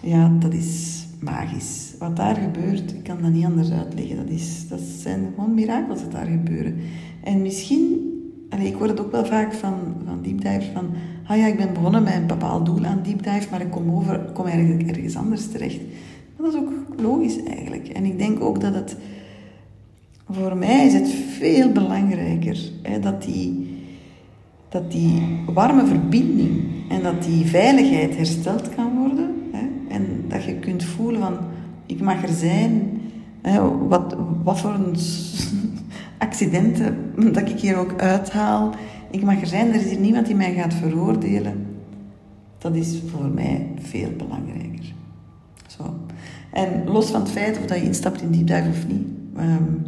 ja, 0.03 0.33
dat 0.39 0.53
is 0.53 1.07
magisch. 1.21 1.95
Wat 1.99 2.16
daar 2.16 2.35
gebeurt, 2.35 2.93
ik 2.93 3.03
kan 3.03 3.23
dat 3.23 3.31
niet 3.31 3.45
anders 3.45 3.71
uitleggen. 3.71 4.16
Dat, 4.16 4.29
is, 4.29 4.68
dat 4.68 4.81
zijn 4.81 5.33
gewoon 5.35 5.55
mirakels 5.55 6.01
dat 6.01 6.12
daar 6.12 6.27
gebeuren. 6.27 6.77
En 7.25 7.43
misschien, 7.43 7.99
ik 8.59 8.75
hoor 8.75 8.89
het 8.89 9.01
ook 9.01 9.12
wel 9.12 9.25
vaak 9.25 9.53
van, 9.53 9.75
van 10.07 10.23
deep 10.23 10.41
dive, 10.41 10.73
van, 10.73 10.89
ah 11.27 11.37
ja, 11.37 11.47
ik 11.47 11.57
ben 11.57 11.73
begonnen 11.73 12.03
met 12.03 12.14
een 12.14 12.27
bepaald 12.27 12.66
doel 12.66 12.85
aan 12.85 13.03
deep 13.03 13.23
dive, 13.23 13.51
maar 13.51 13.61
ik 13.61 13.71
kom, 13.71 13.91
over, 13.91 14.18
kom 14.18 14.47
eigenlijk 14.47 14.89
ergens 14.89 15.16
anders 15.16 15.49
terecht. 15.49 15.81
dat 16.37 16.53
is 16.53 16.61
ook 16.61 16.71
logisch 16.97 17.43
eigenlijk. 17.43 17.89
En 17.89 18.05
ik 18.05 18.18
denk 18.18 18.41
ook 18.41 18.61
dat 18.61 18.75
het, 18.75 18.97
voor 20.31 20.57
mij 20.57 20.87
is 20.87 20.93
het 20.93 21.09
veel 21.39 21.72
belangrijker 21.72 22.59
hè, 22.83 23.01
dat 23.01 23.22
die 23.22 23.68
dat 24.68 24.91
die 24.91 25.22
warme 25.47 25.87
verbinding 25.87 26.62
en 26.89 27.03
dat 27.03 27.22
die 27.22 27.45
veiligheid 27.45 28.16
hersteld 28.16 28.74
kan 28.74 28.99
worden 28.99 29.41
en 29.91 30.24
dat 30.28 30.45
je 30.45 30.55
kunt 30.55 30.85
voelen 30.85 31.20
van, 31.20 31.39
ik 31.87 32.01
mag 32.01 32.22
er 32.22 32.35
zijn. 32.35 33.01
Hè, 33.43 33.78
wat, 33.89 34.16
wat 34.43 34.61
voor 34.61 34.74
een 34.74 34.97
accidenten 36.26 37.12
dat 37.33 37.49
ik 37.49 37.61
hier 37.61 37.76
ook 37.76 38.01
uithaal. 38.01 38.74
Ik 39.11 39.22
mag 39.22 39.41
er 39.41 39.47
zijn, 39.47 39.68
er 39.68 39.74
is 39.74 39.91
hier 39.91 40.01
niemand 40.01 40.26
die 40.26 40.35
mij 40.35 40.55
gaat 40.55 40.74
veroordelen. 40.74 41.66
Dat 42.59 42.74
is 42.74 42.99
voor 43.11 43.28
mij 43.28 43.66
veel 43.78 44.11
belangrijker. 44.16 44.93
Zo. 45.66 45.95
En 46.53 46.85
los 46.87 47.11
van 47.11 47.20
het 47.20 47.31
feit 47.31 47.59
of 47.59 47.66
dat 47.66 47.78
je 47.78 47.85
instapt 47.85 48.22
in 48.22 48.31
diepduik 48.31 48.68
of 48.68 48.87
niet, 48.89 49.07
um, 49.39 49.83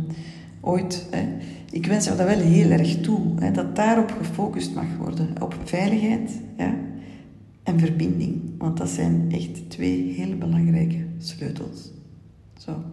ooit, 0.62 1.06
hè, 1.10 1.28
ik 1.70 1.86
wens 1.86 2.04
jou 2.04 2.16
dat 2.16 2.26
wel 2.26 2.38
heel 2.38 2.70
erg 2.70 3.00
toe, 3.00 3.20
hè, 3.38 3.50
dat 3.50 3.76
daarop 3.76 4.10
gefocust 4.10 4.74
mag 4.74 4.96
worden, 4.98 5.42
op 5.42 5.56
veiligheid. 5.64 6.30
En 7.62 7.78
verbinding. 7.78 8.40
Want 8.58 8.76
dat 8.76 8.88
zijn 8.88 9.32
echt 9.32 9.70
twee 9.70 10.12
hele 10.12 10.34
belangrijke 10.34 11.06
sleutels. 11.18 11.90
Zo. 12.58 12.84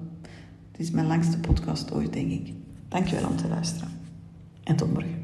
Het 0.71 0.79
is 0.81 0.91
mijn 0.91 1.07
langste 1.07 1.39
podcast 1.39 1.93
ooit, 1.93 2.13
denk 2.13 2.31
ik. 2.31 2.53
Dankjewel 2.87 3.29
om 3.29 3.35
te 3.35 3.47
luisteren. 3.47 3.89
En 4.63 4.75
tot 4.75 4.93
morgen. 4.93 5.18